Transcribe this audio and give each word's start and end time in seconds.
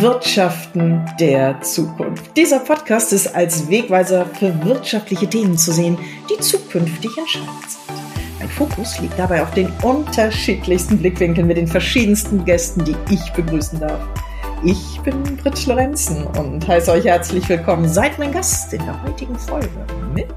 Wirtschaften 0.00 1.04
der 1.18 1.60
Zukunft. 1.62 2.36
Dieser 2.36 2.60
Podcast 2.60 3.12
ist 3.12 3.34
als 3.34 3.68
Wegweiser 3.68 4.26
für 4.26 4.64
wirtschaftliche 4.64 5.28
Themen 5.28 5.56
zu 5.56 5.72
sehen, 5.72 5.96
die 6.30 6.38
zukünftig 6.38 7.16
entscheidend 7.16 7.48
sind. 7.68 8.38
Mein 8.38 8.48
Fokus 8.48 8.98
liegt 9.00 9.18
dabei 9.18 9.42
auf 9.42 9.52
den 9.52 9.72
unterschiedlichsten 9.82 10.98
Blickwinkeln 10.98 11.46
mit 11.46 11.56
den 11.56 11.66
verschiedensten 11.66 12.44
Gästen, 12.44 12.84
die 12.84 12.96
ich 13.10 13.32
begrüßen 13.32 13.80
darf. 13.80 14.00
Ich 14.64 15.00
bin 15.00 15.22
Britt 15.36 15.66
Lorenzen 15.66 16.26
und 16.26 16.66
heiße 16.66 16.90
euch 16.90 17.04
herzlich 17.04 17.48
willkommen. 17.48 17.88
Seid 17.88 18.18
mein 18.18 18.32
Gast 18.32 18.72
in 18.72 18.84
der 18.84 19.02
heutigen 19.02 19.38
Folge 19.38 19.68
mit 20.14 20.28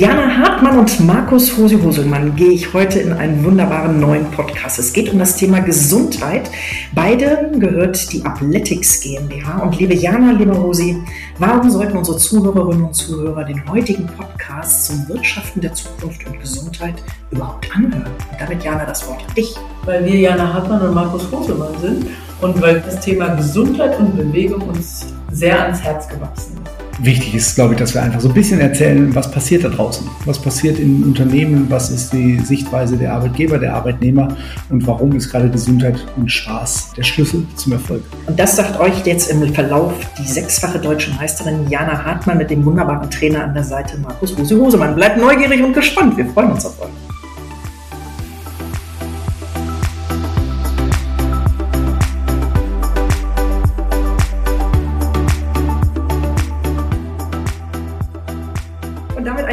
Jana 0.00 0.36
Hartmann 0.36 0.78
und 0.78 1.00
Markus 1.00 1.56
Hose-Hoselmann 1.56 2.36
gehe 2.36 2.52
ich 2.52 2.72
heute 2.72 3.00
in 3.00 3.12
einen 3.12 3.44
wunderbaren 3.44 3.98
neuen 3.98 4.30
Podcast. 4.30 4.78
Es 4.78 4.92
geht 4.92 5.12
um 5.12 5.18
das 5.18 5.34
Thema 5.34 5.58
Gesundheit. 5.58 6.48
Beide 6.94 7.50
gehört 7.58 8.12
die 8.12 8.24
Athletics 8.24 9.00
GmbH. 9.00 9.58
Und 9.58 9.76
liebe 9.76 9.96
Jana, 9.96 10.30
liebe 10.30 10.52
Rosi, 10.52 11.02
warum 11.38 11.68
sollten 11.68 11.96
unsere 11.96 12.16
Zuhörerinnen 12.16 12.84
und 12.84 12.94
Zuhörer 12.94 13.42
den 13.42 13.68
heutigen 13.68 14.06
Podcast 14.06 14.86
zum 14.86 15.08
Wirtschaften 15.08 15.62
der 15.62 15.74
Zukunft 15.74 16.24
und 16.28 16.38
Gesundheit 16.38 17.02
überhaupt 17.32 17.68
anhören? 17.74 18.12
Und 18.30 18.40
damit, 18.40 18.62
Jana, 18.62 18.84
das 18.84 19.04
Wort 19.08 19.24
an 19.28 19.34
dich. 19.34 19.56
Weil 19.84 20.04
wir 20.04 20.14
Jana 20.14 20.54
Hartmann 20.54 20.80
und 20.80 20.94
Markus 20.94 21.28
Hoselmann 21.32 21.76
sind 21.80 22.06
und 22.40 22.62
weil 22.62 22.80
das 22.82 23.00
Thema 23.00 23.34
Gesundheit 23.34 23.98
und 23.98 24.16
Bewegung 24.16 24.62
uns 24.62 25.06
sehr 25.32 25.60
ans 25.60 25.82
Herz 25.82 26.06
gewachsen 26.06 26.52
ist 26.64 26.87
wichtig 26.98 27.34
ist, 27.34 27.54
glaube 27.54 27.74
ich, 27.74 27.80
dass 27.80 27.94
wir 27.94 28.02
einfach 28.02 28.20
so 28.20 28.28
ein 28.28 28.34
bisschen 28.34 28.60
erzählen, 28.60 29.14
was 29.14 29.30
passiert 29.30 29.64
da 29.64 29.68
draußen. 29.68 30.08
Was 30.24 30.40
passiert 30.40 30.78
in 30.78 31.02
Unternehmen, 31.02 31.66
was 31.68 31.90
ist 31.90 32.12
die 32.12 32.38
Sichtweise 32.40 32.96
der 32.96 33.12
Arbeitgeber, 33.12 33.58
der 33.58 33.74
Arbeitnehmer 33.74 34.36
und 34.68 34.86
warum 34.86 35.12
ist 35.12 35.30
gerade 35.30 35.48
Gesundheit 35.48 35.96
und 36.16 36.30
Spaß 36.30 36.92
der 36.96 37.02
Schlüssel 37.02 37.46
zum 37.56 37.72
Erfolg. 37.72 38.02
Und 38.26 38.38
das 38.38 38.56
sagt 38.56 38.78
euch 38.80 39.04
jetzt 39.04 39.30
im 39.30 39.54
Verlauf 39.54 39.92
die 40.18 40.26
sechsfache 40.26 40.78
deutsche 40.78 41.12
Meisterin 41.14 41.68
Jana 41.68 42.04
Hartmann 42.04 42.38
mit 42.38 42.50
dem 42.50 42.64
wunderbaren 42.64 43.10
Trainer 43.10 43.44
an 43.44 43.54
der 43.54 43.64
Seite 43.64 43.98
Markus 43.98 44.36
Huse 44.36 44.58
Hosemann. 44.58 44.94
Bleibt 44.94 45.18
neugierig 45.18 45.62
und 45.62 45.72
gespannt. 45.72 46.16
Wir 46.16 46.26
freuen 46.26 46.52
uns 46.52 46.66
auf 46.66 46.80
euch. 46.80 47.07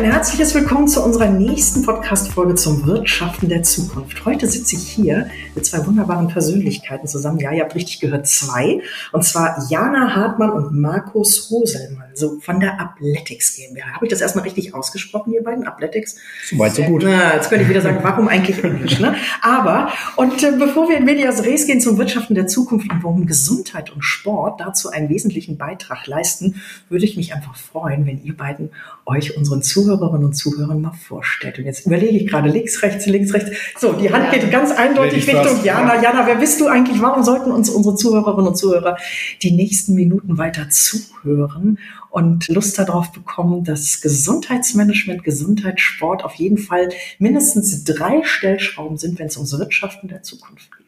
Herzliches 0.04 0.54
Willkommen 0.54 0.90
zu 0.90 1.02
unserer 1.02 1.28
nächsten 1.30 1.84
Podcast-Folge 1.84 2.56
zum 2.56 2.86
Wirtschaften 2.86 3.48
der 3.48 3.64
Zukunft. 3.64 4.26
Heute 4.26 4.46
sitze 4.46 4.76
ich 4.76 4.90
hier 4.90 5.30
mit 5.56 5.66
zwei 5.66 5.88
wunderbaren 5.88 6.28
Persönlichkeiten 6.28 7.08
zusammen. 7.08 7.40
Ja, 7.40 7.54
ihr 7.54 7.64
habt 7.64 7.76
richtig 7.76 8.02
gehört, 8.02 8.28
zwei. 8.28 8.82
Und 9.14 9.24
zwar 9.24 9.66
Jana 9.70 10.14
Hartmann 10.14 10.52
und 10.52 10.78
Markus 10.78 11.50
Hoselmann, 11.50 12.05
so 12.18 12.40
von 12.40 12.60
der 12.60 12.80
Athletics 12.80 13.56
GmbH. 13.56 13.94
Habe 13.94 14.06
ich 14.06 14.12
das 14.12 14.22
erstmal 14.22 14.44
richtig 14.44 14.74
ausgesprochen, 14.74 15.34
ihr 15.34 15.44
beiden? 15.44 15.68
Athletics? 15.68 16.18
Soweit, 16.50 16.76
so 16.76 16.84
gut. 16.84 17.04
Na, 17.06 17.36
jetzt 17.36 17.50
könnte 17.50 17.64
ich 17.64 17.70
wieder 17.70 17.82
sagen, 17.82 18.00
warum 18.02 18.28
eigentlich 18.28 18.64
Englisch, 18.64 19.00
ne? 19.00 19.16
Aber, 19.42 19.92
und 20.16 20.42
äh, 20.44 20.52
bevor 20.58 20.90
wir 20.90 20.98
in 20.98 21.06
Medias 21.06 21.44
Res 21.44 21.68
gehen 21.68 21.82
zum 21.82 21.98
Wirtschaften 21.98 22.36
der 22.36 22.48
Zukunft 22.48 22.92
und 22.92 23.04
warum 23.04 23.26
Gesundheit 23.26 23.92
und 23.94 24.04
Sport 24.04 24.62
dazu 24.62 24.90
einen 24.90 25.10
wesentlichen 25.10 25.58
Beitrag 25.58 26.08
leisten, 26.08 26.62
würde 26.90 27.06
ich 27.06 27.18
mich 27.18 27.34
einfach 27.34 27.56
freuen, 27.56 28.06
wenn 28.06 28.24
ihr 28.24 28.36
beiden 28.36 28.72
euch 29.06 29.38
unseren 29.38 29.62
Zuhörerinnen 29.62 30.26
und 30.26 30.34
Zuhörern 30.34 30.82
mal 30.82 30.94
vorstellt. 30.94 31.60
Und 31.60 31.66
jetzt 31.66 31.86
überlege 31.86 32.18
ich 32.18 32.28
gerade 32.28 32.50
links, 32.50 32.82
rechts, 32.82 33.06
links, 33.06 33.34
rechts. 33.34 33.52
So, 33.80 33.94
die 33.94 34.12
Hand 34.12 34.32
geht 34.32 34.50
ganz 34.52 34.72
eindeutig 34.72 35.28
Richtung 35.28 35.64
Jana. 35.64 36.02
Jana, 36.02 36.26
wer 36.26 36.36
bist 36.36 36.60
du 36.60 36.68
eigentlich? 36.68 37.02
Warum 37.02 37.24
sollten 37.24 37.52
uns 37.52 37.70
unsere 37.70 37.96
Zuhörerinnen 37.96 38.48
und 38.48 38.56
Zuhörer 38.56 38.98
die 39.42 39.52
nächsten 39.52 39.94
Minuten 39.94 40.38
weiter 40.38 40.70
zuhören 40.70 41.78
und 42.16 42.48
Lust 42.48 42.80
darauf 42.80 43.12
bekommen, 43.12 43.66
dass 43.66 44.00
Gesundheitsmanagement, 44.00 45.26
Gesundheitssport 45.26 46.24
auf 46.24 46.36
jeden 46.36 46.58
Fall 46.58 46.88
mindestens 47.20 47.84
drei 47.84 48.24
Stellschrauben 48.24 48.98
sind, 48.98 49.20
wenn 49.20 49.28
es 49.28 49.36
ums 49.36 49.52
Wirtschaften 49.60 50.08
der 50.08 50.24
Zukunft 50.24 50.70
geht? 50.78 50.85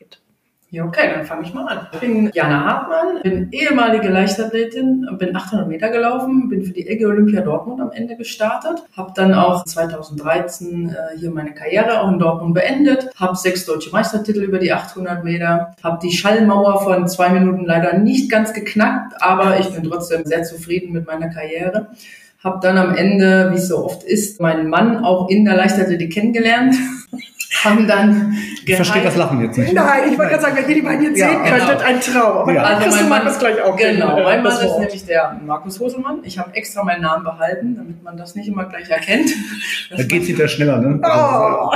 Ja, 0.70 0.84
okay, 0.84 1.14
dann 1.16 1.26
fange 1.26 1.44
ich 1.44 1.54
mal 1.54 1.66
an. 1.66 1.88
Ich 1.94 2.00
bin 2.00 2.30
Jana 2.34 2.66
Hartmann, 2.66 3.22
bin 3.24 3.48
ehemalige 3.54 4.10
Leichtathletin, 4.10 5.08
bin 5.18 5.34
800 5.34 5.66
Meter 5.66 5.90
gelaufen, 5.90 6.50
bin 6.50 6.66
für 6.66 6.74
die 6.74 6.86
EG 6.90 7.06
Olympia 7.06 7.40
Dortmund 7.40 7.80
am 7.80 7.92
Ende 7.92 8.18
gestartet, 8.18 8.84
habe 8.98 9.14
dann 9.16 9.34
auch 9.34 9.64
2013 9.64 10.90
äh, 10.90 11.18
hier 11.18 11.32
meine 11.32 11.54
Karriere 11.54 12.02
auch 12.02 12.12
in 12.12 12.20
Dortmund 12.20 12.54
beendet, 12.54 13.10
habe 13.16 13.38
sechs 13.38 13.66
deutsche 13.66 13.92
Meistertitel 13.92 14.42
über 14.42 14.60
die 14.60 14.74
800 14.74 15.24
Meter, 15.24 15.74
habe 15.82 16.00
die 16.04 16.12
Schallmauer 16.12 16.84
von 16.84 17.08
zwei 17.08 17.30
Minuten 17.30 17.64
leider 17.64 17.98
nicht 17.98 18.30
ganz 18.30 18.52
geknackt, 18.52 19.14
aber 19.22 19.62
ich 19.62 19.70
bin 19.70 19.86
trotzdem 19.86 20.26
sehr 20.26 20.44
zufrieden 20.44 20.92
mit 20.92 21.08
meiner 21.08 21.30
Karriere. 21.30 21.92
Habe 22.44 22.60
dann 22.62 22.78
am 22.78 22.94
Ende, 22.94 23.52
wie 23.52 23.56
es 23.56 23.70
so 23.70 23.86
oft 23.86 24.04
ist, 24.04 24.42
meinen 24.42 24.70
Mann 24.70 25.06
auch 25.06 25.30
in 25.30 25.46
der 25.46 25.56
Leichtathletik 25.56 26.12
kennengelernt 26.12 26.76
haben 27.64 27.88
dann 27.88 28.38
Ich 28.66 28.76
verstehe 28.76 29.04
das 29.04 29.16
Lachen 29.16 29.42
jetzt 29.42 29.58
nicht. 29.58 29.74
Nein, 29.74 30.12
ich 30.12 30.18
wollte 30.18 30.32
gerade 30.32 30.44
sagen, 30.44 30.58
wenn 30.58 30.70
ihr 30.70 30.76
die 30.76 30.82
beiden 30.82 31.04
jetzt 31.04 31.20
ja, 31.20 31.30
sehen 31.30 31.44
genau. 31.44 31.66
könntet, 31.66 31.86
ein 31.86 32.02
Traum. 32.02 32.38
Aber 32.38 32.54
ja. 32.54 32.64
also 32.64 32.96
mein 32.96 33.10
Mann 33.10 33.28
ist 33.28 33.40
gleich 33.40 33.62
auch. 33.62 33.76
Genau, 33.76 34.24
mein 34.24 34.44
Mann 34.44 34.54
ist 34.54 34.80
nämlich 34.80 35.06
der 35.06 35.40
Markus 35.46 35.80
Hoselmann. 35.80 36.20
Ich 36.24 36.38
habe 36.38 36.54
extra 36.56 36.84
meinen 36.84 37.02
Namen 37.02 37.24
behalten, 37.24 37.76
damit 37.76 38.04
man 38.04 38.18
das 38.18 38.36
nicht 38.36 38.48
immer 38.48 38.66
gleich 38.66 38.90
erkennt. 38.90 39.32
Da 39.96 40.04
geht 40.04 40.24
es 40.24 40.28
wieder 40.28 40.48
schneller, 40.48 40.78
ne? 40.80 41.00
Oh. 41.04 41.72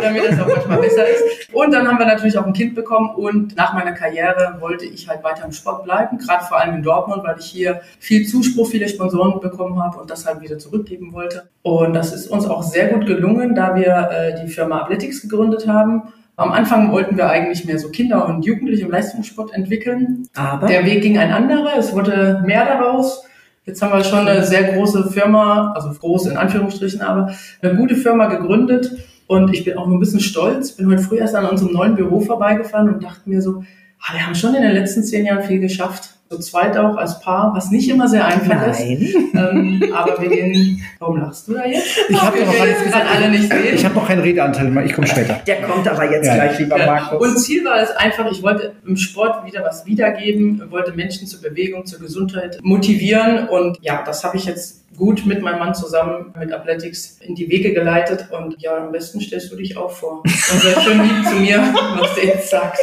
damit 0.00 0.24
es 0.24 0.40
auch 0.40 0.46
manchmal 0.46 0.78
besser 0.78 1.08
ist. 1.08 1.52
Und 1.52 1.72
dann 1.72 1.88
haben 1.88 1.98
wir 1.98 2.06
natürlich 2.06 2.36
auch 2.36 2.46
ein 2.46 2.52
Kind 2.52 2.74
bekommen 2.74 3.10
und 3.14 3.56
nach 3.56 3.72
meiner 3.72 3.92
Karriere 3.92 4.56
wollte 4.60 4.84
ich 4.84 5.08
halt 5.08 5.22
weiter 5.24 5.44
im 5.44 5.52
Sport 5.52 5.84
bleiben, 5.84 6.18
gerade 6.18 6.44
vor 6.44 6.60
allem 6.60 6.74
in 6.76 6.82
Dortmund, 6.82 7.22
weil 7.24 7.36
ich 7.38 7.46
hier 7.46 7.80
viel 7.98 8.26
Zuspruch, 8.26 8.68
viele 8.68 8.88
Sponsoren 8.88 9.40
bekommen 9.40 9.82
habe 9.82 9.98
und 9.98 10.10
das 10.10 10.26
halt 10.26 10.40
wieder 10.40 10.58
zurückgeben 10.58 11.12
wollte. 11.12 11.48
Und 11.62 11.94
das 11.94 12.12
ist 12.12 12.26
uns 12.26 12.46
auch 12.46 12.62
sehr 12.62 12.88
gut 12.88 13.06
gelungen, 13.06 13.54
da 13.54 13.74
wir 13.74 14.10
äh, 14.10 14.44
die 14.44 14.50
Firma 14.50 14.82
Athletics 14.82 15.13
gegründet 15.22 15.66
haben. 15.66 16.12
Am 16.36 16.50
Anfang 16.50 16.90
wollten 16.90 17.16
wir 17.16 17.30
eigentlich 17.30 17.64
mehr 17.64 17.78
so 17.78 17.90
Kinder 17.90 18.26
und 18.26 18.44
Jugendliche 18.44 18.84
im 18.84 18.90
Leistungssport 18.90 19.54
entwickeln. 19.54 20.28
Aber 20.34 20.66
der 20.66 20.84
Weg 20.84 21.02
ging 21.02 21.16
ein 21.16 21.32
anderer. 21.32 21.78
Es 21.78 21.92
wurde 21.92 22.42
mehr 22.44 22.64
daraus. 22.64 23.24
Jetzt 23.66 23.80
haben 23.80 23.92
wir 23.92 24.04
schon 24.04 24.26
eine 24.26 24.44
sehr 24.44 24.64
große 24.74 25.10
Firma, 25.10 25.72
also 25.72 25.90
groß 25.90 26.26
in 26.26 26.36
Anführungsstrichen, 26.36 27.00
aber 27.00 27.34
eine 27.62 27.76
gute 27.76 27.94
Firma 27.94 28.26
gegründet. 28.26 28.90
Und 29.26 29.54
ich 29.54 29.64
bin 29.64 29.78
auch 29.78 29.86
nur 29.86 29.96
ein 29.96 30.00
bisschen 30.00 30.20
stolz. 30.20 30.72
Bin 30.72 30.90
heute 30.90 31.02
früh 31.02 31.18
erst 31.18 31.34
an 31.34 31.46
unserem 31.46 31.72
neuen 31.72 31.94
Büro 31.94 32.20
vorbeigefahren 32.20 32.92
und 32.92 33.02
dachte 33.02 33.28
mir 33.30 33.40
so, 33.40 33.64
ah, 34.00 34.12
wir 34.12 34.26
haben 34.26 34.34
schon 34.34 34.54
in 34.54 34.62
den 34.62 34.72
letzten 34.72 35.02
zehn 35.02 35.24
Jahren 35.24 35.44
viel 35.44 35.60
geschafft 35.60 36.14
zu 36.34 36.40
zweit 36.40 36.76
auch 36.76 36.96
als 36.96 37.20
Paar, 37.20 37.52
was 37.54 37.70
nicht 37.70 37.88
immer 37.88 38.08
sehr 38.08 38.26
einfach 38.26 38.66
Nein. 38.66 38.98
ist. 39.00 39.14
Ähm, 39.34 39.82
aber 39.94 40.20
wir 40.20 40.28
gehen, 40.28 40.82
warum 40.98 41.20
lachst 41.20 41.48
du 41.48 41.54
da 41.54 41.64
jetzt? 41.64 41.86
Ich 42.08 42.20
habe 42.20 42.38
noch 42.38 42.84
gesagt, 42.84 43.06
alle 43.14 43.30
nicht 43.30 43.48
sehen. 43.50 43.74
Ich 43.74 43.84
habe 43.84 43.94
noch 43.94 44.06
keinen 44.06 44.20
Redeanteil, 44.20 44.86
ich 44.86 44.92
komme 44.92 45.06
später. 45.06 45.40
Der 45.46 45.62
kommt 45.62 45.86
aber 45.86 46.10
jetzt 46.10 46.26
ja. 46.26 46.34
gleich, 46.34 46.58
lieber 46.58 46.78
Markus. 46.78 47.28
Und 47.28 47.38
Ziel 47.38 47.64
war 47.64 47.80
es 47.80 47.90
einfach, 47.90 48.30
ich 48.30 48.42
wollte 48.42 48.72
im 48.86 48.96
Sport 48.96 49.46
wieder 49.46 49.62
was 49.62 49.86
wiedergeben, 49.86 50.62
wollte 50.70 50.92
Menschen 50.92 51.26
zur 51.26 51.40
Bewegung, 51.40 51.86
zur 51.86 52.00
Gesundheit 52.00 52.58
motivieren 52.62 53.48
und 53.48 53.78
ja, 53.80 54.02
das 54.04 54.24
habe 54.24 54.36
ich 54.36 54.46
jetzt 54.46 54.83
gut 54.96 55.26
mit 55.26 55.42
meinem 55.42 55.58
Mann 55.58 55.74
zusammen 55.74 56.32
mit 56.38 56.52
Athletics 56.52 57.18
in 57.20 57.34
die 57.34 57.48
Wege 57.48 57.72
geleitet 57.72 58.28
und 58.30 58.60
ja, 58.60 58.76
am 58.76 58.92
besten 58.92 59.20
stellst 59.20 59.50
du 59.52 59.56
dich 59.56 59.76
auch 59.76 59.90
vor. 59.90 60.22
Und 60.22 60.30
sehr 60.60 60.80
schön 60.80 61.02
lieb 61.02 61.26
zu 61.28 61.36
mir, 61.36 61.58
was 61.98 62.14
du 62.14 62.26
jetzt 62.26 62.50
sagst. 62.50 62.82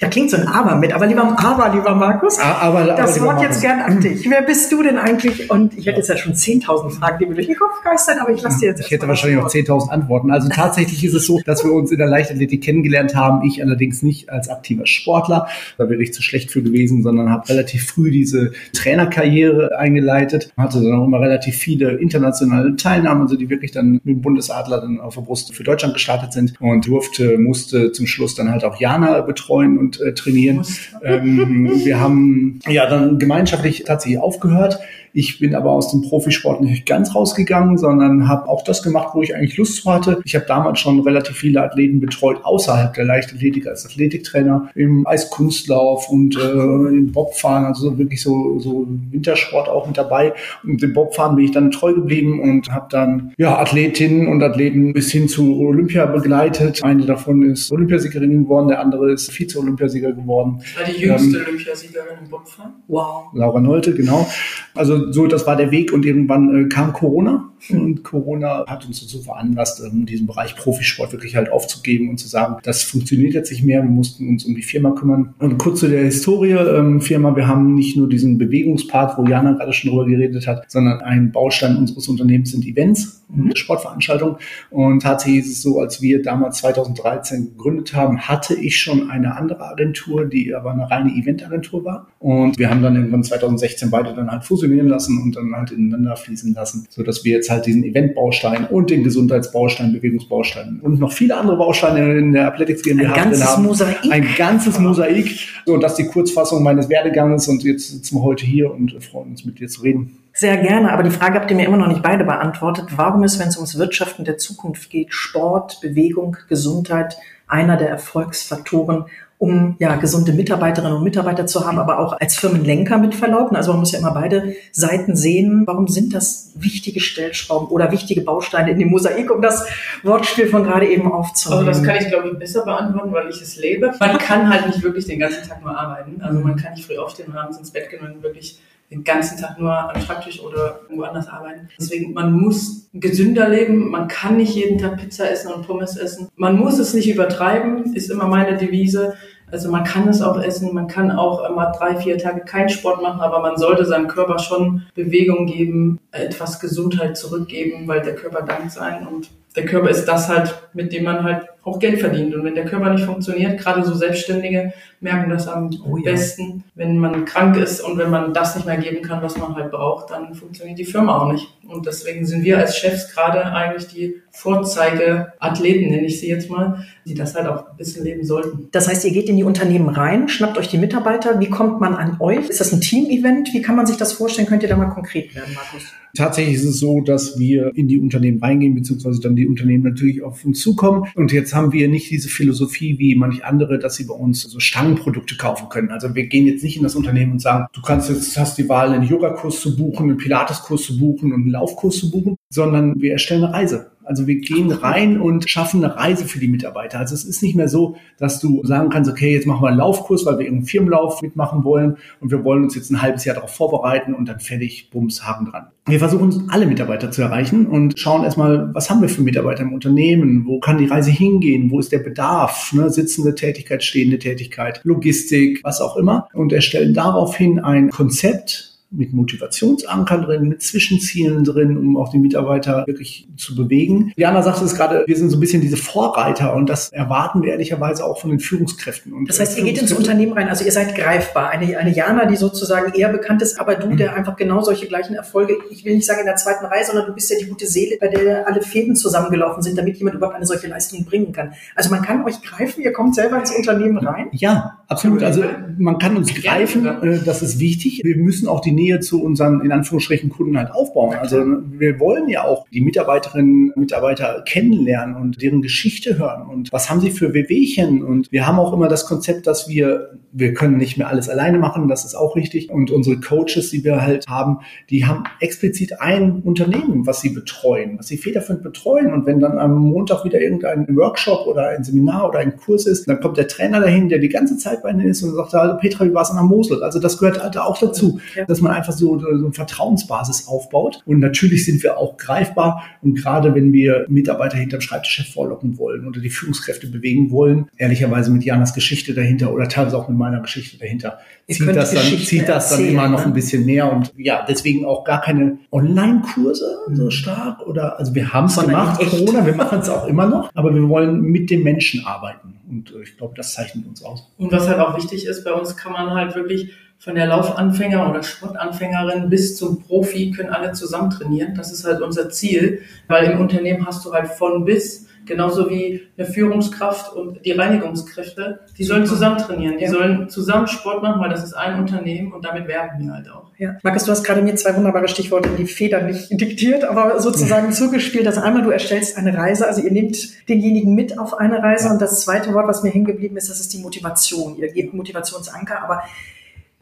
Da 0.00 0.08
klingt 0.08 0.30
so 0.30 0.38
ein 0.38 0.48
Aber 0.48 0.76
mit, 0.76 0.92
aber 0.92 1.06
lieber 1.06 1.36
Aber, 1.38 1.74
lieber 1.74 1.94
Markus, 1.94 2.38
aber, 2.38 2.78
aber, 2.78 2.94
das 2.94 3.20
Wort 3.20 3.42
jetzt 3.42 3.60
gern 3.60 3.80
an 3.80 4.00
dich. 4.00 4.28
Wer 4.28 4.42
bist 4.42 4.72
du 4.72 4.82
denn 4.82 4.96
eigentlich? 4.96 5.50
Und 5.50 5.76
ich 5.76 5.86
hätte 5.86 5.98
jetzt 5.98 6.08
ja 6.08 6.16
schon 6.16 6.32
10.000 6.32 6.98
Fragen, 6.98 7.18
die 7.18 7.26
mir 7.26 7.34
durch 7.34 7.46
den 7.46 7.56
Kopf 7.56 7.82
geistern, 7.84 8.18
aber 8.20 8.30
ich 8.30 8.40
lasse 8.40 8.60
dir 8.60 8.66
jetzt 8.70 8.80
Ich 8.80 8.90
hätte 8.90 9.06
wahrscheinlich 9.06 9.38
noch 9.38 9.48
10.000 9.48 9.90
Antworten. 9.90 10.30
Also 10.30 10.48
tatsächlich 10.48 11.04
ist 11.04 11.14
es 11.14 11.26
so, 11.26 11.40
dass 11.44 11.62
wir 11.62 11.72
uns 11.72 11.90
in 11.90 11.98
der 11.98 12.06
Leichtathletik 12.06 12.62
kennengelernt 12.64 13.14
haben. 13.14 13.46
Ich 13.46 13.62
allerdings 13.62 14.02
nicht 14.02 14.30
als 14.30 14.48
aktiver 14.48 14.86
Sportler, 14.86 15.46
da 15.76 15.90
wäre 15.90 16.02
ich 16.02 16.14
zu 16.14 16.22
schlecht 16.22 16.50
für 16.50 16.62
gewesen, 16.62 17.02
sondern 17.02 17.30
habe 17.30 17.46
relativ 17.48 17.86
früh 17.86 18.10
diese 18.10 18.52
Trainerkarriere 18.72 19.78
eingeleitet, 19.78 20.52
hatte 20.56 20.82
dann 20.82 20.98
auch 20.98 21.04
immer 21.04 21.20
relativ 21.20 21.45
viele 21.52 21.92
internationale 21.96 22.76
Teilnahmen, 22.76 23.22
also 23.22 23.36
die 23.36 23.48
wirklich 23.48 23.72
dann 23.72 23.92
mit 23.92 24.06
dem 24.06 24.20
Bundesadler 24.20 24.80
dann 24.80 25.00
auf 25.00 25.14
der 25.14 25.22
Brust 25.22 25.54
für 25.54 25.64
Deutschland 25.64 25.94
gestartet 25.94 26.32
sind. 26.32 26.54
Und 26.60 26.86
durfte, 26.86 27.38
musste 27.38 27.92
zum 27.92 28.06
Schluss 28.06 28.34
dann 28.34 28.50
halt 28.50 28.64
auch 28.64 28.78
Jana 28.80 29.20
betreuen 29.22 29.46
betreuen 29.46 29.78
und 29.78 30.00
äh, 30.00 30.14
trainieren. 30.14 30.64
Ähm, 31.02 31.70
wir 31.84 32.00
haben 32.00 32.60
ja 32.66 32.88
dann 32.88 33.18
gemeinschaftlich 33.18 33.84
tatsächlich 33.84 34.18
aufgehört 34.18 34.78
Ich 35.16 35.38
bin 35.38 35.54
aber 35.54 35.70
aus 35.70 35.90
dem 35.90 36.02
Profisport 36.02 36.60
nicht 36.60 36.84
ganz 36.84 37.14
rausgegangen, 37.14 37.78
sondern 37.78 38.28
habe 38.28 38.50
auch 38.50 38.62
das 38.62 38.82
gemacht, 38.82 39.14
wo 39.14 39.22
ich 39.22 39.34
eigentlich 39.34 39.56
Lust 39.56 39.76
zu 39.76 39.90
hatte. 39.90 40.20
Ich 40.26 40.34
habe 40.34 40.44
damals 40.44 40.78
schon 40.78 41.00
relativ 41.00 41.38
viele 41.38 41.62
Athleten 41.62 42.00
betreut 42.00 42.40
außerhalb 42.42 42.92
der 42.92 43.06
Leichtathletik 43.06 43.66
als 43.66 43.86
Athletiktrainer 43.86 44.68
im 44.74 45.06
Eiskunstlauf 45.06 46.10
und 46.10 46.36
äh, 46.36 46.50
im 46.50 47.12
Bobfahren, 47.12 47.64
also 47.64 47.96
wirklich 47.96 48.20
so, 48.20 48.58
so 48.58 48.86
Wintersport 49.10 49.70
auch 49.70 49.86
mit 49.86 49.96
dabei. 49.96 50.34
Und 50.62 50.82
im 50.82 50.92
Bobfahren 50.92 51.34
bin 51.36 51.46
ich 51.46 51.52
dann 51.52 51.70
treu 51.70 51.94
geblieben 51.94 52.38
und 52.38 52.70
habe 52.70 52.88
dann 52.90 53.32
ja 53.38 53.58
Athletinnen 53.58 54.28
und 54.28 54.42
Athleten 54.42 54.92
bis 54.92 55.10
hin 55.10 55.30
zu 55.30 55.58
Olympia 55.60 56.04
begleitet. 56.04 56.84
Eine 56.84 57.06
davon 57.06 57.42
ist 57.42 57.72
Olympiasiegerin 57.72 58.42
geworden, 58.42 58.68
der 58.68 58.80
andere 58.80 59.12
ist 59.12 59.32
Vize-Olympiasieger 59.32 60.12
geworden. 60.12 60.60
War 60.76 60.84
die 60.84 61.00
jüngste 61.00 61.38
ähm, 61.38 61.44
Olympiasiegerin 61.46 62.18
im 62.22 62.28
Bobfahren. 62.28 62.74
Wow. 62.86 63.28
Laura 63.32 63.60
Nolte, 63.60 63.94
genau. 63.94 64.26
Also 64.74 65.05
so, 65.10 65.26
das 65.26 65.46
war 65.46 65.56
der 65.56 65.70
Weg 65.70 65.92
und 65.92 66.04
irgendwann 66.04 66.66
äh, 66.66 66.68
kam 66.68 66.92
Corona 66.92 67.52
und 67.70 68.02
Corona 68.02 68.64
hat 68.66 68.86
uns 68.86 69.00
dazu 69.00 69.22
veranlasst, 69.22 69.80
um 69.80 70.06
diesen 70.06 70.26
Bereich 70.26 70.56
Profisport 70.56 71.12
wirklich 71.12 71.36
halt 71.36 71.50
aufzugeben 71.50 72.10
und 72.10 72.18
zu 72.18 72.28
sagen, 72.28 72.56
das 72.62 72.82
funktioniert 72.82 73.34
jetzt 73.34 73.50
nicht 73.50 73.64
mehr. 73.64 73.82
Wir 73.82 73.90
mussten 73.90 74.28
uns 74.28 74.44
um 74.44 74.54
die 74.54 74.62
Firma 74.62 74.90
kümmern. 74.90 75.34
Und 75.38 75.58
kurz 75.58 75.80
zu 75.80 75.88
der 75.88 76.04
Historie 76.04 76.52
ähm, 76.52 77.00
Firma. 77.00 77.34
Wir 77.36 77.46
haben 77.46 77.74
nicht 77.74 77.96
nur 77.96 78.08
diesen 78.08 78.38
Bewegungspart, 78.38 79.18
wo 79.18 79.26
Jana 79.26 79.52
gerade 79.52 79.72
schon 79.72 79.90
drüber 79.90 80.06
geredet 80.06 80.46
hat, 80.46 80.70
sondern 80.70 81.00
ein 81.00 81.32
Baustein 81.32 81.76
unseres 81.76 82.08
Unternehmens 82.08 82.52
sind 82.52 82.66
Events 82.66 83.24
mhm. 83.28 83.54
Sportveranstaltungen. 83.54 84.36
Und 84.70 85.02
tatsächlich 85.02 85.40
ist 85.40 85.52
es 85.52 85.62
so, 85.62 85.80
als 85.80 86.02
wir 86.02 86.22
damals 86.22 86.58
2013 86.58 87.56
gegründet 87.56 87.94
haben, 87.94 88.20
hatte 88.20 88.54
ich 88.54 88.78
schon 88.78 89.10
eine 89.10 89.36
andere 89.36 89.68
Agentur, 89.68 90.24
die 90.24 90.54
aber 90.54 90.72
eine 90.72 90.90
reine 90.90 91.10
Eventagentur 91.12 91.84
war. 91.84 92.06
Und 92.18 92.58
wir 92.58 92.70
haben 92.70 92.82
dann 92.82 92.96
irgendwann 92.96 93.24
2016 93.24 93.90
beide 93.90 94.14
dann 94.14 94.30
halt 94.30 94.44
fusionieren 94.44 94.88
lassen 94.88 95.22
und 95.22 95.36
dann 95.36 95.54
halt 95.54 95.70
ineinander 95.70 96.16
fließen 96.16 96.54
lassen, 96.54 96.86
sodass 96.90 97.24
wir 97.24 97.32
jetzt 97.32 97.45
halt 97.50 97.66
diesen 97.66 97.84
Eventbaustein 97.84 98.66
und 98.66 98.90
den 98.90 99.04
Gesundheitsbaustein, 99.04 99.92
Bewegungsbaustein 99.92 100.80
und 100.82 101.00
noch 101.00 101.12
viele 101.12 101.36
andere 101.36 101.56
Bausteine 101.56 102.18
in 102.18 102.32
der 102.32 102.48
Athletics 102.48 102.82
GmbH 102.82 103.12
ein 103.12 103.22
ganzes 103.22 103.46
haben. 103.46 103.64
Mosaik. 103.64 103.96
Ein 104.10 104.28
ganzes 104.36 104.78
Mosaik. 104.78 105.48
So, 105.64 105.76
das 105.76 105.92
ist 105.92 105.98
die 105.98 106.06
Kurzfassung 106.06 106.62
meines 106.62 106.88
Werdeganges 106.88 107.48
und 107.48 107.62
jetzt 107.64 107.90
sitzen 107.90 108.16
wir 108.16 108.22
heute 108.22 108.46
hier 108.46 108.72
und 108.72 108.92
freuen 109.02 109.30
uns 109.30 109.44
mit 109.44 109.58
dir 109.58 109.68
zu 109.68 109.82
reden. 109.82 110.18
Sehr 110.32 110.58
gerne, 110.58 110.92
aber 110.92 111.02
die 111.02 111.10
Frage 111.10 111.40
habt 111.40 111.50
ihr 111.50 111.56
mir 111.56 111.66
immer 111.66 111.78
noch 111.78 111.88
nicht 111.88 112.02
beide 112.02 112.24
beantwortet. 112.24 112.88
Warum 112.96 113.24
ist, 113.24 113.38
wenn 113.38 113.48
es 113.48 113.56
ums 113.56 113.78
Wirtschaften 113.78 114.24
der 114.24 114.36
Zukunft 114.36 114.90
geht, 114.90 115.14
Sport, 115.14 115.80
Bewegung, 115.80 116.36
Gesundheit 116.48 117.16
einer 117.46 117.76
der 117.76 117.88
Erfolgsfaktoren, 117.88 119.06
um 119.38 119.76
ja 119.78 119.96
gesunde 119.96 120.32
Mitarbeiterinnen 120.32 120.96
und 120.96 121.04
Mitarbeiter 121.04 121.46
zu 121.46 121.66
haben, 121.66 121.78
aber 121.78 121.98
auch 121.98 122.18
als 122.18 122.38
Firmenlenker 122.38 122.98
mit 122.98 123.14
Verlaub. 123.14 123.52
Also 123.52 123.72
man 123.72 123.80
muss 123.80 123.92
ja 123.92 123.98
immer 123.98 124.14
beide 124.14 124.54
Seiten 124.72 125.14
sehen. 125.14 125.64
Warum 125.66 125.88
sind 125.88 126.14
das 126.14 126.52
wichtige 126.54 127.00
Stellschrauben 127.00 127.68
oder 127.68 127.92
wichtige 127.92 128.22
Bausteine 128.22 128.70
in 128.70 128.78
dem 128.78 128.88
Mosaik, 128.88 129.30
um 129.30 129.42
das 129.42 129.66
Wortspiel 130.02 130.48
von 130.48 130.64
gerade 130.64 130.88
eben 130.88 131.12
aufzunehmen? 131.12 131.68
Also 131.68 131.80
das 131.80 131.86
kann 131.86 132.02
ich, 132.02 132.08
glaube 132.08 132.28
ich, 132.28 132.38
besser 132.38 132.64
beantworten, 132.64 133.12
weil 133.12 133.28
ich 133.28 133.42
es 133.42 133.56
lebe. 133.56 133.92
Man 134.00 134.18
kann 134.18 134.48
halt 134.48 134.66
nicht 134.68 134.82
wirklich 134.82 135.04
den 135.04 135.18
ganzen 135.18 135.46
Tag 135.46 135.62
nur 135.62 135.76
arbeiten. 135.78 136.20
Also 136.22 136.40
man 136.40 136.56
kann 136.56 136.72
nicht 136.72 136.86
früh 136.86 136.96
aufstehen 136.96 137.28
und 137.28 137.36
abends 137.36 137.58
ins 137.58 137.70
Bett 137.70 137.90
gehen 137.90 138.00
und 138.00 138.22
wirklich 138.22 138.58
den 138.90 139.02
ganzen 139.02 139.38
Tag 139.38 139.58
nur 139.58 139.72
am 139.72 140.00
Schreibtisch 140.00 140.40
oder 140.40 140.80
irgendwo 140.82 141.02
anders 141.02 141.28
arbeiten. 141.28 141.68
Deswegen, 141.78 142.12
man 142.12 142.32
muss 142.32 142.88
gesünder 142.94 143.48
leben. 143.48 143.90
Man 143.90 144.06
kann 144.08 144.36
nicht 144.36 144.54
jeden 144.54 144.78
Tag 144.78 144.98
Pizza 144.98 145.28
essen 145.30 145.52
und 145.52 145.66
Pommes 145.66 145.96
essen. 145.96 146.28
Man 146.36 146.56
muss 146.56 146.78
es 146.78 146.94
nicht 146.94 147.08
übertreiben, 147.08 147.94
ist 147.94 148.10
immer 148.10 148.28
meine 148.28 148.56
Devise. 148.56 149.14
Also 149.50 149.70
man 149.70 149.84
kann 149.84 150.08
es 150.08 150.22
auch 150.22 150.40
essen, 150.40 150.74
man 150.74 150.88
kann 150.88 151.12
auch 151.12 151.48
immer 151.48 151.70
drei, 151.70 151.96
vier 151.96 152.18
Tage 152.18 152.40
keinen 152.40 152.68
Sport 152.68 153.00
machen, 153.00 153.20
aber 153.20 153.40
man 153.40 153.56
sollte 153.56 153.84
seinem 153.84 154.08
Körper 154.08 154.38
schon 154.38 154.82
Bewegung 154.94 155.46
geben, 155.46 156.00
etwas 156.10 156.58
Gesundheit 156.58 157.16
zurückgeben, 157.16 157.86
weil 157.86 158.02
der 158.02 158.16
Körper 158.16 158.42
dankt 158.42 158.72
sein 158.72 159.06
und 159.06 159.30
der 159.56 159.64
Körper 159.64 159.90
ist 159.90 160.04
das 160.04 160.28
halt, 160.28 160.54
mit 160.74 160.92
dem 160.92 161.04
man 161.04 161.24
halt 161.24 161.48
auch 161.66 161.80
Geld 161.80 161.98
verdient. 161.98 162.34
Und 162.34 162.44
wenn 162.44 162.54
der 162.54 162.64
Körper 162.64 162.90
nicht 162.90 163.04
funktioniert, 163.04 163.58
gerade 163.58 163.84
so 163.84 163.94
Selbstständige 163.94 164.72
merken 165.00 165.30
das 165.30 165.48
am 165.48 165.70
oh, 165.84 165.96
ja. 165.96 166.12
besten, 166.12 166.62
wenn 166.76 166.98
man 166.98 167.24
krank 167.24 167.56
ist 167.56 167.80
und 167.80 167.98
wenn 167.98 168.10
man 168.10 168.32
das 168.32 168.54
nicht 168.54 168.66
mehr 168.66 168.76
geben 168.76 169.02
kann, 169.02 169.20
was 169.20 169.36
man 169.36 169.56
halt 169.56 169.72
braucht, 169.72 170.10
dann 170.10 170.32
funktioniert 170.34 170.78
die 170.78 170.84
Firma 170.84 171.18
auch 171.18 171.32
nicht. 171.32 171.48
Und 171.66 171.86
deswegen 171.86 172.24
sind 172.24 172.44
wir 172.44 172.58
als 172.58 172.76
Chefs 172.76 173.12
gerade 173.12 173.44
eigentlich 173.46 173.88
die 173.88 174.22
Vorzeigeathleten, 174.30 175.90
nenne 175.90 176.06
ich 176.06 176.20
sie 176.20 176.28
jetzt 176.28 176.48
mal, 176.48 176.86
die 177.04 177.14
das 177.14 177.34
halt 177.34 177.48
auch 177.48 177.70
ein 177.70 177.76
bisschen 177.76 178.04
leben 178.04 178.24
sollten. 178.24 178.68
Das 178.70 178.86
heißt, 178.86 179.04
ihr 179.04 179.12
geht 179.12 179.28
in 179.28 179.36
die 179.36 179.44
Unternehmen 179.44 179.88
rein, 179.88 180.28
schnappt 180.28 180.58
euch 180.58 180.68
die 180.68 180.78
Mitarbeiter. 180.78 181.40
Wie 181.40 181.50
kommt 181.50 181.80
man 181.80 181.96
an 181.96 182.18
euch? 182.20 182.48
Ist 182.48 182.60
das 182.60 182.72
ein 182.72 182.80
Team-Event? 182.80 183.52
Wie 183.52 183.62
kann 183.62 183.74
man 183.74 183.86
sich 183.86 183.96
das 183.96 184.12
vorstellen? 184.12 184.46
Könnt 184.46 184.62
ihr 184.62 184.68
da 184.68 184.76
mal 184.76 184.90
konkret 184.90 185.34
werden, 185.34 185.54
Markus? 185.54 185.82
Tatsächlich 186.16 186.56
ist 186.56 186.64
es 186.64 186.80
so, 186.80 187.00
dass 187.00 187.38
wir 187.38 187.70
in 187.74 187.88
die 187.88 187.98
Unternehmen 187.98 188.42
reingehen, 188.42 188.74
beziehungsweise 188.74 189.20
dann 189.20 189.36
die 189.36 189.46
Unternehmen 189.46 189.84
natürlich 189.84 190.22
auf 190.22 190.44
uns 190.44 190.60
zukommen. 190.60 191.04
Und 191.14 191.32
jetzt 191.32 191.54
haben 191.54 191.72
wir 191.72 191.88
nicht 191.88 192.10
diese 192.10 192.28
Philosophie 192.28 192.98
wie 192.98 193.14
manche 193.14 193.44
andere, 193.44 193.78
dass 193.78 193.96
sie 193.96 194.04
bei 194.04 194.14
uns 194.14 194.42
so 194.42 194.58
Stangenprodukte 194.60 195.36
kaufen 195.36 195.68
können. 195.68 195.90
Also 195.90 196.14
wir 196.14 196.26
gehen 196.26 196.46
jetzt 196.46 196.64
nicht 196.64 196.76
in 196.76 196.82
das 196.82 196.96
Unternehmen 196.96 197.32
und 197.32 197.42
sagen, 197.42 197.66
du 197.72 197.82
kannst 197.82 198.08
jetzt, 198.08 198.36
hast 198.36 198.58
die 198.58 198.68
Wahl, 198.68 198.92
einen 198.92 199.08
Yogakurs 199.08 199.60
zu 199.60 199.76
buchen, 199.76 200.10
einen 200.10 200.18
Pilateskurs 200.18 200.82
zu 200.82 200.98
buchen 200.98 201.32
und 201.32 201.42
einen 201.42 201.50
Laufkurs 201.50 201.98
zu 201.98 202.10
buchen, 202.10 202.36
sondern 202.50 203.00
wir 203.00 203.12
erstellen 203.12 203.44
eine 203.44 203.52
Reise. 203.52 203.90
Also 204.06 204.26
wir 204.26 204.36
gehen 204.36 204.70
rein 204.70 205.20
und 205.20 205.48
schaffen 205.50 205.84
eine 205.84 205.96
Reise 205.96 206.26
für 206.26 206.38
die 206.38 206.48
Mitarbeiter. 206.48 206.98
Also 206.98 207.14
es 207.14 207.24
ist 207.24 207.42
nicht 207.42 207.56
mehr 207.56 207.68
so, 207.68 207.96
dass 208.18 208.40
du 208.40 208.64
sagen 208.64 208.88
kannst, 208.88 209.10
okay, 209.10 209.32
jetzt 209.34 209.46
machen 209.46 209.62
wir 209.62 209.68
einen 209.68 209.78
Laufkurs, 209.78 210.24
weil 210.24 210.38
wir 210.38 210.46
irgendeinen 210.46 210.66
Firmenlauf 210.66 211.22
mitmachen 211.22 211.64
wollen 211.64 211.96
und 212.20 212.30
wir 212.30 212.44
wollen 212.44 212.64
uns 212.64 212.74
jetzt 212.74 212.90
ein 212.90 213.02
halbes 213.02 213.24
Jahr 213.24 213.34
darauf 213.34 213.54
vorbereiten 213.54 214.14
und 214.14 214.28
dann 214.28 214.40
fertig, 214.40 214.90
bums, 214.90 215.26
Haken 215.26 215.46
dran. 215.46 215.66
Wir 215.88 215.98
versuchen 215.98 216.48
alle 216.50 216.66
Mitarbeiter 216.66 217.10
zu 217.10 217.22
erreichen 217.22 217.66
und 217.66 217.98
schauen 217.98 218.24
erstmal, 218.24 218.74
was 218.74 218.90
haben 218.90 219.02
wir 219.02 219.08
für 219.08 219.22
Mitarbeiter 219.22 219.62
im 219.62 219.72
Unternehmen, 219.72 220.44
wo 220.46 220.58
kann 220.58 220.78
die 220.78 220.86
Reise 220.86 221.10
hingehen, 221.10 221.70
wo 221.70 221.78
ist 221.78 221.92
der 221.92 222.00
Bedarf, 222.00 222.72
ne? 222.72 222.90
sitzende 222.90 223.34
Tätigkeit, 223.34 223.84
stehende 223.84 224.18
Tätigkeit, 224.18 224.80
Logistik, 224.82 225.60
was 225.62 225.80
auch 225.80 225.96
immer 225.96 226.28
und 226.32 226.52
erstellen 226.52 226.94
daraufhin 226.94 227.60
ein 227.60 227.90
Konzept, 227.90 228.75
mit 228.96 229.12
Motivationsankern 229.12 230.22
drin, 230.22 230.48
mit 230.48 230.62
Zwischenzielen 230.62 231.44
drin, 231.44 231.76
um 231.76 231.96
auch 231.96 232.10
die 232.10 232.18
Mitarbeiter 232.18 232.84
wirklich 232.86 233.28
zu 233.36 233.54
bewegen. 233.54 234.12
Jana 234.16 234.42
sagte 234.42 234.64
es 234.64 234.74
gerade, 234.74 235.04
wir 235.06 235.16
sind 235.16 235.30
so 235.30 235.36
ein 235.36 235.40
bisschen 235.40 235.60
diese 235.60 235.76
Vorreiter 235.76 236.54
und 236.54 236.68
das 236.68 236.90
erwarten 236.90 237.42
wir 237.42 237.52
ehrlicherweise 237.52 238.04
auch 238.04 238.20
von 238.20 238.30
den 238.30 238.40
Führungskräften. 238.40 239.12
Und 239.12 239.28
das 239.28 239.40
heißt, 239.40 239.58
ihr 239.58 239.64
geht 239.64 239.78
ins 239.78 239.92
Unternehmen 239.92 240.32
rein, 240.32 240.48
also 240.48 240.64
ihr 240.64 240.72
seid 240.72 240.94
greifbar. 240.94 241.50
Eine, 241.50 241.76
eine 241.78 241.94
Jana, 241.94 242.26
die 242.26 242.36
sozusagen 242.36 242.92
eher 242.94 243.10
bekannt 243.10 243.42
ist, 243.42 243.60
aber 243.60 243.74
du, 243.74 243.94
der 243.94 244.14
einfach 244.14 244.36
genau 244.36 244.62
solche 244.62 244.86
gleichen 244.86 245.14
Erfolge, 245.14 245.56
ich 245.70 245.84
will 245.84 245.94
nicht 245.94 246.06
sagen 246.06 246.20
in 246.20 246.26
der 246.26 246.36
zweiten 246.36 246.64
Reihe, 246.64 246.84
sondern 246.84 247.06
du 247.06 247.12
bist 247.12 247.30
ja 247.30 247.36
die 247.38 247.46
gute 247.46 247.66
Seele, 247.66 247.96
bei 248.00 248.08
der 248.08 248.46
alle 248.46 248.62
Fäden 248.62 248.96
zusammengelaufen 248.96 249.62
sind, 249.62 249.78
damit 249.78 249.96
jemand 249.98 250.16
überhaupt 250.16 250.36
eine 250.36 250.46
solche 250.46 250.66
Leistung 250.68 251.04
bringen 251.04 251.32
kann. 251.32 251.52
Also 251.74 251.90
man 251.90 252.02
kann 252.02 252.24
euch 252.24 252.40
greifen, 252.42 252.82
ihr 252.82 252.92
kommt 252.92 253.14
selber 253.14 253.38
ins 253.38 253.50
Unternehmen 253.50 253.98
rein? 253.98 254.28
Ja, 254.32 254.78
absolut. 254.88 255.22
Also 255.22 255.44
man 255.78 255.98
kann 255.98 256.16
uns 256.16 256.34
greifen, 256.34 256.86
äh, 256.86 257.20
das 257.24 257.42
ist 257.42 257.58
wichtig. 257.58 258.00
Wir 258.04 258.16
müssen 258.16 258.48
auch 258.48 258.60
die 258.60 258.72
Nähe 258.86 259.00
zu 259.00 259.22
unseren, 259.22 259.60
in 259.60 259.72
Anführungsstrichen, 259.72 260.30
Kunden 260.30 260.56
halt 260.56 260.70
aufbauen. 260.70 261.16
Also 261.16 261.44
wir 261.70 261.98
wollen 262.00 262.28
ja 262.28 262.44
auch 262.44 262.66
die 262.70 262.80
Mitarbeiterinnen 262.80 263.72
und 263.72 263.80
Mitarbeiter 263.80 264.42
kennenlernen 264.46 265.16
und 265.16 265.42
deren 265.42 265.62
Geschichte 265.62 266.18
hören 266.18 266.46
und 266.48 266.72
was 266.72 266.88
haben 266.90 267.00
sie 267.00 267.10
für 267.10 267.34
Wehwehchen. 267.34 268.04
Und 268.04 268.30
wir 268.32 268.46
haben 268.46 268.58
auch 268.58 268.72
immer 268.72 268.88
das 268.88 269.06
Konzept, 269.06 269.46
dass 269.46 269.68
wir, 269.68 270.18
wir 270.32 270.54
können 270.54 270.76
nicht 270.76 270.96
mehr 270.96 271.08
alles 271.08 271.28
alleine 271.28 271.58
machen, 271.58 271.88
das 271.88 272.04
ist 272.04 272.14
auch 272.14 272.36
richtig. 272.36 272.70
Und 272.70 272.90
unsere 272.90 273.20
Coaches, 273.20 273.70
die 273.70 273.84
wir 273.84 274.02
halt 274.02 274.26
haben, 274.28 274.58
die 274.90 275.04
haben 275.04 275.24
explizit 275.40 276.00
ein 276.00 276.42
Unternehmen, 276.42 277.06
was 277.06 277.20
sie 277.20 277.30
betreuen, 277.30 277.98
was 277.98 278.08
sie 278.08 278.18
federführend 278.18 278.62
betreuen. 278.62 279.12
Und 279.12 279.26
wenn 279.26 279.40
dann 279.40 279.58
am 279.58 279.76
Montag 279.76 280.24
wieder 280.24 280.40
irgendein 280.40 280.86
Workshop 280.96 281.46
oder 281.46 281.68
ein 281.68 281.84
Seminar 281.84 282.28
oder 282.28 282.38
ein 282.38 282.56
Kurs 282.56 282.86
ist, 282.86 283.08
dann 283.08 283.20
kommt 283.20 283.36
der 283.36 283.48
Trainer 283.48 283.80
dahin, 283.80 284.08
der 284.08 284.18
die 284.18 284.28
ganze 284.28 284.56
Zeit 284.56 284.82
bei 284.82 284.90
ihnen 284.90 285.08
ist 285.08 285.22
und 285.22 285.34
sagt, 285.34 285.80
Petra, 285.80 286.04
wie 286.04 286.14
war 286.14 286.22
es 286.22 286.30
an 286.30 286.36
der 286.36 286.44
Mosel? 286.44 286.82
Also 286.82 286.98
das 286.98 287.18
gehört 287.18 287.42
halt 287.42 287.56
auch 287.58 287.78
dazu, 287.78 288.20
dass 288.46 288.60
man 288.60 288.65
einfach 288.70 288.92
so, 288.92 289.18
so 289.18 289.28
eine 289.28 289.52
Vertrauensbasis 289.52 290.48
aufbaut. 290.48 291.02
Und 291.06 291.20
natürlich 291.20 291.64
sind 291.64 291.82
wir 291.82 291.98
auch 291.98 292.16
greifbar. 292.16 292.84
Und 293.02 293.14
gerade 293.14 293.54
wenn 293.54 293.72
wir 293.72 294.06
Mitarbeiter 294.08 294.56
hinterm 294.56 294.80
Schreibtisch 294.80 295.18
hervorlocken 295.18 295.78
wollen 295.78 296.06
oder 296.06 296.20
die 296.20 296.30
Führungskräfte 296.30 296.88
bewegen 296.88 297.30
wollen, 297.30 297.68
ehrlicherweise 297.76 298.30
mit 298.30 298.44
Janas 298.44 298.74
Geschichte 298.74 299.14
dahinter 299.14 299.52
oder 299.52 299.68
teilweise 299.68 299.98
auch 299.98 300.08
mit 300.08 300.18
meiner 300.18 300.40
Geschichte 300.40 300.78
dahinter, 300.78 301.18
zieht 301.48 301.74
das, 301.74 301.92
dann, 301.92 302.04
zieht 302.04 302.48
das 302.48 302.70
dann 302.70 302.84
immer 302.84 303.08
noch 303.08 303.20
ne? 303.20 303.26
ein 303.26 303.32
bisschen 303.32 303.64
mehr. 303.64 303.92
Und 303.92 304.12
ja, 304.16 304.44
deswegen 304.48 304.84
auch 304.84 305.04
gar 305.04 305.20
keine 305.20 305.58
Online-Kurse 305.70 306.78
so 306.92 307.04
mhm. 307.04 307.10
stark. 307.10 307.66
Oder 307.66 307.98
also 307.98 308.14
wir 308.14 308.32
haben 308.32 308.46
es 308.46 308.56
gemacht, 308.56 309.00
Corona, 309.00 309.46
wir 309.46 309.54
machen 309.54 309.80
es 309.80 309.88
auch 309.88 310.06
immer 310.06 310.26
noch, 310.26 310.50
aber 310.54 310.74
wir 310.74 310.88
wollen 310.88 311.20
mit 311.22 311.50
dem 311.50 311.62
Menschen 311.62 312.04
arbeiten. 312.04 312.54
Und 312.68 312.92
äh, 312.92 313.02
ich 313.02 313.16
glaube, 313.16 313.34
das 313.36 313.54
zeichnet 313.54 313.86
uns 313.86 314.02
aus. 314.02 314.30
Und 314.38 314.52
was 314.52 314.68
halt 314.68 314.78
auch 314.78 314.96
wichtig 314.96 315.26
ist, 315.26 315.44
bei 315.44 315.52
uns 315.52 315.76
kann 315.76 315.92
man 315.92 316.10
halt 316.10 316.34
wirklich 316.34 316.72
von 317.06 317.14
der 317.14 317.26
Laufanfänger 317.26 318.10
oder 318.10 318.24
Sportanfängerin 318.24 319.30
bis 319.30 319.56
zum 319.56 319.80
Profi 319.80 320.32
können 320.32 320.50
alle 320.50 320.72
zusammen 320.72 321.08
trainieren. 321.08 321.54
Das 321.54 321.72
ist 321.72 321.86
halt 321.86 322.02
unser 322.02 322.30
Ziel, 322.30 322.82
weil 323.06 323.30
im 323.30 323.40
Unternehmen 323.40 323.86
hast 323.86 324.04
du 324.04 324.12
halt 324.12 324.26
von 324.26 324.64
bis 324.64 325.06
Genauso 325.26 325.68
wie 325.68 326.02
eine 326.16 326.26
Führungskraft 326.26 327.12
und 327.12 327.44
die 327.44 327.52
Reinigungskräfte. 327.52 328.60
Die 328.78 328.84
sollen 328.84 329.06
zusammen 329.06 329.38
trainieren. 329.38 329.76
Die 329.76 329.84
ja. 329.84 329.90
sollen 329.90 330.28
zusammen 330.28 330.68
Sport 330.68 331.02
machen, 331.02 331.20
weil 331.20 331.30
das 331.30 331.42
ist 331.42 331.52
ein 331.52 331.80
Unternehmen 331.80 332.32
und 332.32 332.44
damit 332.44 332.68
werben 332.68 333.04
wir 333.04 333.12
halt 333.12 333.28
auch. 333.28 333.50
Ja. 333.58 333.76
Markus, 333.82 334.04
du 334.04 334.12
hast 334.12 334.22
gerade 334.22 334.40
mir 334.42 334.54
zwei 334.54 334.76
wunderbare 334.76 335.08
Stichworte 335.08 335.48
in 335.48 335.56
die 335.56 335.66
Feder 335.66 336.02
nicht 336.02 336.28
diktiert, 336.40 336.84
aber 336.84 337.20
sozusagen 337.20 337.72
zugespielt. 337.72 338.24
Das 338.24 338.38
einmal, 338.38 338.62
du 338.62 338.70
erstellst 338.70 339.18
eine 339.18 339.36
Reise, 339.36 339.66
also 339.66 339.82
ihr 339.82 339.90
nehmt 339.90 340.48
denjenigen 340.48 340.94
mit 340.94 341.18
auf 341.18 341.34
eine 341.34 341.60
Reise. 341.60 341.88
Und 341.90 342.00
das 342.00 342.20
zweite 342.20 342.54
Wort, 342.54 342.68
was 342.68 342.84
mir 342.84 342.90
hängen 342.90 343.04
geblieben 343.04 343.36
ist, 343.36 343.50
das 343.50 343.58
ist 343.58 343.72
die 343.72 343.78
Motivation. 343.78 344.56
Ihr 344.56 344.72
gebt 344.72 344.94
Motivationsanker, 344.94 345.82
aber 345.82 346.04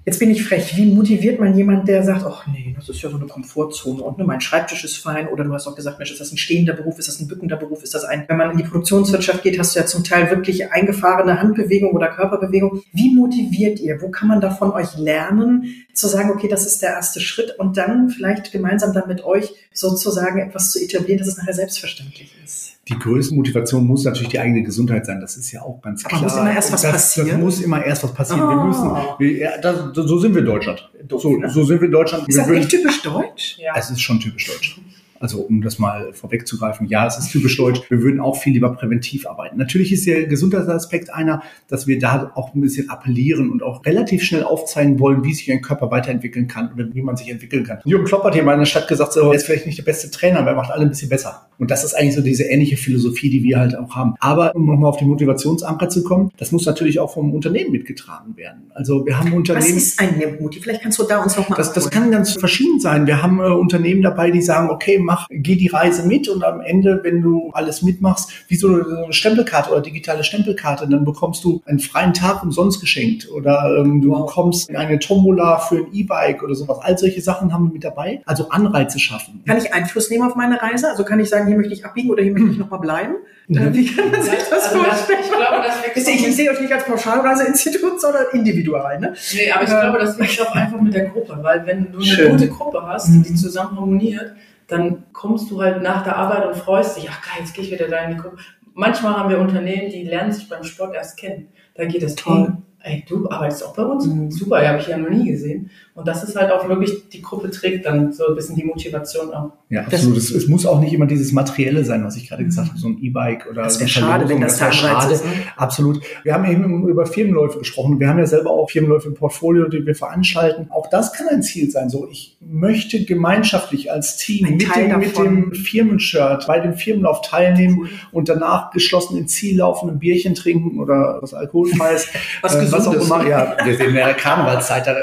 Jetzt 0.06 0.18
bin 0.18 0.30
ich 0.30 0.44
frech. 0.44 0.76
Wie 0.76 0.92
motiviert 0.92 1.40
man 1.40 1.56
jemand, 1.56 1.88
der 1.88 2.02
sagt, 2.02 2.26
ach 2.26 2.46
nee, 2.46 2.74
das 2.76 2.90
ist 2.90 3.00
ja 3.00 3.08
so 3.08 3.16
eine 3.16 3.26
Komfortzone 3.26 4.02
und 4.02 4.18
ne, 4.18 4.24
mein 4.24 4.42
Schreibtisch 4.42 4.84
ist 4.84 4.98
fein 4.98 5.28
oder 5.28 5.44
du 5.44 5.52
hast 5.54 5.66
auch 5.66 5.74
gesagt, 5.74 5.98
Mensch, 5.98 6.12
ist 6.12 6.20
das 6.20 6.30
ein 6.30 6.36
stehender 6.36 6.74
Beruf, 6.74 6.98
ist 6.98 7.08
das 7.08 7.20
ein 7.20 7.28
bückender 7.28 7.56
Beruf, 7.56 7.82
ist 7.82 7.94
das 7.94 8.04
ein, 8.04 8.26
wenn 8.28 8.36
man 8.36 8.50
in 8.50 8.58
die 8.58 8.64
Produktionswirtschaft 8.64 9.42
geht, 9.42 9.58
hast 9.58 9.74
du 9.74 9.80
ja 9.80 9.86
zum 9.86 10.04
Teil 10.04 10.30
wirklich 10.30 10.70
eingefahrene 10.70 11.40
Handbewegung 11.40 11.92
oder 11.92 12.08
Körperbewegung. 12.08 12.82
Wie 12.92 13.14
motiviert 13.14 13.80
ihr? 13.80 14.02
Wo 14.02 14.10
kann 14.10 14.28
man 14.28 14.42
da 14.42 14.50
von 14.50 14.72
euch 14.72 14.98
lernen, 14.98 15.86
zu 15.94 16.06
sagen, 16.06 16.30
okay, 16.30 16.48
das 16.48 16.66
ist 16.66 16.82
der 16.82 16.90
erste 16.90 17.20
Schritt 17.20 17.58
und 17.58 17.78
dann 17.78 18.10
vielleicht 18.10 18.52
gemeinsam 18.52 18.92
dann 18.92 19.08
mit 19.08 19.24
euch 19.24 19.54
sozusagen 19.72 20.38
etwas 20.38 20.70
zu 20.70 20.82
etablieren, 20.82 21.18
dass 21.18 21.28
es 21.28 21.38
nachher 21.38 21.54
selbstverständlich 21.54 22.30
ist? 22.44 22.73
Die 22.88 22.98
größte 22.98 23.34
Motivation 23.34 23.86
muss 23.86 24.04
natürlich 24.04 24.28
die 24.28 24.38
eigene 24.38 24.62
Gesundheit 24.62 25.06
sein. 25.06 25.20
Das 25.20 25.36
ist 25.36 25.50
ja 25.52 25.62
auch 25.62 25.80
ganz 25.80 26.04
klar. 26.04 26.20
Aber 26.20 26.30
muss 26.30 26.38
immer 26.38 26.54
erst 26.54 26.72
was 26.72 26.82
das, 26.82 26.92
passieren. 26.92 27.28
Das 27.28 27.38
muss 27.38 27.60
immer 27.60 27.84
erst 27.84 28.04
was 28.04 28.12
passieren. 28.12 28.42
Oh. 28.42 28.48
Wir 28.48 28.64
müssen, 28.64 28.90
wir, 29.18 29.38
ja, 29.38 29.58
das, 29.58 29.94
so 29.94 30.18
sind 30.18 30.34
wir 30.34 30.40
in 30.40 30.46
Deutschland. 30.46 30.90
So, 31.08 31.18
so 31.46 31.64
sind 31.64 31.80
wir 31.80 31.86
in 31.86 31.92
Deutschland. 31.92 32.28
Ist 32.28 32.38
das 32.38 32.48
nicht 32.48 32.68
typisch 32.68 33.02
deutsch? 33.02 33.58
Ja. 33.58 33.72
Es 33.76 33.90
ist 33.90 34.00
schon 34.00 34.20
typisch 34.20 34.46
deutsch. 34.46 34.80
Also 35.20 35.40
um 35.40 35.62
das 35.62 35.78
mal 35.78 36.12
vorwegzugreifen, 36.12 36.86
ja, 36.88 37.06
es 37.06 37.18
ist 37.18 37.30
typisch 37.30 37.56
deutsch. 37.56 37.80
Wir 37.88 38.02
würden 38.02 38.20
auch 38.20 38.36
viel 38.36 38.52
lieber 38.52 38.72
präventiv 38.72 39.26
arbeiten. 39.26 39.56
Natürlich 39.56 39.92
ist 39.92 40.06
der 40.06 40.26
Gesundheitsaspekt 40.26 41.12
einer, 41.12 41.42
dass 41.68 41.86
wir 41.86 41.98
da 41.98 42.32
auch 42.34 42.54
ein 42.54 42.60
bisschen 42.60 42.90
appellieren 42.90 43.50
und 43.50 43.62
auch 43.62 43.84
relativ 43.84 44.22
schnell 44.22 44.44
aufzeigen 44.44 44.98
wollen, 44.98 45.24
wie 45.24 45.34
sich 45.34 45.50
ein 45.50 45.62
Körper 45.62 45.90
weiterentwickeln 45.90 46.48
kann 46.48 46.72
oder 46.72 46.86
wie 46.92 47.02
man 47.02 47.16
sich 47.16 47.30
entwickeln 47.30 47.64
kann. 47.64 47.78
Jürgen 47.84 48.04
Klopp 48.04 48.24
hat 48.24 48.34
hier 48.34 48.42
mal 48.42 48.54
in 48.54 48.60
der 48.60 48.66
Stadt 48.66 48.88
gesagt, 48.88 49.12
so, 49.12 49.30
er 49.30 49.34
ist 49.34 49.46
vielleicht 49.46 49.66
nicht 49.66 49.78
der 49.78 49.84
beste 49.84 50.10
Trainer, 50.10 50.40
aber 50.40 50.50
er 50.50 50.56
macht 50.56 50.70
alle 50.70 50.82
ein 50.82 50.88
bisschen 50.88 51.08
besser. 51.08 51.48
Und 51.58 51.70
das 51.70 51.84
ist 51.84 51.94
eigentlich 51.94 52.14
so 52.14 52.20
diese 52.20 52.44
ähnliche 52.44 52.76
Philosophie, 52.76 53.30
die 53.30 53.42
wir 53.42 53.58
halt 53.58 53.76
auch 53.76 53.94
haben. 53.94 54.14
Aber 54.20 54.54
um 54.54 54.66
nochmal 54.66 54.90
auf 54.90 54.96
die 54.96 55.04
Motivationsanker 55.04 55.88
zu 55.88 56.02
kommen, 56.02 56.30
das 56.36 56.52
muss 56.52 56.66
natürlich 56.66 56.98
auch 56.98 57.12
vom 57.12 57.32
Unternehmen 57.32 57.70
mitgetragen 57.70 58.36
werden. 58.36 58.70
Also 58.74 59.06
wir 59.06 59.18
haben 59.18 59.32
Unternehmen. 59.32 59.64
Was 59.64 59.76
ist 59.76 60.00
ein 60.00 60.20
Motiv? 60.40 60.62
Vielleicht 60.62 60.82
kannst 60.82 60.98
du 60.98 61.04
da 61.04 61.22
uns 61.22 61.36
nochmal 61.36 61.56
das, 61.56 61.72
das 61.72 61.90
kann 61.90 62.10
ganz 62.10 62.32
verschieden 62.32 62.80
sein. 62.80 63.06
Wir 63.06 63.22
haben 63.22 63.38
äh, 63.38 63.44
Unternehmen 63.44 64.02
dabei, 64.02 64.30
die 64.30 64.42
sagen, 64.42 64.70
okay, 64.70 64.98
mach, 65.04 65.26
geh 65.30 65.56
die 65.56 65.68
Reise 65.68 66.06
mit 66.06 66.28
und 66.28 66.44
am 66.44 66.60
Ende, 66.60 67.00
wenn 67.02 67.22
du 67.22 67.50
alles 67.52 67.82
mitmachst, 67.82 68.30
wie 68.48 68.56
so 68.56 68.68
eine 68.68 69.12
Stempelkarte 69.12 69.70
oder 69.70 69.80
digitale 69.80 70.24
Stempelkarte, 70.24 70.88
dann 70.88 71.04
bekommst 71.04 71.44
du 71.44 71.62
einen 71.66 71.78
freien 71.78 72.12
Tag 72.12 72.42
umsonst 72.42 72.80
geschenkt 72.80 73.30
oder 73.30 73.76
ähm, 73.78 74.00
du 74.00 74.10
wow. 74.10 74.26
bekommst 74.26 74.74
eine 74.74 74.98
Tombola 74.98 75.58
für 75.58 75.76
ein 75.76 75.86
E-Bike 75.92 76.42
oder 76.42 76.54
sowas. 76.54 76.78
All 76.82 76.98
solche 76.98 77.20
Sachen 77.20 77.52
haben 77.52 77.68
wir 77.68 77.72
mit 77.72 77.84
dabei. 77.84 78.22
Also 78.26 78.48
Anreize 78.48 78.98
schaffen. 78.98 79.42
Kann 79.46 79.58
ich 79.58 79.72
Einfluss 79.72 80.10
nehmen 80.10 80.28
auf 80.28 80.34
meine 80.34 80.60
Reise? 80.60 80.88
Also 80.88 81.04
kann 81.04 81.20
ich 81.20 81.28
sagen, 81.28 81.46
hier 81.46 81.56
möchte 81.56 81.72
ich 81.72 81.84
abbiegen 81.84 82.10
oder 82.10 82.22
hier 82.22 82.32
möchte 82.32 82.50
ich 82.50 82.58
nochmal 82.58 82.80
bleiben? 82.80 83.14
Mhm. 83.46 83.74
Wie 83.74 83.86
kann 83.94 84.10
man 84.10 84.22
sich 84.22 84.32
das 84.32 84.52
also 84.52 84.82
vorstellen? 84.82 85.18
Das, 85.18 85.26
ich, 85.26 85.32
glaube, 85.32 85.64
das 85.94 86.08
ich, 86.08 86.28
ich 86.28 86.36
sehe 86.36 86.50
euch 86.50 86.60
nicht 86.60 86.72
als 86.72 86.84
Pauschalreiseinstitut, 86.84 88.00
sondern 88.00 88.24
individual. 88.32 88.98
Ne? 88.98 89.14
Nee, 89.34 89.50
aber 89.52 89.64
ich 89.64 89.70
äh, 89.70 89.80
glaube, 89.80 89.98
das 89.98 90.18
wächst 90.18 90.40
auch 90.40 90.54
einfach 90.54 90.80
mit 90.80 90.94
der 90.94 91.06
Gruppe, 91.06 91.38
weil 91.42 91.66
wenn 91.66 91.92
du 91.92 91.98
eine 91.98 92.06
Schön. 92.06 92.30
gute 92.32 92.48
Gruppe 92.48 92.82
hast, 92.86 93.08
die 93.08 93.30
mhm. 93.30 93.36
zusammen 93.36 93.78
harmoniert, 93.78 94.34
dann 94.66 95.12
kommst 95.12 95.50
du 95.50 95.62
halt 95.62 95.82
nach 95.82 96.02
der 96.04 96.16
Arbeit 96.16 96.46
und 96.46 96.56
freust 96.56 96.96
dich, 96.96 97.08
ach 97.10 97.22
geil, 97.22 97.40
jetzt 97.40 97.54
gehe 97.54 97.64
ich 97.64 97.70
wieder 97.70 97.88
da 97.88 97.98
in 98.04 98.16
die 98.16 98.16
Gruppe. 98.16 98.38
Manchmal 98.74 99.16
haben 99.16 99.30
wir 99.30 99.38
Unternehmen, 99.38 99.90
die 99.90 100.04
lernen 100.04 100.32
sich 100.32 100.48
beim 100.48 100.64
Sport 100.64 100.94
erst 100.94 101.16
kennen. 101.16 101.48
Da 101.74 101.84
geht 101.84 102.02
es 102.02 102.14
toll. 102.14 102.56
Ey, 102.86 103.02
du 103.08 103.30
arbeitest 103.30 103.64
auch 103.64 103.74
bei 103.74 103.82
uns? 103.82 104.06
Mhm. 104.06 104.30
Super, 104.30 104.62
ja, 104.62 104.68
habe 104.68 104.78
ich 104.78 104.88
ja 104.88 104.98
noch 104.98 105.08
nie 105.08 105.30
gesehen. 105.30 105.70
Und 105.94 106.06
das 106.06 106.22
ist 106.22 106.36
halt 106.36 106.52
auch 106.52 106.68
wirklich, 106.68 107.08
die 107.08 107.22
Gruppe 107.22 107.50
trägt 107.50 107.86
dann 107.86 108.12
so 108.12 108.26
ein 108.26 108.34
bisschen 108.34 108.56
die 108.56 108.64
Motivation 108.64 109.32
auch. 109.32 109.52
Ja, 109.70 109.82
absolut. 109.82 110.18
Es, 110.18 110.30
es, 110.30 110.48
muss 110.48 110.66
auch 110.66 110.80
nicht 110.80 110.92
immer 110.92 111.06
dieses 111.06 111.32
Materielle 111.32 111.82
sein, 111.84 112.04
was 112.04 112.16
ich 112.16 112.28
gerade 112.28 112.44
gesagt 112.44 112.68
habe, 112.68 112.78
so 112.78 112.88
ein 112.88 112.98
E-Bike 113.00 113.46
oder 113.48 113.62
das 113.62 113.80
wäre 113.80 113.88
schade, 113.88 114.28
wenn 114.28 114.40
das, 114.40 114.58
das 114.58 114.74
schade. 114.74 115.14
Ist, 115.14 115.24
ne? 115.24 115.30
Absolut. 115.56 116.00
Wir 116.24 116.34
haben 116.34 116.44
eben 116.44 116.86
über 116.86 117.06
Firmenläufe 117.06 117.58
gesprochen. 117.58 118.00
Wir 118.00 118.08
haben 118.08 118.18
ja 118.18 118.26
selber 118.26 118.50
auch 118.50 118.68
Firmenläufe 118.68 119.08
im 119.08 119.14
Portfolio, 119.14 119.66
die 119.68 119.86
wir 119.86 119.94
veranstalten. 119.94 120.66
Auch 120.70 120.90
das 120.90 121.14
kann 121.14 121.28
ein 121.28 121.42
Ziel 121.42 121.70
sein. 121.70 121.88
So, 121.88 122.06
ich 122.10 122.36
möchte 122.40 123.04
gemeinschaftlich 123.04 123.90
als 123.90 124.16
Team 124.16 124.58
mit 124.58 124.76
dem, 124.76 124.98
mit 124.98 125.16
dem, 125.16 125.54
Firmenshirt 125.54 126.46
bei 126.46 126.60
dem 126.60 126.74
Firmenlauf 126.74 127.22
teilnehmen 127.22 127.78
cool. 127.80 127.88
und 128.12 128.28
danach 128.28 128.72
geschlossen 128.72 129.16
ins 129.16 129.32
Ziel 129.32 129.58
laufen, 129.58 129.88
ein 129.88 129.98
Bierchen 129.98 130.34
trinken 130.34 130.80
oder 130.80 131.18
was 131.22 131.32
alkoholfreies. 131.32 132.08
was, 132.42 132.54
äh, 132.56 132.73
was 132.74 132.86
auch 132.86 132.92
immer. 132.92 133.24
Ja, 133.34 133.56
wir 133.64 133.76
sind 133.76 133.88
in 133.88 133.94
der 133.94 134.14
Karnevalszeit, 134.14 134.86
da, 134.86 134.94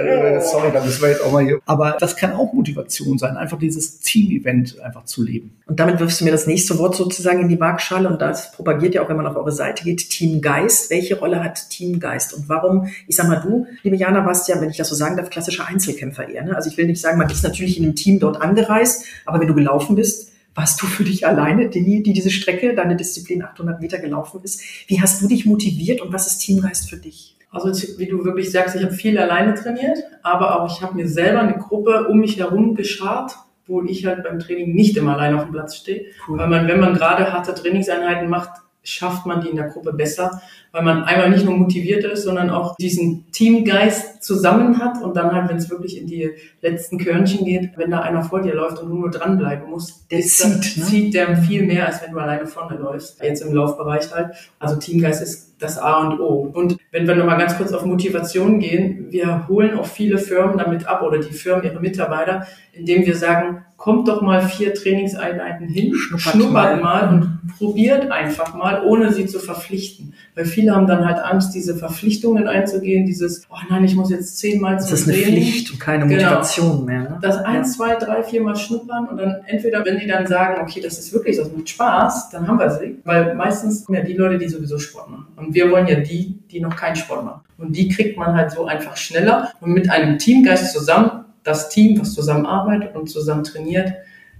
sorry, 0.41 0.71
da 0.71 0.83
müssen 0.83 1.01
wir 1.01 1.09
jetzt 1.09 1.23
auch 1.23 1.31
mal 1.31 1.43
hier. 1.43 1.59
Aber 1.65 1.97
das 1.99 2.15
kann 2.15 2.33
auch 2.33 2.53
Motivation 2.53 3.17
sein, 3.17 3.37
einfach 3.37 3.57
dieses 3.57 3.99
Team-Event 3.99 4.79
einfach 4.81 5.05
zu 5.05 5.23
leben. 5.23 5.57
Und 5.65 5.79
damit 5.79 5.99
wirfst 5.99 6.21
du 6.21 6.25
mir 6.25 6.31
das 6.31 6.47
nächste 6.47 6.77
Wort 6.77 6.95
sozusagen 6.95 7.39
in 7.39 7.49
die 7.49 7.59
Waagschale 7.59 8.07
und 8.09 8.21
das 8.21 8.51
propagiert 8.51 8.93
ja 8.93 9.01
auch, 9.01 9.09
wenn 9.09 9.17
man 9.17 9.25
auf 9.25 9.35
eure 9.35 9.51
Seite 9.51 9.83
geht, 9.83 10.09
Teamgeist. 10.09 10.89
Welche 10.89 11.17
Rolle 11.17 11.43
hat 11.43 11.69
Teamgeist 11.69 12.33
und 12.33 12.49
warum? 12.49 12.87
Ich 13.07 13.15
sag 13.15 13.27
mal, 13.27 13.39
du, 13.39 13.65
liebe 13.83 13.95
Jana, 13.95 14.25
warst 14.25 14.47
ja, 14.47 14.59
wenn 14.61 14.69
ich 14.69 14.77
das 14.77 14.89
so 14.89 14.95
sagen 14.95 15.17
darf, 15.17 15.29
klassischer 15.29 15.67
Einzelkämpfer 15.67 16.27
eher. 16.27 16.43
Ne? 16.43 16.55
Also 16.55 16.69
ich 16.69 16.77
will 16.77 16.85
nicht 16.85 17.01
sagen, 17.01 17.17
man 17.17 17.29
ist 17.29 17.43
natürlich 17.43 17.77
in 17.77 17.85
einem 17.85 17.95
Team 17.95 18.19
dort 18.19 18.41
angereist, 18.41 19.05
aber 19.25 19.39
wenn 19.39 19.47
du 19.47 19.55
gelaufen 19.55 19.95
bist, 19.95 20.31
warst 20.55 20.81
du 20.81 20.85
für 20.85 21.03
dich 21.03 21.25
alleine, 21.25 21.69
die, 21.69 22.03
die 22.03 22.13
diese 22.13 22.29
Strecke, 22.29 22.75
deine 22.75 22.95
Disziplin 22.95 23.43
800 23.43 23.81
Meter 23.81 23.99
gelaufen 23.99 24.41
ist. 24.43 24.61
Wie 24.87 25.01
hast 25.01 25.21
du 25.21 25.27
dich 25.27 25.45
motiviert 25.45 26.01
und 26.01 26.11
was 26.11 26.27
ist 26.27 26.39
Teamgeist 26.39 26.89
für 26.89 26.97
dich? 26.97 27.30
Also 27.51 27.69
wie 27.99 28.07
du 28.07 28.23
wirklich 28.23 28.49
sagst, 28.49 28.75
ich 28.75 28.83
habe 28.83 28.93
viel 28.93 29.17
alleine 29.19 29.53
trainiert, 29.53 29.99
aber 30.23 30.59
auch 30.61 30.71
ich 30.73 30.81
habe 30.81 30.95
mir 30.95 31.07
selber 31.07 31.41
eine 31.41 31.57
Gruppe 31.57 32.07
um 32.07 32.19
mich 32.19 32.39
herum 32.39 32.75
geschart, 32.75 33.35
wo 33.67 33.83
ich 33.83 34.05
halt 34.05 34.23
beim 34.23 34.39
Training 34.39 34.73
nicht 34.73 34.95
immer 34.95 35.13
allein 35.13 35.35
auf 35.35 35.43
dem 35.43 35.51
Platz 35.51 35.75
stehe. 35.75 36.05
Cool. 36.27 36.39
Weil 36.39 36.47
man, 36.47 36.67
wenn 36.67 36.79
man 36.79 36.93
gerade 36.93 37.31
harte 37.31 37.53
Trainingseinheiten 37.53 38.29
macht, 38.29 38.61
schafft 38.83 39.25
man 39.25 39.41
die 39.41 39.49
in 39.49 39.57
der 39.57 39.67
Gruppe 39.67 39.93
besser, 39.93 40.41
weil 40.71 40.83
man 40.83 41.03
einmal 41.03 41.29
nicht 41.29 41.45
nur 41.45 41.57
motiviert 41.57 42.03
ist, 42.05 42.23
sondern 42.23 42.49
auch 42.49 42.75
diesen 42.77 43.31
Teamgeist 43.31 44.23
zusammen 44.23 44.79
hat 44.79 45.01
und 45.01 45.15
dann 45.15 45.33
halt, 45.33 45.49
wenn 45.49 45.57
es 45.57 45.69
wirklich 45.69 45.97
in 45.97 46.07
die 46.07 46.31
letzten 46.61 46.97
Körnchen 46.97 47.45
geht, 47.45 47.71
wenn 47.75 47.91
da 47.91 47.99
einer 47.99 48.23
vor 48.23 48.41
dir 48.41 48.53
läuft 48.53 48.79
und 48.79 48.89
du 48.89 48.95
nur 48.95 49.11
dranbleiben 49.11 49.69
musst, 49.69 50.09
der 50.11 50.21
zieht, 50.21 50.77
ne? 50.77 50.83
zieht 50.85 51.13
der 51.13 51.37
viel 51.37 51.63
mehr, 51.63 51.87
als 51.87 52.01
wenn 52.01 52.11
du 52.11 52.19
alleine 52.19 52.47
vorne 52.47 52.77
läufst. 52.77 53.21
Jetzt 53.21 53.41
im 53.41 53.53
Laufbereich 53.53 54.13
halt. 54.13 54.33
Also 54.59 54.77
Teamgeist 54.77 55.21
ist 55.21 55.51
das 55.61 55.77
A 55.77 56.07
und 56.07 56.19
O. 56.19 56.51
Und 56.53 56.77
wenn 56.91 57.07
wir 57.07 57.15
nochmal 57.15 57.37
ganz 57.37 57.55
kurz 57.55 57.71
auf 57.71 57.85
Motivation 57.85 58.59
gehen, 58.59 59.07
wir 59.11 59.47
holen 59.47 59.77
auch 59.77 59.85
viele 59.85 60.17
Firmen 60.17 60.57
damit 60.57 60.87
ab 60.87 61.03
oder 61.03 61.19
die 61.19 61.33
Firmen 61.33 61.63
ihre 61.63 61.79
Mitarbeiter, 61.79 62.47
indem 62.73 63.05
wir 63.05 63.15
sagen, 63.15 63.63
kommt 63.77 64.07
doch 64.07 64.21
mal 64.21 64.41
vier 64.41 64.73
Trainingseinheiten 64.73 65.67
hin, 65.67 65.93
schnuppert, 65.95 66.33
schnuppert 66.33 66.81
mal. 66.81 67.07
mal 67.07 67.13
und 67.13 67.57
probiert 67.57 68.11
einfach 68.11 68.53
mal, 68.53 68.83
ohne 68.85 69.11
sie 69.11 69.25
zu 69.25 69.39
verpflichten. 69.39 70.13
Weil 70.35 70.45
viele 70.45 70.60
haben 70.69 70.85
dann 70.85 71.05
halt 71.05 71.19
Angst, 71.19 71.55
diese 71.55 71.75
Verpflichtungen 71.75 72.47
einzugehen, 72.47 73.05
dieses, 73.05 73.47
oh 73.49 73.55
nein, 73.69 73.85
ich 73.85 73.95
muss 73.95 74.09
jetzt 74.09 74.37
zehnmal 74.37 74.79
zum 74.79 74.91
Das 74.91 75.01
ist 75.01 75.07
eine 75.07 75.17
Pflicht 75.17 75.71
und 75.71 75.79
keine 75.79 76.05
genau. 76.05 76.23
Motivation 76.23 76.71
genau. 76.71 76.83
mehr. 76.83 77.01
Ne? 77.03 77.19
Das 77.21 77.37
eins, 77.37 77.77
zwei, 77.77 77.95
drei, 77.95 78.23
viermal 78.23 78.55
schnuppern 78.55 79.07
und 79.07 79.17
dann 79.17 79.37
entweder, 79.47 79.85
wenn 79.85 79.97
die 79.97 80.07
dann 80.07 80.27
sagen, 80.27 80.61
okay, 80.61 80.81
das 80.81 80.99
ist 80.99 81.13
wirklich, 81.13 81.37
das 81.37 81.51
macht 81.51 81.69
Spaß, 81.69 82.29
dann 82.31 82.47
haben 82.47 82.59
wir 82.59 82.69
sie. 82.69 82.97
Weil 83.05 83.33
meistens 83.35 83.85
kommen 83.85 83.97
ja 83.97 84.03
die 84.03 84.13
Leute, 84.13 84.37
die 84.37 84.47
sowieso 84.47 84.77
Sport 84.77 85.09
machen. 85.09 85.27
Und 85.37 85.53
wir 85.53 85.71
wollen 85.71 85.87
ja 85.87 85.95
die, 85.95 86.37
die 86.51 86.59
noch 86.59 86.75
keinen 86.75 86.95
Sport 86.95 87.23
machen. 87.23 87.41
Und 87.57 87.75
die 87.75 87.87
kriegt 87.89 88.17
man 88.17 88.35
halt 88.35 88.51
so 88.51 88.65
einfach 88.65 88.97
schneller 88.97 89.51
und 89.61 89.71
mit 89.71 89.89
einem 89.89 90.17
Teamgeist 90.17 90.73
zusammen 90.73 91.25
das 91.43 91.69
Team, 91.69 91.99
was 91.99 92.13
zusammenarbeitet 92.13 92.95
und 92.95 93.09
zusammen 93.09 93.43
trainiert, 93.43 93.93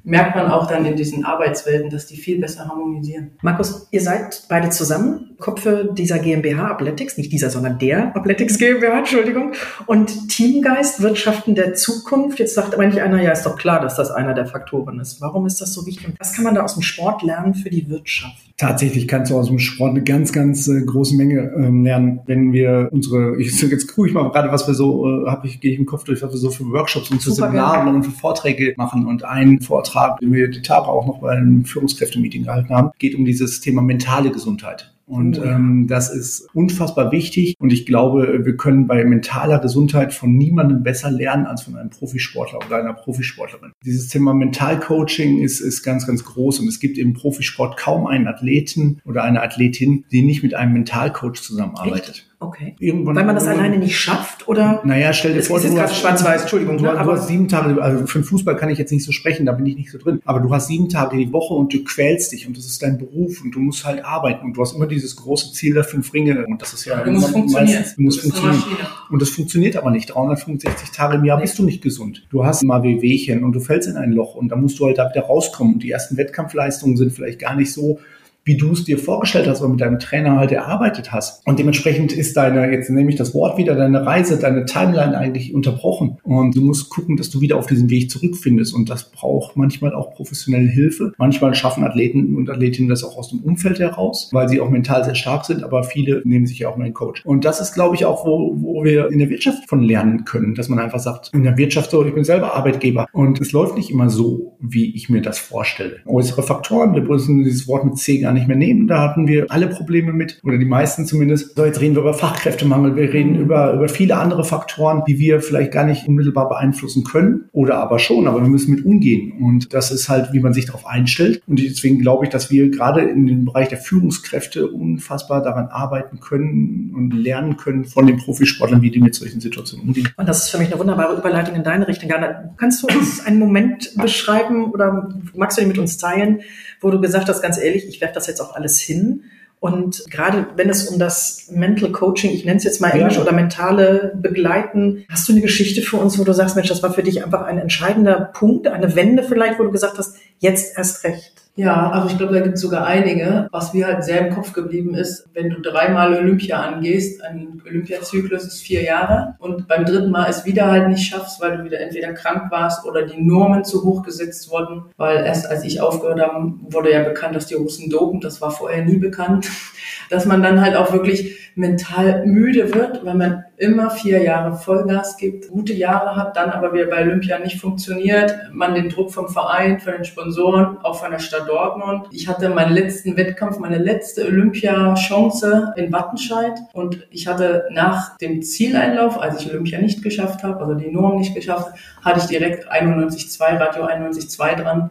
merkt 0.03 0.36
man 0.36 0.51
auch 0.51 0.67
dann 0.67 0.86
in 0.86 0.96
diesen 0.96 1.25
Arbeitswelten, 1.25 1.89
dass 1.89 2.08
die 2.08 2.17
viel 2.17 2.39
besser 2.39 2.67
harmonisieren. 2.67 3.31
Markus, 3.41 3.88
ihr 3.91 4.01
seid 4.01 4.43
beide 4.50 4.70
zusammen, 4.70 5.36
Kopfe 5.39 5.89
dieser 5.98 6.20
GmbH 6.20 6.72
Athletics, 6.72 7.17
nicht 7.17 7.31
dieser, 7.31 7.50
sondern 7.50 7.79
der 7.79 8.15
Athletics 8.15 8.58
GmbH, 8.58 9.00
Entschuldigung, 9.00 9.53
und 9.86 10.29
Teamgeist, 10.29 11.01
Wirtschaften 11.01 11.55
der 11.55 11.74
Zukunft. 11.74 12.39
Jetzt 12.39 12.55
sagt 12.55 12.74
aber 12.74 12.86
nicht 12.86 13.00
einer, 13.00 13.22
ja, 13.22 13.31
ist 13.31 13.46
doch 13.46 13.58
klar, 13.58 13.81
dass 13.81 13.96
das 13.96 14.12
einer 14.12 14.34
der 14.34 14.46
Faktoren 14.46 15.00
ist. 15.00 15.22
Warum 15.22 15.46
ist 15.46 15.62
das 15.62 15.74
so 15.74 15.86
wichtig? 15.86 16.08
was 16.20 16.34
kann 16.34 16.43
man 16.43 16.55
da 16.55 16.63
aus 16.63 16.74
dem 16.74 16.84
Sport 16.84 17.24
lernen 17.24 17.53
für 17.53 17.70
die 17.70 17.89
Wirtschaft? 17.89 18.51
Tatsächlich 18.58 19.08
kannst 19.08 19.31
du 19.31 19.38
aus 19.38 19.48
dem 19.48 19.58
Sport 19.58 19.91
eine 19.91 20.03
ganz, 20.03 20.31
ganz 20.31 20.67
äh, 20.67 20.86
große 20.86 21.15
Menge 21.15 21.51
ähm, 21.58 21.84
lernen, 21.84 22.20
wenn 22.27 22.53
wir 22.53 22.89
unsere, 22.91 23.36
ich, 23.39 23.60
jetzt 23.60 23.88
gucke 23.88 24.08
ich 24.08 24.13
mal 24.13 24.29
gerade, 24.29 24.51
was 24.51 24.67
wir 24.67 24.75
so, 24.75 25.08
äh, 25.08 25.29
habe 25.29 25.48
ich, 25.48 25.60
gehe 25.60 25.74
ich 25.74 25.79
im 25.79 25.88
Kopf 25.88 26.03
durch, 26.03 26.22
was 26.22 26.31
wir 26.31 26.38
so 26.38 26.51
für 26.51 26.65
Workshops 26.65 27.10
und 27.10 27.24
für 27.24 27.31
Seminare 27.31 27.89
und 27.89 28.03
für 28.03 28.12
Vorträge 28.12 28.75
machen. 28.77 29.08
Und 29.08 29.25
ein 29.25 29.62
Vortrag, 29.62 29.90
den 30.21 30.33
wir 30.33 30.50
die 30.50 30.62
Tage 30.62 30.88
auch 30.88 31.05
noch 31.05 31.19
bei 31.19 31.31
einem 31.31 31.65
Führungskräftemeeting 31.65 32.43
gehalten 32.43 32.74
haben, 32.74 32.91
geht 33.00 33.15
um 33.15 33.25
dieses 33.25 33.60
Thema 33.60 33.81
mentale 33.81 34.31
Gesundheit. 34.31 34.91
Und 35.12 35.39
oh 35.39 35.43
ähm, 35.43 35.88
das 35.89 36.10
ist 36.10 36.48
unfassbar 36.53 37.12
wichtig. 37.12 37.57
Und 37.60 37.74
ich 37.74 37.86
glaube, 37.86 38.45
wir 38.45 38.55
können 38.55 38.88
bei 38.88 39.03
mentaler 39.03 39.60
Gesundheit 39.60 40.13
von 40.13 40.38
niemandem 40.38 40.83
besser 40.83 41.12
lernen 41.12 41.45
als 41.45 41.63
von 41.63 41.75
einem 41.75 41.89
Profisportler 41.89 42.60
oder 42.65 42.77
einer 42.77 42.93
Profisportlerin. 42.93 43.74
Dieses 43.83 44.07
Thema 44.07 44.33
Mentalcoaching 44.33 45.41
ist, 45.41 45.60
ist 45.60 45.83
ganz, 45.83 46.07
ganz 46.07 46.24
groß. 46.24 46.60
Und 46.60 46.69
es 46.69 46.79
gibt 46.79 46.98
im 46.98 47.12
Profisport 47.12 47.75
kaum 47.75 48.07
einen 48.07 48.27
Athleten 48.27 49.01
oder 49.03 49.24
eine 49.24 49.41
Athletin, 49.41 50.05
die 50.13 50.21
nicht 50.21 50.43
mit 50.43 50.53
einem 50.53 50.71
Mentalcoach 50.71 51.41
zusammenarbeitet. 51.41 52.10
Echt? 52.10 52.30
Okay. 52.41 52.75
Irgendwann, 52.79 53.15
Weil 53.15 53.25
man 53.25 53.36
das 53.36 53.45
alleine 53.45 53.77
nicht 53.77 54.00
schafft 54.00 54.48
oder? 54.48 54.81
Naja, 54.83 55.13
stell 55.13 55.33
dir 55.33 55.43
vor, 55.43 55.60
du 55.60 55.79
hast 55.79 55.95
schwarz-weiß, 55.95 56.41
Entschuldigung. 56.41 56.79
Du, 56.79 56.86
ne, 56.86 56.93
du 56.93 57.12
hast 57.12 57.27
sieben 57.27 57.48
Tage, 57.48 57.79
also 57.79 58.07
für 58.07 58.17
den 58.17 58.24
Fußball 58.25 58.55
kann 58.55 58.69
ich 58.69 58.79
jetzt 58.79 58.91
nicht 58.91 59.05
so 59.05 59.12
sprechen, 59.12 59.45
da 59.45 59.51
bin 59.51 59.67
ich 59.67 59.75
nicht 59.75 59.91
so 59.91 60.00
drin. 60.00 60.21
Aber 60.25 60.39
du 60.39 60.51
hast 60.51 60.65
sieben 60.65 60.89
Tage 60.89 61.17
die 61.17 61.31
Woche 61.31 61.53
und 61.53 61.71
du 61.71 61.83
quälst 61.83 62.31
dich 62.31 62.48
und 62.48 62.57
das 62.57 62.65
ist 62.65 62.81
dein 62.81 62.98
Beruf 62.98 63.43
und 63.43 63.51
du 63.51 63.60
musst 63.60 63.86
halt 63.86 64.03
arbeiten 64.03 64.43
und 64.43 64.57
du 64.57 64.62
hast 64.62 64.75
immer 64.75 64.88
dieses 64.88 65.15
große 65.17 65.53
Ziel 65.53 65.75
der 65.75 65.83
fünf 65.83 66.12
Ringe 66.15 66.48
und 66.48 66.60
das 66.60 66.74
ist 66.74 66.86
ja, 66.86 67.03
du 67.03 67.12
musst 67.12 67.29
funktionieren. 67.29 67.86
du 67.95 68.01
musst 68.01 68.21
funktionieren. 68.21 68.63
Und 69.12 69.21
das 69.21 69.29
funktioniert 69.29 69.75
aber 69.77 69.91
nicht. 69.91 70.07
365 70.07 70.89
Tage 70.89 71.17
im 71.17 71.25
Jahr 71.25 71.39
bist 71.39 71.60
du 71.60 71.63
nicht 71.63 71.83
gesund. 71.83 72.25
Du 72.31 72.43
hast 72.43 72.63
mal 72.63 72.81
Wehwehchen 72.81 73.43
und 73.43 73.51
du 73.51 73.60
fällst 73.60 73.88
in 73.88 73.98
ein 73.98 74.13
Loch 74.13 74.33
und 74.33 74.50
da 74.50 74.55
musst 74.55 74.79
du 74.79 74.88
halt 74.88 74.98
da 74.98 75.07
wieder 75.12 75.25
rauskommen 75.25 75.75
und 75.75 75.83
die 75.83 75.91
ersten 75.91 76.17
Wettkampfleistungen 76.17 76.98
sind 76.98 77.12
vielleicht 77.12 77.38
gar 77.38 77.55
nicht 77.55 77.71
so 77.71 78.00
wie 78.43 78.57
du 78.57 78.71
es 78.71 78.83
dir 78.83 78.98
vorgestellt 78.98 79.48
hast 79.48 79.62
oder 79.62 79.69
mit 79.69 79.81
deinem 79.81 80.00
Trainer 80.00 80.38
halt 80.38 80.51
erarbeitet 80.51 81.12
hast. 81.12 81.45
Und 81.45 81.60
dementsprechend 81.60 82.12
ist 82.13 82.36
deine, 82.36 82.71
jetzt 82.71 82.89
nehme 82.89 83.10
ich 83.10 83.15
das 83.15 83.33
Wort 83.33 83.57
wieder, 83.57 83.75
deine 83.75 84.05
Reise, 84.05 84.39
deine 84.39 84.65
Timeline 84.65 85.17
eigentlich 85.17 85.53
unterbrochen. 85.53 86.17
Und 86.24 86.55
du 86.55 86.62
musst 86.62 86.89
gucken, 86.89 87.17
dass 87.17 87.29
du 87.29 87.41
wieder 87.41 87.57
auf 87.57 87.67
diesen 87.67 87.89
Weg 87.89 88.10
zurückfindest. 88.10 88.74
Und 88.74 88.89
das 88.89 89.12
braucht 89.12 89.57
manchmal 89.57 89.93
auch 89.93 90.13
professionelle 90.13 90.69
Hilfe. 90.69 91.13
Manchmal 91.17 91.53
schaffen 91.53 91.83
Athleten 91.83 92.36
und 92.36 92.50
Athletinnen 92.50 92.89
das 92.89 93.03
auch 93.03 93.17
aus 93.17 93.29
dem 93.29 93.39
Umfeld 93.39 93.79
heraus, 93.79 94.29
weil 94.31 94.50
sie 94.50 94.60
auch 94.60 94.69
mental 94.69 95.03
sehr 95.03 95.15
stark 95.15 95.45
sind. 95.45 95.63
Aber 95.63 95.83
viele 95.83 96.21
nehmen 96.25 96.48
sich 96.48 96.60
ja 96.60 96.69
auch 96.69 96.75
einen 96.75 96.93
Coach. 96.93 97.24
Und 97.25 97.45
das 97.45 97.62
ist, 97.62 97.74
glaube 97.74 97.95
ich, 97.95 98.05
auch, 98.05 98.25
wo, 98.25 98.55
wo 98.57 98.83
wir 98.83 99.12
in 99.12 99.19
der 99.19 99.29
Wirtschaft 99.29 99.69
von 99.69 99.83
lernen 99.83 100.25
können, 100.25 100.55
dass 100.55 100.69
man 100.69 100.79
einfach 100.79 101.00
sagt, 101.00 101.31
in 101.33 101.43
der 101.43 101.57
Wirtschaft 101.57 101.91
so, 101.91 102.03
ich 102.05 102.13
bin 102.13 102.24
selber 102.24 102.55
Arbeitgeber. 102.55 103.07
Und 103.13 103.39
es 103.39 103.51
läuft 103.51 103.75
nicht 103.75 103.91
immer 103.91 104.10
so, 104.10 104.57
wie 104.60 104.95
ich 104.95 105.10
mir 105.10 105.21
das 105.21 105.38
vorstelle. 105.38 105.98
Äußere 106.05 106.43
Faktoren, 106.43 106.93
wir 106.95 107.03
müssen 107.03 107.43
dieses 107.43 107.67
Wort 107.67 107.86
mit 107.86 107.98
C 107.98 108.17
gar 108.31 108.33
nicht 108.33 108.47
mehr 108.47 108.57
nehmen. 108.57 108.88
Da 108.88 109.01
hatten 109.01 109.27
wir 109.27 109.47
alle 109.50 109.67
Probleme 109.67 110.13
mit, 110.13 110.39
oder 110.43 110.57
die 110.57 110.65
meisten 110.65 111.05
zumindest. 111.05 111.55
So, 111.55 111.65
jetzt 111.65 111.81
reden 111.81 111.95
wir 111.95 112.01
über 112.01 112.13
Fachkräftemangel, 112.13 112.95
wir 112.95 113.11
reden 113.11 113.33
mhm. 113.33 113.41
über, 113.41 113.73
über 113.73 113.89
viele 113.89 114.17
andere 114.17 114.43
Faktoren, 114.43 115.03
die 115.07 115.19
wir 115.19 115.41
vielleicht 115.41 115.71
gar 115.71 115.83
nicht 115.83 116.07
unmittelbar 116.07 116.47
beeinflussen 116.47 117.03
können 117.03 117.45
oder 117.51 117.77
aber 117.77 118.00
schon, 118.00 118.27
aber 118.27 118.41
wir 118.41 118.47
müssen 118.47 118.73
mit 118.73 118.85
umgehen. 118.85 119.33
Und 119.39 119.73
das 119.73 119.91
ist 119.91 120.07
halt, 120.07 120.31
wie 120.31 120.39
man 120.39 120.53
sich 120.53 120.65
darauf 120.65 120.88
einstellt. 120.88 121.41
Und 121.47 121.59
deswegen 121.59 122.00
glaube 122.00 122.25
ich, 122.25 122.31
dass 122.31 122.50
wir 122.50 122.69
gerade 122.69 123.01
in 123.01 123.27
dem 123.27 123.45
Bereich 123.45 123.67
der 123.67 123.77
Führungskräfte 123.77 124.67
unfassbar 124.67 125.43
daran 125.43 125.67
arbeiten 125.67 126.19
können 126.19 126.93
und 126.95 127.11
lernen 127.11 127.57
können 127.57 127.85
von 127.85 128.07
den 128.07 128.17
Profisportlern, 128.17 128.81
wie 128.81 128.91
die 128.91 129.01
mit 129.01 129.15
solchen 129.15 129.41
Situationen 129.41 129.88
umgehen. 129.88 130.09
Und 130.15 130.29
das 130.29 130.43
ist 130.43 130.50
für 130.50 130.57
mich 130.57 130.69
eine 130.71 130.79
wunderbare 130.79 131.17
Überleitung 131.17 131.55
in 131.55 131.63
deine 131.63 131.88
Richtung. 131.88 132.09
Kannst 132.57 132.83
du 132.83 132.88
uns 132.88 133.25
einen 133.25 133.39
Moment 133.39 133.93
beschreiben 133.97 134.71
oder 134.71 135.09
magst 135.35 135.57
du 135.57 135.61
ihn 135.61 135.67
mit 135.67 135.77
uns 135.77 135.97
teilen, 135.97 136.41
wo 136.81 136.91
du 136.91 137.00
gesagt 137.00 137.29
hast, 137.29 137.41
ganz 137.41 137.57
ehrlich, 137.57 137.88
ich 137.88 138.01
werfe 138.01 138.15
das 138.15 138.27
jetzt 138.27 138.41
auch 138.41 138.55
alles 138.55 138.79
hin. 138.79 139.23
Und 139.59 140.09
gerade 140.09 140.47
wenn 140.55 140.71
es 140.71 140.89
um 140.89 140.97
das 140.97 141.47
Mental 141.51 141.91
Coaching, 141.91 142.31
ich 142.31 142.45
nenne 142.45 142.57
es 142.57 142.63
jetzt 142.63 142.81
mal 142.81 142.89
Englisch, 142.89 143.17
ja. 143.17 143.21
oder 143.21 143.31
mentale 143.31 144.11
Begleiten, 144.19 145.05
hast 145.07 145.29
du 145.29 145.33
eine 145.33 145.41
Geschichte 145.41 145.83
für 145.83 145.97
uns, 145.97 146.17
wo 146.17 146.23
du 146.23 146.33
sagst, 146.33 146.55
Mensch, 146.55 146.69
das 146.69 146.81
war 146.81 146.91
für 146.91 147.03
dich 147.03 147.23
einfach 147.23 147.43
ein 147.43 147.59
entscheidender 147.59 148.31
Punkt, 148.33 148.67
eine 148.67 148.95
Wende 148.95 149.21
vielleicht, 149.21 149.59
wo 149.59 149.63
du 149.63 149.71
gesagt 149.71 150.00
hast, 150.00 150.15
jetzt 150.39 150.77
erst 150.77 151.03
recht? 151.03 151.40
Ja, 151.55 151.91
also 151.91 152.08
ich 152.08 152.17
glaube, 152.17 152.34
da 152.34 152.39
gibt 152.39 152.55
es 152.55 152.62
sogar 152.62 152.86
einige. 152.86 153.50
Was 153.51 153.74
mir 153.74 153.86
halt 153.86 154.05
sehr 154.05 154.25
im 154.25 154.34
Kopf 154.34 154.53
geblieben 154.53 154.96
ist, 154.96 155.27
wenn 155.34 155.50
du 155.50 155.60
dreimal 155.60 156.13
Olympia 156.13 156.62
angehst, 156.62 157.22
ein 157.24 157.62
Olympiazyklus 157.65 158.46
ist 158.46 158.62
vier 158.62 158.84
Jahre 158.84 159.36
und 159.38 159.67
beim 159.67 159.84
dritten 159.84 160.12
Mal 160.12 160.29
es 160.29 160.46
wieder 160.46 160.72
halt 160.72 160.88
nicht 160.88 161.05
schaffst, 161.05 161.41
weil 161.41 161.58
du 161.58 161.63
wieder 161.65 161.81
entweder 161.81 162.13
krank 162.13 162.50
warst 162.51 162.86
oder 162.86 163.05
die 163.05 163.22
Normen 163.22 163.65
zu 163.65 163.84
hoch 163.84 164.01
gesetzt 164.01 164.50
wurden, 164.50 164.86
weil 164.96 165.25
erst 165.25 165.46
als 165.46 165.65
ich 165.65 165.81
aufgehört 165.81 166.22
habe, 166.22 166.53
wurde 166.70 166.93
ja 166.93 167.03
bekannt, 167.03 167.36
dass 167.36 167.48
die 167.48 167.55
Russen 167.55 167.89
dopen, 167.89 168.22
das 168.22 168.39
war 168.39 168.51
vorher 168.51 168.86
nie 168.86 168.98
bekannt, 168.98 169.50
dass 170.10 170.25
man 170.25 170.41
dann 170.41 170.62
halt 170.62 170.77
auch 170.77 170.93
wirklich 170.93 171.50
mental 171.55 172.25
müde 172.25 172.74
wird, 172.74 173.05
weil 173.05 173.15
man 173.15 173.43
immer 173.58 173.91
vier 173.91 174.24
Jahre 174.24 174.58
Vollgas 174.58 175.17
gibt, 175.17 175.50
gute 175.50 175.74
Jahre 175.74 176.15
hat, 176.15 176.36
dann 176.36 176.50
aber 176.50 176.74
wieder 176.74 176.86
bei 176.86 177.01
Olympia 177.01 177.38
nicht 177.39 177.60
funktioniert, 177.60 178.34
man 178.51 178.74
den 178.74 178.89
Druck 178.89 179.12
vom 179.12 179.29
Verein, 179.29 179.79
von 179.79 179.93
den 179.93 180.05
Sponsoren, 180.05 180.77
auch 180.79 181.00
von 181.00 181.12
der 181.12 181.20
Stadt 181.20 181.48
Dortmund. 181.48 182.08
Ich 182.12 182.27
hatte 182.27 182.50
meinen 182.50 182.74
letzten 182.74 183.17
Wettkampf, 183.17 183.60
meine 183.60 183.77
letzte 183.77 184.25
Olympia-Chance 184.25 185.74
in 185.75 185.91
Wattenscheid 185.91 186.60
und 186.74 187.05
ich 187.12 187.27
hatte 187.27 187.65
nach 187.72 188.17
dem 188.17 188.41
Zieleinlauf, 188.41 189.20
als 189.20 189.41
ich 189.41 189.50
Olympia 189.51 189.79
nicht 189.79 190.01
geschafft 190.01 190.43
habe, 190.43 190.60
also 190.62 190.74
die 190.74 190.91
Norm 190.91 191.17
nicht 191.17 191.36
geschafft, 191.36 191.74
hatte 192.03 192.20
ich 192.20 192.25
direkt 192.25 192.72
91.2, 192.72 193.60
Radio 193.60 193.86
91.2 193.86 194.55
dran 194.55 194.89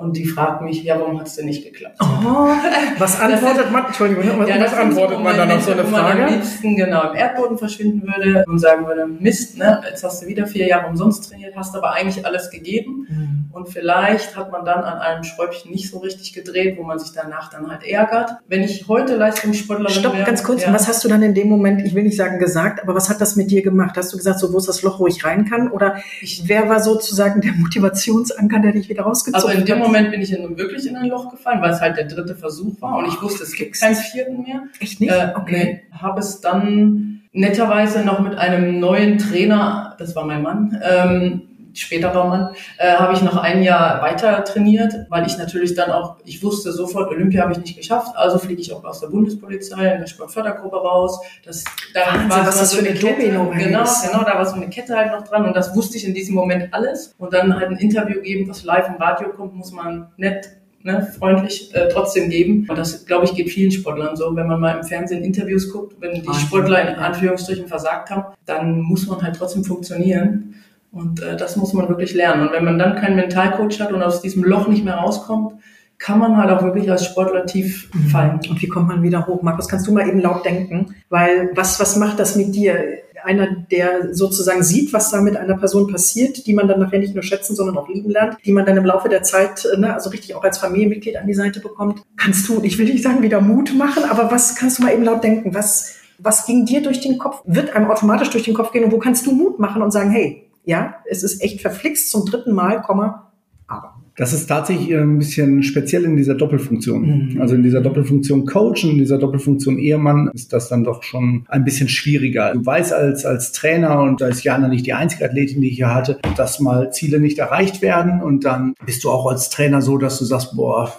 und 0.00 0.16
die 0.16 0.24
fragt 0.24 0.62
mich, 0.62 0.82
ja, 0.82 0.98
warum 0.98 1.20
hat 1.20 1.26
es 1.26 1.36
denn 1.36 1.46
nicht 1.46 1.62
geklappt? 1.62 1.96
Oh, 2.00 2.48
was 2.98 3.20
antwortet 3.20 3.70
man? 3.70 3.86
Entschuldigung, 3.86 4.24
was, 4.38 4.48
ja, 4.48 4.60
was 4.60 4.74
antwortet 4.74 5.20
man 5.20 5.36
dann 5.36 5.50
auf 5.50 5.62
so 5.62 5.72
eine 5.72 5.84
Frage? 5.84 5.92
Wo 5.92 6.18
man 6.18 6.28
am 6.28 6.34
liebsten 6.34 6.76
genau 6.76 7.10
im 7.10 7.16
Erdboden 7.16 7.58
verschwinden 7.58 8.02
würde 8.02 8.44
und 8.46 8.58
sagen 8.58 8.86
würde, 8.86 9.06
Mist, 9.06 9.58
ne, 9.58 9.82
jetzt 9.88 10.02
hast 10.02 10.22
du 10.22 10.26
wieder 10.26 10.46
vier 10.46 10.66
Jahre 10.66 10.88
umsonst 10.88 11.28
trainiert, 11.28 11.54
hast 11.54 11.76
aber 11.76 11.92
eigentlich 11.92 12.24
alles 12.24 12.50
gegeben. 12.50 13.06
Mhm. 13.08 13.40
Und 13.52 13.68
vielleicht 13.68 14.36
hat 14.36 14.52
man 14.52 14.64
dann 14.64 14.84
an 14.84 14.98
einem 14.98 15.24
Schräubchen 15.24 15.72
nicht 15.72 15.90
so 15.90 15.98
richtig 15.98 16.32
gedreht, 16.32 16.78
wo 16.78 16.84
man 16.84 16.98
sich 16.98 17.12
danach 17.12 17.50
dann 17.50 17.68
halt 17.68 17.84
ärgert. 17.84 18.30
Wenn 18.46 18.62
ich 18.62 18.86
heute 18.86 19.16
Leistungssportlerin 19.16 19.92
Stopp, 19.92 20.14
wäre, 20.14 20.24
ganz 20.24 20.44
kurz. 20.44 20.62
Ja. 20.62 20.72
Was 20.72 20.86
hast 20.86 21.04
du 21.04 21.08
dann 21.08 21.22
in 21.22 21.34
dem 21.34 21.48
Moment, 21.48 21.82
ich 21.84 21.94
will 21.94 22.04
nicht 22.04 22.16
sagen 22.16 22.38
gesagt, 22.38 22.82
aber 22.82 22.94
was 22.94 23.10
hat 23.10 23.20
das 23.20 23.34
mit 23.36 23.50
dir 23.50 23.62
gemacht? 23.62 23.96
Hast 23.96 24.12
du 24.12 24.16
gesagt, 24.16 24.38
so 24.38 24.52
wo 24.52 24.58
ist 24.58 24.68
das 24.68 24.82
Loch, 24.82 25.00
wo 25.00 25.08
ich 25.08 25.24
rein 25.24 25.46
kann? 25.46 25.70
Oder 25.70 25.96
ich, 26.20 26.44
wer 26.46 26.68
war 26.68 26.80
sozusagen 26.80 27.40
der 27.40 27.52
Motivationsanker, 27.52 28.60
der 28.60 28.72
dich 28.72 28.88
wieder 28.88 29.02
rausgezogen? 29.02 29.48
Also 29.48 29.60
hat? 29.84 29.89
Moment 29.92 30.10
bin 30.10 30.22
ich 30.22 30.32
in, 30.32 30.56
wirklich 30.56 30.86
in 30.86 30.96
ein 30.96 31.08
Loch 31.08 31.30
gefallen, 31.30 31.60
weil 31.62 31.70
es 31.70 31.80
halt 31.80 31.96
der 31.96 32.06
dritte 32.06 32.34
Versuch 32.34 32.80
war 32.80 32.98
und 32.98 33.06
ich 33.06 33.20
wusste, 33.22 33.44
es 33.44 33.52
gibt 33.52 33.78
keinen 33.78 33.96
vierten 33.96 34.42
mehr. 34.42 34.62
Echt 34.78 35.00
nicht? 35.00 35.10
Äh, 35.10 35.32
okay. 35.36 35.82
Nee, 35.90 35.98
habe 35.98 36.20
es 36.20 36.40
dann 36.40 37.22
netterweise 37.32 38.04
noch 38.04 38.20
mit 38.20 38.36
einem 38.36 38.80
neuen 38.80 39.18
Trainer, 39.18 39.94
das 39.98 40.16
war 40.16 40.24
mein 40.24 40.42
Mann, 40.42 40.80
ähm, 40.82 41.42
späterer 41.74 42.24
Mann, 42.24 42.54
äh, 42.78 42.94
habe 42.94 43.12
ich 43.14 43.22
noch 43.22 43.36
ein 43.36 43.62
Jahr 43.62 44.02
weiter 44.02 44.44
trainiert, 44.44 44.94
weil 45.08 45.26
ich 45.26 45.38
natürlich 45.38 45.74
dann 45.74 45.90
auch, 45.90 46.16
ich 46.24 46.42
wusste 46.42 46.72
sofort, 46.72 47.10
Olympia 47.10 47.42
habe 47.42 47.52
ich 47.52 47.58
nicht 47.58 47.76
geschafft, 47.76 48.16
also 48.16 48.38
fliege 48.38 48.60
ich 48.60 48.72
auch 48.72 48.84
aus 48.84 49.00
der 49.00 49.08
Bundespolizei 49.08 49.92
in 49.92 50.00
der 50.00 50.06
Sportfördergruppe 50.06 50.76
raus. 50.76 51.20
Das, 51.44 51.64
da 51.94 52.06
Wahnsinn, 52.06 52.30
war 52.30 52.46
was 52.46 52.58
das 52.58 52.74
für 52.74 52.80
eine 52.80 52.94
Kette, 52.94 53.22
Domino 53.22 53.50
genau, 53.50 53.84
genau, 53.84 54.24
da 54.24 54.34
war 54.36 54.46
so 54.46 54.56
eine 54.56 54.68
Kette 54.68 54.96
halt 54.96 55.12
noch 55.12 55.26
dran 55.26 55.46
und 55.46 55.54
das 55.54 55.74
wusste 55.74 55.96
ich 55.96 56.06
in 56.06 56.14
diesem 56.14 56.34
Moment 56.34 56.72
alles. 56.72 57.14
Und 57.18 57.32
dann 57.32 57.54
halt 57.54 57.70
ein 57.70 57.76
Interview 57.76 58.20
geben, 58.22 58.48
was 58.48 58.64
live 58.64 58.88
im 58.88 58.96
Radio 58.96 59.28
kommt, 59.30 59.54
muss 59.54 59.72
man 59.72 60.08
nett 60.16 60.60
Ne, 60.82 61.06
freundlich 61.18 61.74
äh, 61.74 61.88
trotzdem 61.92 62.30
geben. 62.30 62.64
Und 62.66 62.78
das, 62.78 63.04
glaube 63.04 63.26
ich, 63.26 63.34
geht 63.34 63.50
vielen 63.50 63.70
Sportlern 63.70 64.16
so. 64.16 64.34
Wenn 64.34 64.46
man 64.46 64.58
mal 64.60 64.78
im 64.78 64.82
Fernsehen 64.82 65.22
Interviews 65.22 65.70
guckt, 65.70 65.94
wenn 66.00 66.22
die 66.22 66.34
Sportler 66.40 66.80
in 66.80 66.94
Anführungsstrichen 66.94 67.66
versagt 67.66 68.08
haben, 68.08 68.34
dann 68.46 68.80
muss 68.80 69.06
man 69.06 69.20
halt 69.20 69.36
trotzdem 69.36 69.62
funktionieren. 69.62 70.54
Und 70.92 71.22
äh, 71.22 71.36
das 71.36 71.56
muss 71.56 71.72
man 71.72 71.88
wirklich 71.88 72.14
lernen. 72.14 72.48
Und 72.48 72.52
wenn 72.52 72.64
man 72.64 72.78
dann 72.78 72.96
keinen 72.96 73.16
Mentalcoach 73.16 73.80
hat 73.80 73.92
und 73.92 74.02
aus 74.02 74.22
diesem 74.22 74.42
Loch 74.42 74.68
nicht 74.68 74.84
mehr 74.84 74.96
rauskommt, 74.96 75.54
kann 76.00 76.18
man 76.18 76.36
halt 76.38 76.50
auch 76.50 76.62
wirklich 76.62 76.90
als 76.90 77.04
Sportler 77.04 77.46
tief 77.46 77.90
mhm. 77.92 78.08
fallen. 78.08 78.40
Und 78.48 78.60
wie 78.60 78.68
kommt 78.68 78.88
man 78.88 79.02
wieder 79.02 79.26
hoch? 79.26 79.42
Markus, 79.42 79.68
kannst 79.68 79.86
du 79.86 79.92
mal 79.92 80.08
eben 80.08 80.20
laut 80.20 80.44
denken? 80.44 80.94
Weil 81.10 81.50
was, 81.54 81.78
was 81.78 81.96
macht 81.96 82.18
das 82.18 82.34
mit 82.34 82.54
dir? 82.54 82.74
Einer, 83.22 83.48
der 83.70 84.14
sozusagen 84.14 84.62
sieht, 84.62 84.94
was 84.94 85.10
da 85.10 85.20
mit 85.20 85.36
einer 85.36 85.58
Person 85.58 85.92
passiert, 85.92 86.46
die 86.46 86.54
man 86.54 86.68
dann 86.68 86.80
nachher 86.80 86.98
nicht 86.98 87.12
nur 87.12 87.22
schätzen, 87.22 87.54
sondern 87.54 87.76
auch 87.76 87.86
lieben 87.86 88.08
lernt, 88.08 88.38
die 88.46 88.50
man 88.50 88.64
dann 88.64 88.78
im 88.78 88.86
Laufe 88.86 89.10
der 89.10 89.22
Zeit, 89.22 89.68
ne, 89.76 89.92
also 89.92 90.08
richtig 90.08 90.34
auch 90.34 90.42
als 90.42 90.56
Familienmitglied 90.56 91.18
an 91.18 91.26
die 91.26 91.34
Seite 91.34 91.60
bekommt. 91.60 92.02
Kannst 92.16 92.48
du, 92.48 92.62
ich 92.62 92.78
will 92.78 92.86
nicht 92.86 93.04
sagen, 93.04 93.20
wieder 93.20 93.42
Mut 93.42 93.74
machen, 93.76 94.04
aber 94.08 94.30
was 94.30 94.56
kannst 94.56 94.78
du 94.78 94.84
mal 94.84 94.94
eben 94.94 95.04
laut 95.04 95.22
denken? 95.22 95.52
Was, 95.52 95.96
was 96.18 96.46
ging 96.46 96.64
dir 96.64 96.82
durch 96.82 97.00
den 97.00 97.18
Kopf? 97.18 97.42
Wird 97.44 97.76
einem 97.76 97.90
automatisch 97.90 98.30
durch 98.30 98.44
den 98.44 98.54
Kopf 98.54 98.72
gehen 98.72 98.84
und 98.84 98.92
wo 98.92 98.98
kannst 98.98 99.26
du 99.26 99.32
Mut 99.32 99.58
machen 99.58 99.82
und 99.82 99.90
sagen, 99.90 100.10
hey, 100.10 100.49
ja, 100.64 100.96
es 101.08 101.22
ist 101.22 101.42
echt 101.42 101.60
verflixt 101.60 102.10
zum 102.10 102.26
dritten 102.26 102.52
Mal, 102.52 102.82
Komma, 102.82 103.32
aber. 103.66 103.96
Das 104.16 104.34
ist 104.34 104.48
tatsächlich 104.48 104.94
ein 104.94 105.18
bisschen 105.18 105.62
speziell 105.62 106.04
in 106.04 106.14
dieser 106.14 106.34
Doppelfunktion. 106.34 107.32
Mhm. 107.32 107.40
Also 107.40 107.54
in 107.54 107.62
dieser 107.62 107.80
Doppelfunktion 107.80 108.44
Coach 108.44 108.84
und 108.84 108.90
in 108.90 108.98
dieser 108.98 109.16
Doppelfunktion 109.16 109.78
Ehemann 109.78 110.30
ist 110.34 110.52
das 110.52 110.68
dann 110.68 110.84
doch 110.84 111.02
schon 111.02 111.46
ein 111.48 111.64
bisschen 111.64 111.88
schwieriger. 111.88 112.52
Du 112.52 112.66
weißt 112.66 112.92
als, 112.92 113.24
als 113.24 113.52
Trainer, 113.52 114.02
und 114.02 114.20
da 114.20 114.28
ist 114.28 114.44
Jana 114.44 114.68
nicht 114.68 114.84
die 114.84 114.92
einzige 114.92 115.24
Athletin, 115.24 115.62
die 115.62 115.70
ich 115.70 115.76
hier 115.76 115.94
hatte, 115.94 116.18
dass 116.36 116.60
mal 116.60 116.92
Ziele 116.92 117.18
nicht 117.18 117.38
erreicht 117.38 117.80
werden 117.80 118.20
und 118.20 118.44
dann 118.44 118.74
bist 118.84 119.04
du 119.04 119.10
auch 119.10 119.26
als 119.26 119.48
Trainer 119.48 119.80
so, 119.80 119.96
dass 119.96 120.18
du 120.18 120.26
sagst, 120.26 120.54
boah, 120.54 120.92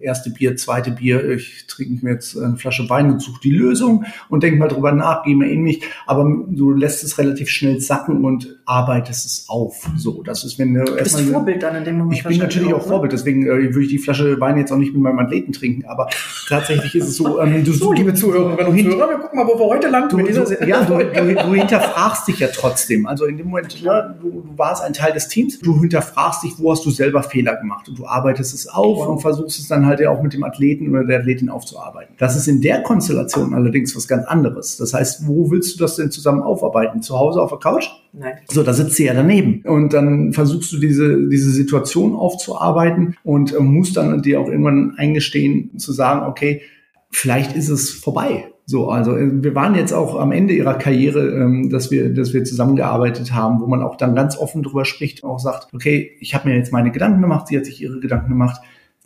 erste 0.00 0.30
Bier, 0.30 0.56
zweite 0.56 0.90
Bier, 0.90 1.26
ich 1.30 1.66
trinke 1.66 2.04
mir 2.04 2.12
jetzt 2.12 2.36
eine 2.36 2.56
Flasche 2.56 2.88
Wein 2.90 3.10
und 3.10 3.22
suche 3.22 3.40
die 3.42 3.50
Lösung 3.50 4.04
und 4.28 4.42
denke 4.42 4.58
mal 4.58 4.68
drüber 4.68 4.92
nach, 4.92 5.24
gehe 5.24 5.36
mir 5.36 5.50
ähnlich, 5.50 5.82
aber 6.06 6.24
du 6.48 6.72
lässt 6.72 7.02
es 7.02 7.18
relativ 7.18 7.48
schnell 7.48 7.80
sacken 7.80 8.24
und 8.24 8.57
arbeitest 8.68 9.24
es 9.24 9.48
auf. 9.48 9.88
So, 9.96 10.22
das 10.22 10.44
ist, 10.44 10.58
wenn 10.58 10.74
du 10.74 10.84
bist 10.94 11.18
Vorbild 11.20 11.62
dann 11.62 11.76
in 11.76 11.84
dem 11.84 11.98
Moment. 11.98 12.18
Ich 12.18 12.24
bin 12.24 12.38
natürlich 12.38 12.72
auch, 12.74 12.80
auch 12.80 12.86
Vorbild, 12.86 13.12
deswegen 13.12 13.46
äh, 13.46 13.74
würde 13.74 13.82
ich 13.82 13.88
die 13.88 13.98
Flasche 13.98 14.38
Wein 14.40 14.58
jetzt 14.58 14.70
auch 14.70 14.76
nicht 14.76 14.92
mit 14.92 15.02
meinem 15.02 15.18
Athleten 15.18 15.52
trinken, 15.52 15.86
aber 15.86 16.08
tatsächlich 16.48 16.94
ist 16.94 17.08
es 17.08 17.16
so, 17.16 17.40
ähm, 17.40 17.64
du 17.64 17.72
so, 17.72 17.92
liebe 17.92 18.12
Zuhörerinnen 18.12 18.66
und 18.66 18.78
Zuhörer, 18.78 19.08
wir 19.08 19.18
gucken 19.18 19.38
mal, 19.38 19.46
wo 19.46 19.58
wir 19.58 19.66
heute 19.66 19.88
landen 19.88 20.10
du, 20.10 20.16
mit 20.18 20.28
dieser 20.28 20.44
du, 20.44 20.66
Ja, 20.66 20.84
du, 20.84 20.98
du, 20.98 21.34
du 21.34 21.54
hinterfragst 21.54 22.28
dich 22.28 22.40
ja 22.40 22.48
trotzdem. 22.48 23.06
Also 23.06 23.24
in 23.24 23.38
dem 23.38 23.48
Moment, 23.48 23.80
ja, 23.80 24.02
du, 24.02 24.42
du 24.42 24.58
warst 24.58 24.84
ein 24.84 24.92
Teil 24.92 25.14
des 25.14 25.28
Teams, 25.28 25.58
du 25.60 25.80
hinterfragst 25.80 26.42
dich, 26.42 26.52
wo 26.58 26.70
hast 26.70 26.84
du 26.84 26.90
selber 26.90 27.22
Fehler 27.22 27.56
gemacht 27.56 27.88
und 27.88 27.98
du 27.98 28.06
arbeitest 28.06 28.52
es 28.52 28.68
auf 28.68 28.98
wow. 28.98 29.08
und 29.08 29.20
versuchst 29.20 29.58
es 29.58 29.68
dann 29.68 29.86
halt 29.86 30.00
ja 30.00 30.10
auch 30.10 30.22
mit 30.22 30.34
dem 30.34 30.44
Athleten 30.44 30.90
oder 30.90 31.04
der 31.04 31.20
Athletin 31.20 31.48
aufzuarbeiten. 31.48 32.14
Das 32.18 32.36
ist 32.36 32.46
in 32.46 32.60
der 32.60 32.82
Konstellation 32.82 33.54
allerdings 33.54 33.96
was 33.96 34.06
ganz 34.06 34.26
anderes. 34.26 34.76
Das 34.76 34.92
heißt, 34.92 35.26
wo 35.26 35.50
willst 35.50 35.74
du 35.74 35.78
das 35.78 35.96
denn 35.96 36.10
zusammen 36.10 36.42
aufarbeiten? 36.42 37.00
Zu 37.00 37.18
Hause 37.18 37.40
auf 37.40 37.48
der 37.48 37.58
Couch? 37.58 37.88
Nein. 38.12 38.34
So, 38.48 38.57
da 38.62 38.72
sitzt 38.72 38.96
sie 38.96 39.04
ja 39.04 39.14
daneben. 39.14 39.62
Und 39.64 39.92
dann 39.92 40.32
versuchst 40.32 40.72
du 40.72 40.78
diese, 40.78 41.28
diese 41.28 41.50
Situation 41.50 42.14
aufzuarbeiten 42.14 43.16
und 43.24 43.54
äh, 43.54 43.60
musst 43.60 43.96
dann 43.96 44.22
dir 44.22 44.40
auch 44.40 44.48
irgendwann 44.48 44.94
eingestehen, 44.96 45.78
zu 45.78 45.92
sagen, 45.92 46.26
okay, 46.26 46.62
vielleicht 47.10 47.56
ist 47.56 47.68
es 47.68 47.90
vorbei. 47.90 48.46
So, 48.66 48.90
also 48.90 49.16
äh, 49.16 49.42
wir 49.42 49.54
waren 49.54 49.74
jetzt 49.74 49.92
auch 49.92 50.18
am 50.20 50.30
Ende 50.30 50.52
ihrer 50.52 50.74
Karriere, 50.74 51.30
ähm, 51.30 51.70
dass 51.70 51.90
wir, 51.90 52.12
dass 52.12 52.34
wir 52.34 52.44
zusammengearbeitet 52.44 53.32
haben, 53.32 53.60
wo 53.60 53.66
man 53.66 53.82
auch 53.82 53.96
dann 53.96 54.14
ganz 54.14 54.36
offen 54.36 54.62
drüber 54.62 54.84
spricht 54.84 55.22
und 55.22 55.30
auch 55.30 55.38
sagt, 55.38 55.72
okay, 55.72 56.10
ich 56.20 56.34
habe 56.34 56.48
mir 56.48 56.56
jetzt 56.56 56.72
meine 56.72 56.92
Gedanken 56.92 57.22
gemacht, 57.22 57.48
sie 57.48 57.56
hat 57.56 57.64
sich 57.64 57.80
ihre 57.80 57.98
Gedanken 57.98 58.28
gemacht. 58.28 58.60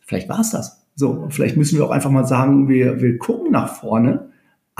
Vielleicht 0.05 0.29
war 0.29 0.41
es 0.41 0.51
das. 0.51 0.85
So, 0.97 1.27
vielleicht 1.31 1.57
müssen 1.57 1.79
wir 1.79 1.87
auch 1.87 1.91
einfach 1.91 2.11
mal 2.11 2.27
sagen, 2.27 2.69
wir, 2.69 3.01
wir 3.01 3.19
gucken 3.19 3.53
nach 3.53 3.77
vorne 3.77 4.32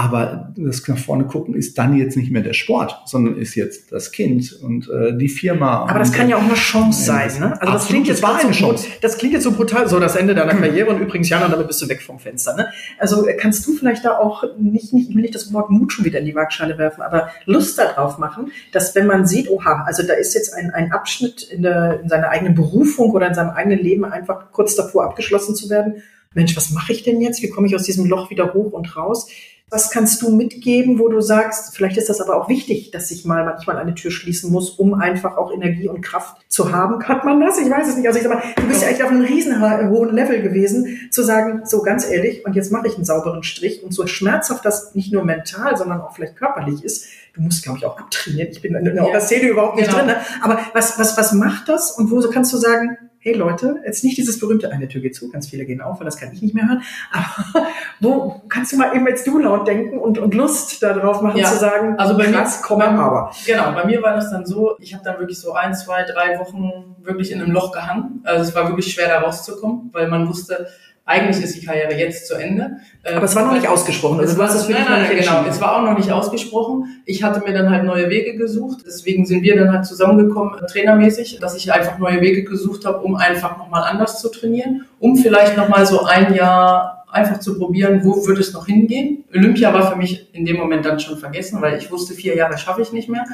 aber 0.03 0.53
das 0.57 0.87
nach 0.89 0.99
vorne 0.99 1.25
gucken 1.27 1.55
ist 1.55 1.79
dann 1.79 1.97
jetzt 1.97 2.17
nicht 2.17 2.33
mehr 2.33 2.43
der 2.43 2.55
Sport, 2.55 3.03
sondern 3.07 3.37
ist 3.37 3.55
jetzt 3.55 3.93
das 3.93 4.11
Kind 4.11 4.53
und 4.61 4.91
äh, 4.91 5.17
die 5.17 5.29
Firma. 5.29 5.87
Aber 5.87 6.01
das 6.01 6.13
kann 6.13 6.29
ja 6.29 6.37
auch 6.37 6.43
eine 6.43 6.55
Chance 6.55 7.05
sein, 7.05 7.31
ne? 7.39 7.61
Also 7.61 7.73
das 7.73 7.87
klingt 7.87 8.09
jetzt 8.09 8.21
war 8.21 8.41
eine 8.41 8.53
so, 8.53 8.67
Chance. 8.67 8.89
Das 9.01 9.17
klingt 9.17 9.35
jetzt 9.35 9.45
so 9.45 9.53
brutal, 9.53 9.89
so 9.89 10.01
das 10.01 10.17
Ende 10.17 10.35
deiner 10.35 10.55
Karriere 10.55 10.91
und 10.91 11.01
übrigens 11.01 11.29
Jana, 11.29 11.49
damit 11.49 11.69
bist 11.69 11.81
du 11.83 11.89
weg 11.89 12.03
vom 12.03 12.19
Fenster, 12.19 12.57
ne? 12.57 12.67
Also 12.99 13.25
kannst 13.39 13.65
du 13.65 13.75
vielleicht 13.75 14.05
da 14.05 14.19
auch 14.19 14.43
nicht, 14.59 14.93
nicht, 14.93 15.11
ich 15.11 15.15
will 15.15 15.23
nicht 15.23 15.37
das 15.37 15.53
Wort 15.53 15.71
Mut 15.71 15.93
schon 15.93 16.05
wieder 16.05 16.19
in 16.19 16.25
die 16.25 16.35
Waagschale 16.35 16.79
werfen, 16.79 17.03
aber 17.03 17.29
Lust 17.47 17.79
darauf 17.79 18.19
machen, 18.19 18.51
dass 18.73 18.97
wenn 18.97 19.07
man 19.07 19.25
sieht, 19.25 19.49
oha, 19.49 19.85
also 19.87 20.03
da 20.03 20.15
ist 20.15 20.35
jetzt 20.35 20.53
ein, 20.53 20.71
ein 20.71 20.91
Abschnitt 20.91 21.45
in, 21.45 21.63
der, 21.63 22.01
in 22.03 22.09
seiner 22.09 22.31
eigenen 22.31 22.57
Berufung 22.57 23.13
oder 23.13 23.29
in 23.29 23.35
seinem 23.35 23.51
eigenen 23.51 23.79
Leben 23.79 24.05
einfach 24.05 24.51
kurz 24.51 24.75
davor 24.75 25.05
abgeschlossen 25.05 25.55
zu 25.55 25.71
werden. 25.71 26.03
Mensch, 26.35 26.57
was 26.57 26.71
mache 26.71 26.93
ich 26.93 27.03
denn 27.03 27.21
jetzt? 27.21 27.43
Wie 27.43 27.51
komme 27.51 27.67
ich 27.67 27.77
aus 27.77 27.83
diesem 27.83 28.07
Loch 28.07 28.31
wieder 28.31 28.55
hoch 28.55 28.73
und 28.73 28.97
raus? 28.97 29.29
Was 29.73 29.91
kannst 29.91 30.21
du 30.21 30.29
mitgeben, 30.29 30.99
wo 30.99 31.09
du 31.09 31.23
sagst, 31.23 31.75
vielleicht 31.75 31.97
ist 31.97 32.11
das 32.11 32.21
aber 32.21 32.37
auch 32.37 32.51
wichtig, 32.51 32.91
dass 32.91 33.09
sich 33.09 33.25
mal 33.25 33.43
manchmal 33.47 33.79
eine 33.79 33.95
Tür 33.95 34.11
schließen 34.11 34.53
muss, 34.53 34.69
um 34.69 34.93
einfach 34.93 35.39
auch 35.39 35.51
Energie 35.51 35.89
und 35.89 36.03
Kraft 36.03 36.37
zu 36.47 36.73
haben? 36.73 37.03
Hat 37.09 37.25
man 37.25 37.41
das? 37.41 37.59
Ich 37.59 37.71
weiß 37.71 37.89
es 37.89 37.97
nicht. 37.97 38.07
Also 38.07 38.19
ich 38.19 38.23
sag 38.23 38.35
mal, 38.35 38.43
du 38.55 38.69
bist 38.69 38.83
ja 38.83 38.89
echt 38.89 39.03
auf 39.03 39.09
einem 39.09 39.23
riesen 39.23 39.63
hohen 39.89 40.15
Level 40.15 40.43
gewesen, 40.43 41.09
zu 41.11 41.23
sagen, 41.23 41.63
so 41.65 41.81
ganz 41.81 42.07
ehrlich, 42.07 42.45
und 42.45 42.55
jetzt 42.55 42.71
mache 42.71 42.87
ich 42.87 42.97
einen 42.97 43.07
sauberen 43.07 43.43
Strich 43.45 43.83
und 43.83 43.95
so 43.95 44.07
schmerzhaft 44.07 44.63
das 44.67 44.95
nicht 44.95 45.11
nur 45.11 45.25
mental, 45.25 45.75
sondern 45.79 46.03
auch 46.03 46.15
vielleicht 46.15 46.37
körperlich 46.37 46.85
ist, 46.85 47.07
du 47.33 47.41
musst, 47.41 47.65
glaube 47.65 47.79
ich, 47.79 47.87
auch 47.87 47.99
abtrainieren. 47.99 48.51
Ich 48.51 48.61
bin 48.61 48.75
in 48.75 48.85
der 48.85 48.95
ja. 48.95 49.21
Szene 49.21 49.49
überhaupt 49.49 49.77
nicht 49.77 49.89
genau. 49.89 50.01
drin. 50.01 50.09
Ne? 50.09 50.17
Aber 50.43 50.59
was, 50.75 50.99
was, 50.99 51.17
was 51.17 51.33
macht 51.33 51.71
das 51.71 51.93
und 51.93 52.11
wo 52.11 52.21
kannst 52.29 52.53
du 52.53 52.59
sagen, 52.59 52.99
hey 53.25 53.35
Leute, 53.35 53.77
jetzt 53.87 54.03
nicht 54.03 54.19
dieses 54.19 54.41
berühmte, 54.41 54.73
eine 54.73 54.89
Tür 54.89 55.01
geht 55.01 55.15
zu, 55.15 55.31
ganz 55.31 55.49
viele 55.49 55.65
gehen 55.65 55.81
auf, 55.81 56.01
weil 56.01 56.05
das 56.05 56.17
kann 56.17 56.33
ich 56.33 56.43
nicht 56.43 56.55
mehr 56.55 56.67
hören, 56.67 56.83
aber 57.13 57.67
wo 58.01 58.43
kannst 58.49 58.73
du 58.73 58.77
mal 58.77 58.97
eben 58.97 59.07
jetzt 59.07 59.25
du 59.29 59.39
laut 59.39 59.69
denken 59.69 59.99
und, 59.99 60.19
und 60.19 60.35
Lust 60.35 60.83
darauf 60.83 61.23
machen 61.23 61.39
ja, 61.39 61.47
zu 61.47 61.57
sagen, 61.57 61.97
also 61.99 62.17
bei 62.17 62.27
krass, 62.27 62.61
mir, 62.61 62.67
komm 62.67 62.79
bei, 62.81 62.87
aber. 62.89 63.33
Genau, 63.47 63.73
bei 63.73 63.85
mir 63.85 64.03
war 64.03 64.17
das 64.17 64.33
dann 64.33 64.45
so, 64.45 64.77
ich 64.81 64.93
habe 64.93 65.05
dann 65.05 65.21
wirklich 65.21 65.39
so 65.39 65.53
ein, 65.53 65.73
zwei, 65.73 66.03
drei 66.03 66.41
Wochen 66.41 66.97
wirklich 66.99 67.31
in 67.31 67.41
einem 67.41 67.53
Loch 67.53 67.71
gehangen, 67.71 68.23
also 68.25 68.43
es 68.43 68.55
war 68.57 68.69
wirklich 68.69 68.93
schwer 68.93 69.07
da 69.07 69.21
rauszukommen, 69.21 69.91
weil 69.93 70.09
man 70.09 70.29
wusste, 70.29 70.67
eigentlich 71.05 71.43
ist 71.43 71.61
die 71.61 71.67
Karriere 71.67 71.95
jetzt 71.95 72.29
zu 72.29 72.35
Ende. 72.35 72.77
Aber 73.05 73.25
es 73.25 73.35
war 73.35 73.45
noch 73.45 73.55
nicht 73.55 73.67
ausgesprochen. 73.67 74.21
Also 74.21 74.37
du 74.37 74.43
hast 74.43 74.55
es 74.55 74.69
nein, 74.69 74.85
nein, 74.89 75.03
nein, 75.03 75.17
genau. 75.17 75.45
Es 75.49 75.61
war 75.61 75.77
auch 75.77 75.83
noch 75.83 75.99
nicht 75.99 76.13
ausgesprochen. 76.13 77.03
Ich 77.07 77.25
hatte 77.25 77.41
mir 77.41 77.53
dann 77.53 77.71
halt 77.71 77.85
neue 77.85 78.09
Wege 78.09 78.37
gesucht. 78.37 78.85
Deswegen 78.87 79.27
sind 79.27 79.43
wir 79.43 79.57
dann 79.57 79.73
halt 79.73 79.85
zusammengekommen, 79.85 80.59
äh, 80.63 80.67
trainermäßig, 80.67 81.39
dass 81.41 81.57
ich 81.57 81.73
einfach 81.73 81.99
neue 81.99 82.21
Wege 82.21 82.45
gesucht 82.45 82.85
habe, 82.85 83.01
um 83.01 83.17
einfach 83.17 83.59
nochmal 83.59 83.83
anders 83.83 84.21
zu 84.21 84.29
trainieren, 84.31 84.87
um 85.01 85.17
vielleicht 85.17 85.57
nochmal 85.57 85.87
so 85.87 86.05
ein 86.05 86.35
Jahr 86.35 87.05
einfach 87.11 87.41
zu 87.41 87.59
probieren, 87.59 88.05
wo 88.05 88.27
würde 88.27 88.41
es 88.41 88.53
noch 88.53 88.67
hingehen. 88.67 89.25
Olympia 89.35 89.75
war 89.75 89.91
für 89.91 89.97
mich 89.97 90.33
in 90.33 90.47
dem 90.47 90.57
Moment 90.57 90.87
dann 90.87 91.01
schon 91.01 91.19
vergessen, 91.19 91.61
weil 91.61 91.79
ich 91.79 91.91
wusste, 91.91 92.15
vier 92.15 92.37
Jahre 92.37 92.57
schaffe 92.59 92.81
ich 92.81 92.93
nicht 92.93 93.09
mehr. 93.09 93.25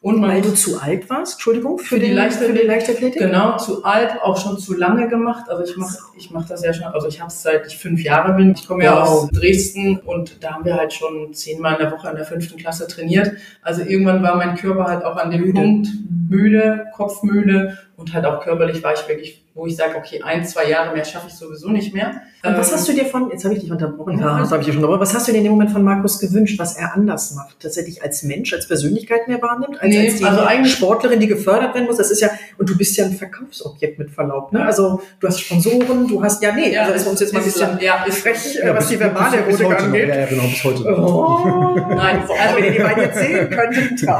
Und 0.00 0.22
weil 0.22 0.40
du 0.42 0.54
zu 0.54 0.80
alt 0.80 1.08
warst, 1.10 1.34
Entschuldigung, 1.34 1.78
für, 1.78 1.96
für 1.96 1.98
die, 1.98 2.12
Leichtathletik? 2.12 2.54
Für 2.54 2.62
die 2.62 2.68
Leichtathletik? 2.68 3.20
Genau, 3.20 3.56
zu 3.56 3.84
alt, 3.84 4.22
auch 4.22 4.36
schon 4.36 4.58
zu 4.58 4.74
lange 4.74 5.08
gemacht. 5.08 5.48
Also 5.48 5.64
ich 5.64 5.76
mache 5.76 5.96
ich 6.16 6.30
mach 6.30 6.46
das 6.46 6.62
ja 6.62 6.72
schon, 6.72 6.84
also 6.84 7.08
ich 7.08 7.20
habe 7.20 7.28
es 7.28 7.42
seit 7.42 7.66
ich 7.66 7.76
fünf 7.76 8.02
Jahre 8.02 8.34
bin. 8.34 8.52
Ich 8.52 8.68
komme 8.68 8.84
ja 8.84 9.02
aus 9.02 9.28
Dresden 9.30 9.98
und 9.98 10.44
da 10.44 10.54
haben 10.54 10.64
wir 10.64 10.76
halt 10.76 10.92
schon 10.92 11.32
zehnmal 11.32 11.74
in 11.74 11.80
der 11.80 11.92
Woche 11.92 12.08
in 12.08 12.16
der 12.16 12.24
fünften 12.24 12.56
Klasse 12.56 12.86
trainiert. 12.86 13.32
Also 13.62 13.82
irgendwann 13.82 14.22
war 14.22 14.36
mein 14.36 14.54
Körper 14.54 14.84
halt 14.84 15.04
auch 15.04 15.16
an 15.16 15.30
dem 15.30 15.40
müde. 15.40 15.60
Punkt 15.60 15.88
müde, 16.28 16.86
kopfmüde 16.94 17.78
und 17.96 18.12
halt 18.12 18.24
auch 18.24 18.42
körperlich 18.42 18.82
war 18.82 18.94
ich 18.94 19.08
wirklich 19.08 19.46
wo 19.56 19.66
ich 19.66 19.74
sage, 19.74 19.96
okay, 19.96 20.20
ein, 20.22 20.44
zwei 20.44 20.68
Jahre 20.68 20.94
mehr 20.94 21.04
schaffe 21.04 21.28
ich 21.28 21.34
sowieso 21.34 21.70
nicht 21.70 21.94
mehr. 21.94 22.20
Und 22.44 22.58
was 22.58 22.68
ähm, 22.68 22.74
hast 22.74 22.88
du 22.88 22.92
dir 22.92 23.06
von, 23.06 23.30
jetzt 23.30 23.44
habe 23.44 23.54
ich 23.54 23.60
dich 23.60 23.72
unterbrochen, 23.72 24.20
ja, 24.20 24.38
das 24.38 24.52
habe 24.52 24.60
ich 24.60 24.66
dir 24.66 24.72
schon 24.74 24.82
unterbrochen, 24.82 25.00
was 25.00 25.14
hast 25.14 25.26
du 25.26 25.32
dir 25.32 25.38
in 25.38 25.44
dem 25.44 25.52
Moment 25.52 25.70
von 25.70 25.82
Markus 25.82 26.20
gewünscht, 26.20 26.58
was 26.58 26.76
er 26.76 26.94
anders 26.94 27.34
macht? 27.34 27.64
Dass 27.64 27.76
er 27.78 27.84
dich 27.84 28.02
als 28.02 28.22
Mensch, 28.22 28.52
als 28.52 28.68
Persönlichkeit 28.68 29.26
mehr 29.28 29.40
wahrnimmt, 29.40 29.80
als, 29.80 29.88
nee, 29.88 30.06
als 30.06 30.16
die 30.16 30.24
also 30.24 30.42
eigentlich 30.42 30.74
Sportlerin, 30.74 31.20
die 31.20 31.26
gefördert 31.26 31.74
werden 31.74 31.86
muss? 31.86 31.96
Das 31.96 32.10
ist 32.10 32.20
ja, 32.20 32.28
und 32.58 32.68
du 32.68 32.76
bist 32.76 32.98
ja 32.98 33.06
ein 33.06 33.14
Verkaufsobjekt 33.14 33.98
mit 33.98 34.10
Verlaub, 34.10 34.52
ne? 34.52 34.64
Also 34.64 35.00
du 35.20 35.26
hast 35.26 35.40
Sponsoren, 35.40 36.06
du 36.06 36.22
hast, 36.22 36.42
ja, 36.42 36.52
nee, 36.52 36.74
ja, 36.74 36.82
also 36.82 36.92
ist 36.92 37.06
uns 37.06 37.20
jetzt 37.20 37.32
mal 37.32 37.38
ein 37.38 37.46
bisschen 37.46 37.78
ja, 37.80 38.04
ist 38.04 38.18
frech, 38.18 38.58
ja, 38.62 38.76
was 38.76 38.88
die 38.88 39.00
verbale 39.00 39.38
Erotik 39.38 39.80
angeht. 39.80 40.08
Ja, 40.08 40.16
ja, 40.16 40.26
genau, 40.26 40.42
bis 40.42 40.64
heute. 40.64 40.84
Oh, 40.84 41.74
nein, 41.94 42.20
also 42.28 42.56
wenn 42.56 42.64
ihr 42.64 42.72
die 42.72 42.78
beiden 42.78 43.02
jetzt 43.04 43.18
sehen 43.18 43.50
könntet. 43.50 44.06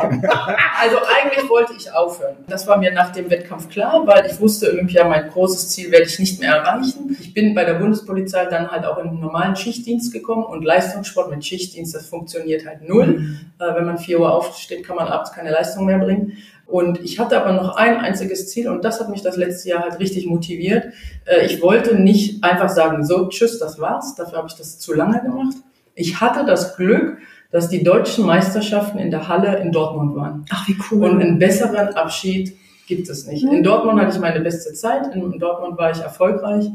Also 0.78 0.98
eigentlich 0.98 1.48
wollte 1.48 1.72
ich 1.76 1.90
aufhören. 1.90 2.36
Das 2.48 2.66
war 2.66 2.76
mir 2.76 2.92
nach 2.92 3.10
dem 3.10 3.30
Wettkampf 3.30 3.65
klar, 3.68 4.06
weil 4.06 4.26
ich 4.26 4.40
wusste, 4.40 4.70
Olympia 4.70 5.06
mein 5.06 5.28
großes 5.30 5.70
Ziel 5.70 5.90
werde 5.90 6.06
ich 6.06 6.18
nicht 6.18 6.40
mehr 6.40 6.56
erreichen. 6.56 7.16
Ich 7.20 7.34
bin 7.34 7.54
bei 7.54 7.64
der 7.64 7.74
Bundespolizei 7.74 8.46
dann 8.46 8.70
halt 8.70 8.84
auch 8.84 8.98
in 8.98 9.10
den 9.10 9.20
normalen 9.20 9.56
Schichtdienst 9.56 10.12
gekommen 10.12 10.44
und 10.44 10.64
Leistungssport 10.64 11.30
mit 11.30 11.44
Schichtdienst, 11.44 11.94
das 11.94 12.06
funktioniert 12.06 12.66
halt 12.66 12.88
null. 12.88 13.06
Mhm. 13.06 13.40
Äh, 13.58 13.74
wenn 13.74 13.86
man 13.86 13.98
vier 13.98 14.20
Uhr 14.20 14.32
aufsteht, 14.32 14.84
kann 14.84 14.96
man 14.96 15.08
abends 15.08 15.32
keine 15.32 15.50
Leistung 15.50 15.86
mehr 15.86 15.98
bringen. 15.98 16.32
Und 16.66 17.00
ich 17.00 17.20
hatte 17.20 17.40
aber 17.40 17.52
noch 17.52 17.76
ein 17.76 17.98
einziges 17.98 18.50
Ziel 18.50 18.68
und 18.68 18.84
das 18.84 19.00
hat 19.00 19.08
mich 19.08 19.22
das 19.22 19.36
letzte 19.36 19.68
Jahr 19.68 19.82
halt 19.82 20.00
richtig 20.00 20.26
motiviert. 20.26 20.86
Äh, 21.24 21.46
ich 21.46 21.62
wollte 21.62 21.94
nicht 21.94 22.42
einfach 22.42 22.68
sagen, 22.68 23.04
so, 23.04 23.28
tschüss, 23.28 23.58
das 23.58 23.78
war's. 23.78 24.14
Dafür 24.16 24.38
habe 24.38 24.48
ich 24.48 24.54
das 24.54 24.78
zu 24.78 24.92
lange 24.92 25.20
gemacht. 25.22 25.54
Ich 25.94 26.20
hatte 26.20 26.44
das 26.44 26.76
Glück, 26.76 27.18
dass 27.52 27.68
die 27.68 27.84
deutschen 27.84 28.26
Meisterschaften 28.26 28.98
in 28.98 29.10
der 29.10 29.28
Halle 29.28 29.58
in 29.58 29.70
Dortmund 29.72 30.16
waren. 30.16 30.44
Ach, 30.50 30.66
wie 30.68 30.76
cool. 30.90 31.04
Und 31.04 31.22
einen 31.22 31.38
besseren 31.38 31.94
Abschied 31.94 32.56
gibt 32.86 33.08
es 33.08 33.26
nicht. 33.26 33.44
In 33.44 33.62
Dortmund 33.62 34.00
hatte 34.00 34.14
ich 34.14 34.20
meine 34.20 34.40
beste 34.40 34.72
Zeit, 34.72 35.14
in 35.14 35.38
Dortmund 35.38 35.78
war 35.78 35.90
ich 35.90 35.98
erfolgreich 35.98 36.66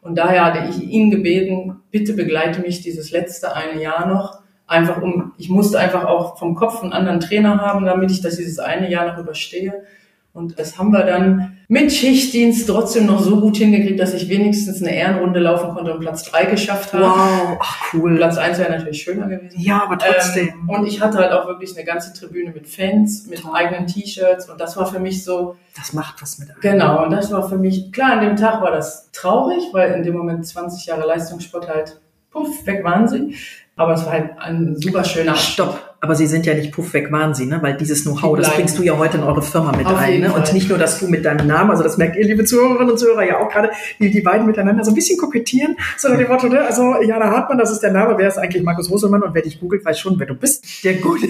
und 0.00 0.16
daher 0.16 0.44
hatte 0.44 0.68
ich 0.70 0.82
ihn 0.82 1.10
gebeten, 1.10 1.80
bitte 1.90 2.14
begleite 2.14 2.60
mich 2.60 2.80
dieses 2.80 3.10
letzte 3.10 3.54
eine 3.54 3.82
Jahr 3.82 4.06
noch, 4.06 4.40
einfach 4.66 5.00
um, 5.02 5.32
ich 5.38 5.48
musste 5.48 5.78
einfach 5.78 6.04
auch 6.04 6.38
vom 6.38 6.54
Kopf 6.54 6.82
einen 6.82 6.92
anderen 6.92 7.20
Trainer 7.20 7.58
haben, 7.60 7.84
damit 7.84 8.10
ich 8.10 8.20
das 8.20 8.36
dieses 8.36 8.58
eine 8.58 8.90
Jahr 8.90 9.06
noch 9.06 9.18
überstehe. 9.18 9.82
Und 10.32 10.58
das 10.58 10.78
haben 10.78 10.92
wir 10.92 11.04
dann 11.04 11.58
mit 11.68 11.92
Schichtdienst 11.92 12.68
trotzdem 12.68 13.06
noch 13.06 13.20
so 13.20 13.40
gut 13.40 13.56
hingekriegt, 13.56 13.98
dass 13.98 14.14
ich 14.14 14.28
wenigstens 14.28 14.80
eine 14.80 14.94
Ehrenrunde 14.94 15.40
laufen 15.40 15.74
konnte 15.74 15.92
und 15.92 16.00
Platz 16.00 16.22
drei 16.24 16.44
geschafft 16.44 16.92
habe. 16.92 17.04
Wow, 17.04 17.58
ach 17.60 17.92
cool. 17.92 18.16
Platz 18.16 18.38
eins 18.38 18.58
wäre 18.58 18.70
natürlich 18.70 19.02
schöner 19.02 19.26
gewesen. 19.26 19.58
Ja, 19.58 19.82
aber 19.82 19.98
trotzdem. 19.98 20.48
Ähm, 20.48 20.68
und 20.68 20.86
ich 20.86 21.00
hatte 21.00 21.18
halt 21.18 21.32
auch 21.32 21.46
wirklich 21.46 21.76
eine 21.76 21.84
ganze 21.84 22.12
Tribüne 22.12 22.52
mit 22.52 22.68
Fans, 22.68 23.26
mit 23.26 23.42
Toll. 23.42 23.50
eigenen 23.54 23.86
T-Shirts 23.86 24.48
und 24.48 24.60
das 24.60 24.76
war 24.76 24.86
für 24.86 25.00
mich 25.00 25.24
so. 25.24 25.56
Das 25.76 25.92
macht 25.92 26.22
was 26.22 26.38
mit 26.38 26.50
einem. 26.50 26.60
Genau, 26.60 27.04
und 27.04 27.10
das 27.10 27.30
war 27.32 27.48
für 27.48 27.58
mich, 27.58 27.90
klar, 27.92 28.12
an 28.12 28.24
dem 28.24 28.36
Tag 28.36 28.62
war 28.62 28.70
das 28.70 29.10
traurig, 29.12 29.62
weil 29.72 29.92
in 29.92 30.02
dem 30.02 30.16
Moment 30.16 30.46
20 30.46 30.86
Jahre 30.86 31.06
Leistungssport 31.06 31.68
halt, 31.68 32.00
puff, 32.30 32.64
weg 32.66 32.84
waren 32.84 33.08
sie. 33.08 33.34
Aber 33.76 33.94
es 33.94 34.04
war 34.04 34.12
halt 34.12 34.38
ein 34.38 34.76
super 34.76 35.04
schöner 35.04 35.34
Stopp 35.34 35.87
aber 36.00 36.14
sie 36.14 36.28
sind 36.28 36.46
ja 36.46 36.54
nicht 36.54 36.70
puffweg 36.70 37.10
Wahnsinn, 37.10 37.48
ne? 37.48 37.58
weil 37.60 37.76
dieses 37.76 38.04
Know-how, 38.04 38.36
Die 38.36 38.42
das 38.42 38.54
bringst 38.54 38.78
du 38.78 38.82
ja 38.84 38.96
heute 38.96 39.16
in 39.16 39.24
eure 39.24 39.42
Firma 39.42 39.72
mit 39.76 39.84
Auf 39.86 39.96
ein. 39.98 40.20
Ne? 40.20 40.32
Und 40.32 40.52
nicht 40.52 40.68
nur, 40.68 40.78
dass 40.78 41.00
du 41.00 41.08
mit 41.08 41.24
deinem 41.24 41.48
Namen, 41.48 41.70
also 41.72 41.82
das 41.82 41.96
merkt 41.96 42.16
ihr, 42.16 42.24
liebe 42.24 42.44
Zuhörerinnen 42.44 42.90
und 42.92 42.98
Zuhörer, 42.98 43.24
ja 43.26 43.38
auch 43.40 43.48
gerade, 43.48 43.70
die, 43.98 44.10
die 44.10 44.20
beiden 44.20 44.46
miteinander 44.46 44.84
so 44.84 44.92
ein 44.92 44.94
bisschen 44.94 45.18
kokettieren, 45.18 45.76
sondern 45.96 46.20
dem 46.20 46.28
Motto, 46.28 46.48
ne? 46.48 46.60
also 46.60 47.02
Jana 47.02 47.26
Hartmann, 47.26 47.58
das 47.58 47.72
ist 47.72 47.80
der 47.80 47.90
Name, 47.92 48.14
wer 48.16 48.28
ist 48.28 48.38
eigentlich 48.38 48.62
Markus 48.62 48.88
Roselmann 48.90 49.22
und 49.24 49.34
wer 49.34 49.42
dich 49.42 49.58
googelt, 49.58 49.84
weiß 49.84 49.98
schon, 49.98 50.18
wer 50.20 50.26
du 50.26 50.34
bist. 50.34 50.64
Der 50.84 50.94
gute 50.94 51.26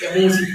Der 0.00 0.22
Rosi. 0.22 0.46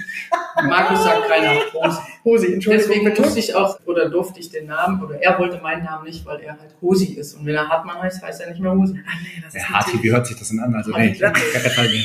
Markus 0.68 1.04
sagt 1.04 1.28
keiner 1.28 1.60
Rosi. 1.74 1.98
Hosi, 2.24 2.54
Entschuldigung. 2.54 2.88
Deswegen 2.90 3.06
bitte. 3.06 3.22
musste 3.22 3.40
ich 3.40 3.54
auch, 3.54 3.80
oder 3.86 4.10
durfte 4.10 4.40
ich 4.40 4.50
den 4.50 4.68
Namen, 4.68 5.04
oder 5.04 5.22
er 5.22 5.38
wollte 5.40 5.60
meinen 5.62 5.84
Namen 5.84 6.06
nicht, 6.06 6.26
weil 6.26 6.40
er 6.40 6.52
halt 6.54 6.74
Hosi 6.82 7.14
ist. 7.14 7.34
Und 7.36 7.46
wenn 7.46 7.56
er 7.56 7.68
Hartmann 7.68 8.02
heißt, 8.02 8.24
heißt 8.24 8.42
er 8.42 8.50
nicht 8.50 8.62
mehr 8.62 8.72
Hosi. 8.72 8.94
Ah, 9.06 9.12
nee, 9.22 9.42
das 9.44 9.48
ist 9.48 9.54
Der 9.56 9.62
natürlich- 9.62 9.74
Harti, 9.94 10.04
wie 10.04 10.12
hört 10.12 10.28
sich 10.28 10.38
das 10.40 10.50
denn 10.50 10.60
an? 10.62 10.74
Also, 10.74 10.92
nee, 10.92 11.12
gar 11.12 11.32
kein 11.32 11.44
Fall 11.72 11.90
mehr. 11.90 12.04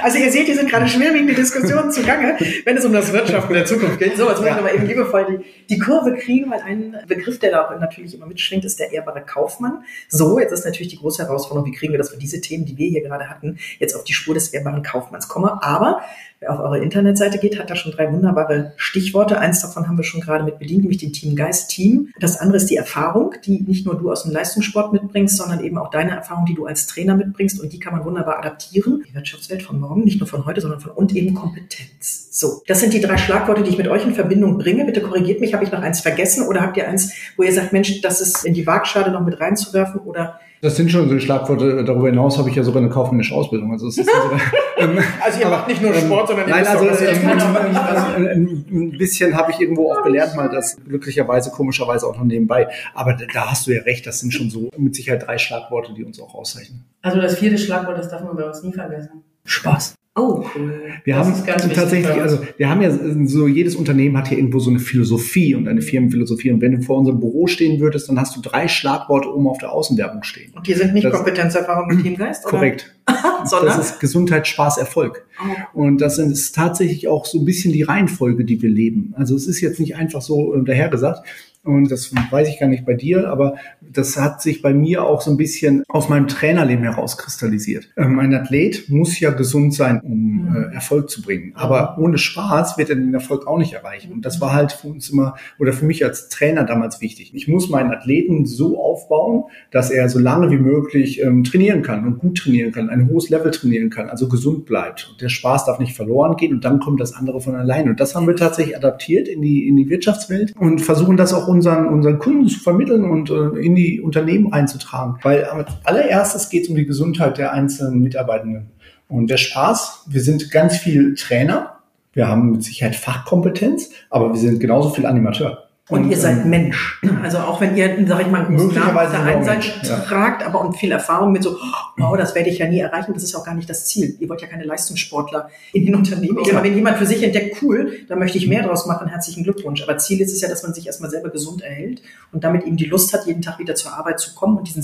Also 0.00 0.18
ihr 0.18 0.32
seht, 0.32 0.46
hier 0.46 0.56
sind 0.56 0.70
gerade 0.70 0.88
schwerwiegende 0.88 1.34
Diskussionen 1.34 1.90
zugange, 1.90 2.36
wenn 2.64 2.76
es 2.76 2.84
um 2.84 2.92
das 2.92 3.12
Wirtschaften 3.12 3.52
der 3.52 3.66
Zukunft 3.66 3.98
geht. 3.98 4.16
So, 4.16 4.28
jetzt 4.28 4.38
muss 4.38 4.48
ich 4.48 4.54
aber 4.54 4.72
eben 4.72 4.86
liebevoll 4.86 5.26
die, 5.26 5.74
die 5.74 5.78
Kurve 5.78 6.14
kriegen, 6.14 6.50
weil 6.50 6.62
ein 6.62 6.96
Begriff, 7.06 7.38
der 7.38 7.50
da 7.50 7.66
auch 7.66 7.78
natürlich 7.78 8.14
immer 8.14 8.26
mitschwingt, 8.26 8.64
ist 8.64 8.80
der 8.80 8.92
ehrbare 8.92 9.22
Kaufmann. 9.22 9.84
So, 10.08 10.38
jetzt 10.38 10.52
ist 10.52 10.64
natürlich 10.64 10.88
die 10.88 10.98
große 10.98 11.22
Herausforderung, 11.22 11.70
wie 11.70 11.76
kriegen 11.76 11.92
wir 11.92 11.98
das 11.98 12.10
für 12.10 12.18
diese 12.18 12.40
Themen, 12.40 12.64
die 12.64 12.78
wir 12.78 12.88
hier 12.88 13.02
gerade 13.02 13.28
hatten, 13.28 13.58
jetzt 13.78 13.94
auf 13.94 14.04
die 14.04 14.14
Spur 14.14 14.34
des 14.34 14.48
ehrbaren 14.48 14.82
Kaufmanns 14.82 15.28
kommen. 15.28 15.50
Aber 15.60 16.02
wer 16.44 16.52
auf 16.52 16.60
eure 16.60 16.78
Internetseite 16.78 17.38
geht, 17.38 17.58
hat 17.58 17.70
da 17.70 17.76
schon 17.76 17.92
drei 17.92 18.12
wunderbare 18.12 18.72
Stichworte. 18.76 19.38
Eins 19.38 19.60
davon 19.62 19.88
haben 19.88 19.96
wir 19.96 20.04
schon 20.04 20.20
gerade 20.20 20.44
mit 20.44 20.58
bedient, 20.58 20.82
nämlich 20.82 20.98
den 20.98 21.12
Team 21.12 21.34
Team. 21.68 22.12
Das 22.20 22.38
andere 22.38 22.58
ist 22.58 22.70
die 22.70 22.76
Erfahrung, 22.76 23.34
die 23.44 23.62
nicht 23.62 23.86
nur 23.86 23.96
du 23.96 24.10
aus 24.10 24.24
dem 24.24 24.32
Leistungssport 24.32 24.92
mitbringst, 24.92 25.36
sondern 25.36 25.64
eben 25.64 25.78
auch 25.78 25.90
deine 25.90 26.12
Erfahrung, 26.12 26.46
die 26.46 26.54
du 26.54 26.66
als 26.66 26.86
Trainer 26.86 27.16
mitbringst 27.16 27.60
und 27.60 27.72
die 27.72 27.78
kann 27.78 27.94
man 27.94 28.04
wunderbar 28.04 28.38
adaptieren. 28.38 29.04
Die 29.08 29.14
Wirtschaftswelt 29.14 29.62
von 29.62 29.80
morgen, 29.80 30.04
nicht 30.04 30.20
nur 30.20 30.28
von 30.28 30.44
heute, 30.46 30.60
sondern 30.60 30.80
von 30.80 30.92
und 30.92 31.14
eben 31.14 31.34
Kompetenz. 31.34 32.28
So, 32.30 32.62
das 32.66 32.80
sind 32.80 32.92
die 32.92 33.00
drei 33.00 33.16
Schlagworte, 33.16 33.62
die 33.62 33.70
ich 33.70 33.78
mit 33.78 33.88
euch 33.88 34.04
in 34.04 34.14
Verbindung 34.14 34.58
bringe. 34.58 34.84
Bitte 34.84 35.00
korrigiert 35.00 35.40
mich, 35.40 35.54
habe 35.54 35.64
ich 35.64 35.72
noch 35.72 35.82
eins 35.82 36.00
vergessen 36.00 36.46
oder 36.46 36.60
habt 36.60 36.76
ihr 36.76 36.88
eins, 36.88 37.12
wo 37.36 37.42
ihr 37.42 37.52
sagt, 37.52 37.72
Mensch, 37.72 38.00
das 38.00 38.20
ist 38.20 38.44
in 38.44 38.54
die 38.54 38.66
Waagschale 38.66 39.10
noch 39.10 39.24
mit 39.24 39.40
reinzuwerfen 39.40 40.00
oder 40.00 40.40
Das 40.64 40.76
sind 40.76 40.90
schon 40.90 41.10
so 41.10 41.18
Schlagworte. 41.18 41.84
Darüber 41.84 42.08
hinaus 42.08 42.38
habe 42.38 42.48
ich 42.48 42.56
ja 42.56 42.62
sogar 42.62 42.80
eine 42.80 42.90
kaufmännische 42.90 43.34
Ausbildung. 43.34 43.70
Also, 43.72 43.88
es 43.88 43.98
ist 43.98 44.08
also, 44.78 44.92
ähm, 44.92 45.04
Also 45.22 45.40
ihr 45.40 45.48
macht 45.50 45.68
nicht 45.68 45.82
nur 45.82 45.92
Sport, 45.92 46.28
sondern 46.28 46.48
ihr 46.48 46.54
Nein, 46.54 46.66
also 46.66 46.88
auch, 46.88 48.16
ähm, 48.16 48.16
ein, 48.16 48.66
ein, 48.72 48.90
bisschen 48.96 49.36
habe 49.36 49.52
ich 49.52 49.60
irgendwo 49.60 49.92
auch 49.92 50.02
gelernt, 50.02 50.34
mal 50.36 50.48
das 50.48 50.78
glücklicherweise, 50.82 51.50
komischerweise 51.50 52.06
auch 52.06 52.16
noch 52.16 52.24
nebenbei. 52.24 52.68
Aber 52.94 53.12
da, 53.12 53.26
da 53.30 53.50
hast 53.50 53.66
du 53.66 53.72
ja 53.72 53.82
recht, 53.82 54.06
das 54.06 54.20
sind 54.20 54.32
schon 54.32 54.48
so 54.48 54.70
mit 54.78 54.94
Sicherheit 54.94 55.26
drei 55.26 55.36
Schlagworte, 55.36 55.92
die 55.92 56.02
uns 56.02 56.18
auch 56.18 56.34
auszeichnen. 56.34 56.82
Also 57.02 57.20
das 57.20 57.36
vierte 57.36 57.58
Schlagwort, 57.58 57.98
das 57.98 58.08
darf 58.08 58.24
man 58.24 58.34
bei 58.34 58.44
uns 58.44 58.62
nie 58.62 58.72
vergessen. 58.72 59.22
Spaß. 59.44 59.96
Oh, 60.16 60.44
cool. 60.54 60.80
Wir 61.02 61.16
Das 61.16 61.26
haben 61.26 61.34
ist 61.34 61.44
ganz 61.44 61.62
wichtig 61.64 61.76
tatsächlich, 61.78 62.12
also 62.22 62.38
wir 62.56 62.70
haben 62.70 62.80
ja 62.82 62.96
so, 63.26 63.48
jedes 63.48 63.74
Unternehmen 63.74 64.16
hat 64.16 64.28
hier 64.28 64.38
irgendwo 64.38 64.60
so 64.60 64.70
eine 64.70 64.78
Philosophie 64.78 65.56
und 65.56 65.66
eine 65.66 65.82
Firmenphilosophie. 65.82 66.52
Und 66.52 66.60
wenn 66.60 66.70
du 66.72 66.82
vor 66.82 66.98
unserem 66.98 67.18
Büro 67.18 67.48
stehen 67.48 67.80
würdest, 67.80 68.08
dann 68.08 68.20
hast 68.20 68.36
du 68.36 68.40
drei 68.40 68.68
Schlagworte 68.68 69.34
oben 69.34 69.48
auf 69.48 69.58
der 69.58 69.72
Außenwerbung 69.72 70.22
stehen. 70.22 70.52
Und 70.54 70.68
die 70.68 70.74
sind 70.74 70.94
nicht 70.94 71.04
Das- 71.04 71.12
Kompetenzerfahrung 71.14 71.90
und 71.90 72.02
Teamgeist, 72.04 72.44
oder? 72.44 72.50
Korrekt. 72.52 72.94
Sondern? 73.44 73.76
Das 73.76 73.90
ist 73.90 74.00
Gesundheit, 74.00 74.46
Spaß, 74.46 74.78
Erfolg. 74.78 75.26
Und 75.72 76.00
das 76.00 76.18
ist 76.18 76.54
tatsächlich 76.54 77.08
auch 77.08 77.26
so 77.26 77.40
ein 77.40 77.44
bisschen 77.44 77.72
die 77.72 77.82
Reihenfolge, 77.82 78.44
die 78.44 78.62
wir 78.62 78.70
leben. 78.70 79.14
Also 79.16 79.34
es 79.34 79.48
ist 79.48 79.60
jetzt 79.60 79.80
nicht 79.80 79.96
einfach 79.96 80.22
so 80.22 80.54
äh, 80.54 80.64
dahergesagt. 80.64 81.26
Und 81.64 81.90
das 81.90 82.12
weiß 82.30 82.48
ich 82.48 82.60
gar 82.60 82.68
nicht 82.68 82.84
bei 82.84 82.94
dir, 82.94 83.30
aber 83.30 83.56
das 83.80 84.18
hat 84.18 84.42
sich 84.42 84.60
bei 84.60 84.74
mir 84.74 85.04
auch 85.04 85.22
so 85.22 85.30
ein 85.30 85.36
bisschen 85.36 85.82
aus 85.88 86.08
meinem 86.08 86.28
Trainerleben 86.28 86.84
herauskristallisiert. 86.84 87.88
Ähm, 87.96 88.18
ein 88.18 88.34
Athlet 88.34 88.88
muss 88.88 89.18
ja 89.18 89.30
gesund 89.30 89.74
sein, 89.74 90.00
um 90.02 90.54
äh, 90.54 90.74
Erfolg 90.74 91.08
zu 91.08 91.22
bringen. 91.22 91.52
Aber 91.54 91.96
ohne 91.98 92.18
Spaß 92.18 92.76
wird 92.76 92.90
er 92.90 92.96
den 92.96 93.14
Erfolg 93.14 93.46
auch 93.46 93.58
nicht 93.58 93.72
erreichen. 93.72 94.12
Und 94.12 94.26
das 94.26 94.40
war 94.40 94.52
halt 94.52 94.72
für 94.72 94.88
uns 94.88 95.08
immer, 95.08 95.36
oder 95.58 95.72
für 95.72 95.86
mich 95.86 96.04
als 96.04 96.28
Trainer 96.28 96.64
damals 96.64 97.00
wichtig. 97.00 97.32
Ich 97.34 97.48
muss 97.48 97.70
meinen 97.70 97.92
Athleten 97.92 98.44
so 98.44 98.78
aufbauen, 98.82 99.44
dass 99.70 99.90
er 99.90 100.08
so 100.08 100.18
lange 100.18 100.50
wie 100.50 100.58
möglich 100.58 101.22
ähm, 101.22 101.44
trainieren 101.44 101.82
kann 101.82 102.06
und 102.06 102.18
gut 102.18 102.38
trainieren 102.38 102.72
kann, 102.72 102.90
ein 102.90 103.08
hohes 103.08 103.30
Level 103.30 103.50
trainieren 103.50 103.88
kann, 103.88 104.10
also 104.10 104.28
gesund 104.28 104.66
bleibt. 104.66 105.08
Und 105.12 105.22
der 105.22 105.30
Spaß 105.30 105.64
darf 105.64 105.78
nicht 105.78 105.96
verloren 105.96 106.36
gehen 106.36 106.52
und 106.52 106.64
dann 106.64 106.78
kommt 106.78 107.00
das 107.00 107.14
andere 107.14 107.40
von 107.40 107.54
allein. 107.54 107.88
Und 107.88 108.00
das 108.00 108.14
haben 108.14 108.26
wir 108.26 108.36
tatsächlich 108.36 108.76
adaptiert 108.76 109.28
in 109.28 109.40
die, 109.40 109.66
in 109.66 109.76
die 109.76 109.88
Wirtschaftswelt 109.88 110.54
und 110.58 110.80
versuchen 110.80 111.16
das 111.16 111.32
auch 111.32 111.48
unseren, 111.54 111.86
unseren 111.86 112.18
Kunden 112.18 112.48
zu 112.48 112.60
vermitteln 112.60 113.04
und 113.04 113.30
äh, 113.30 113.58
in 113.60 113.74
die 113.74 114.00
Unternehmen 114.00 114.52
reinzutragen. 114.52 115.18
Weil 115.22 115.44
als 115.44 115.70
allererstes 115.84 116.50
geht 116.50 116.64
es 116.64 116.68
um 116.68 116.76
die 116.76 116.86
Gesundheit 116.86 117.38
der 117.38 117.52
einzelnen 117.52 118.00
Mitarbeitenden. 118.02 118.70
Und 119.08 119.28
der 119.30 119.36
Spaß, 119.36 120.06
wir 120.08 120.20
sind 120.20 120.50
ganz 120.50 120.76
viel 120.76 121.14
Trainer, 121.14 121.78
wir 122.12 122.28
haben 122.28 122.52
mit 122.52 122.64
Sicherheit 122.64 122.96
Fachkompetenz, 122.96 123.90
aber 124.10 124.32
wir 124.32 124.40
sind 124.40 124.60
genauso 124.60 124.90
viel 124.90 125.06
Animateur. 125.06 125.63
Und, 125.90 126.10
ihr 126.10 126.16
seid 126.16 126.44
ähm, 126.44 126.50
Mensch. 126.50 127.00
Also 127.22 127.38
auch 127.38 127.58
wenn 127.60 127.74
ihr, 127.74 127.96
sag 128.06 128.20
ich 128.20 128.26
mal, 128.26 128.44
einen 128.44 128.56
großen 128.56 128.74
Namen 128.74 128.96
auf 128.96 129.02
Möglicherweise 129.02 129.12
der 129.12 129.22
einen 129.22 129.44
Seite 129.44 129.68
ja. 129.82 130.00
tragt, 130.00 130.44
aber 130.44 130.60
und 130.60 130.76
viel 130.76 130.92
Erfahrung 130.92 131.32
mit 131.32 131.42
so, 131.42 131.56
wow, 131.96 132.16
das 132.18 132.34
werde 132.34 132.50
ich 132.50 132.58
ja 132.58 132.68
nie 132.68 132.80
erreichen, 132.80 133.14
das 133.14 133.22
ist 133.22 133.34
auch 133.34 133.44
gar 133.44 133.54
nicht 133.54 133.68
das 133.70 133.86
Ziel. 133.86 134.14
Ihr 134.20 134.28
wollt 134.28 134.42
ja 134.42 134.46
keine 134.46 134.64
Leistungssportler 134.64 135.48
in 135.72 135.86
den 135.86 135.94
Unternehmen. 135.94 136.38
Ich 136.40 136.46
sag 136.46 136.54
mal, 136.54 136.64
wenn 136.64 136.74
jemand 136.74 136.98
für 136.98 137.06
sich 137.06 137.22
entdeckt, 137.22 137.62
cool, 137.62 138.00
da 138.08 138.16
möchte 138.16 138.36
ich 138.36 138.46
mehr 138.46 138.62
draus 138.62 138.84
machen, 138.84 139.08
herzlichen 139.08 139.42
Glückwunsch. 139.42 139.82
Aber 139.82 139.96
Ziel 139.96 140.20
ist 140.20 140.32
es 140.32 140.42
ja, 140.42 140.48
dass 140.48 140.62
man 140.62 140.74
sich 140.74 140.86
erstmal 140.86 141.10
selber 141.10 141.30
gesund 141.30 141.62
erhält 141.62 142.02
und 142.30 142.44
damit 142.44 142.64
eben 142.64 142.76
die 142.76 142.84
Lust 142.84 143.14
hat, 143.14 143.26
jeden 143.26 143.40
Tag 143.40 143.58
wieder 143.58 143.74
zur 143.74 143.94
Arbeit 143.94 144.20
zu 144.20 144.34
kommen 144.34 144.58
und 144.58 144.68
diesen 144.68 144.82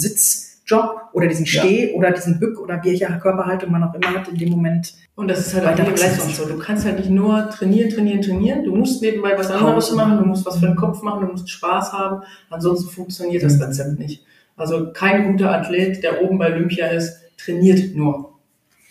Sitzjob 0.65 1.01
oder 1.13 1.27
diesen 1.27 1.45
Ja. 1.45 1.63
Steh- 1.63 1.93
oder 1.95 2.11
diesen 2.13 2.39
Bück- 2.39 2.59
oder 2.61 2.81
welche 2.85 3.07
Körperhaltung 3.21 3.71
man 3.73 3.83
auch 3.85 3.95
immer 3.95 4.09
hat, 4.21 4.29
in 4.29 4.37
dem 4.37 4.51
Moment 4.51 4.95
Und 5.17 5.29
das 5.29 5.41
ist 5.47 5.55
halt 5.55 5.67
auch 5.67 5.87
wachsen. 5.87 6.07
Leistung 6.07 6.31
so. 6.31 6.47
Du 6.47 6.59
kannst 6.59 6.87
halt 6.87 6.99
nicht 6.99 7.11
nur 7.11 7.51
trainieren, 7.51 7.91
trainieren, 7.91 8.23
trainieren. 8.23 8.65
Du 8.65 8.75
musst 8.75 9.03
nebenbei 9.03 9.37
was 9.37 9.51
anderes 9.51 9.93
machen. 9.93 10.19
Du 10.19 10.25
musst 10.25 10.47
was 10.47 10.59
für 10.59 10.67
den 10.67 10.77
Kopf 10.77 11.03
machen. 11.03 11.27
Du 11.27 11.33
musst 11.33 11.51
Spaß 11.51 11.93
haben. 11.93 12.23
Ansonsten 12.49 12.89
funktioniert 12.91 13.43
das 13.43 13.57
Mhm. 13.57 13.63
Rezept 13.65 13.99
nicht. 13.99 14.25
Also 14.57 14.93
kein 14.93 15.31
guter 15.33 15.53
Athlet, 15.53 16.03
der 16.03 16.23
oben 16.23 16.39
bei 16.39 16.53
Olympia 16.53 16.87
ist, 16.87 17.19
trainiert 17.37 17.95
nur. 17.95 18.31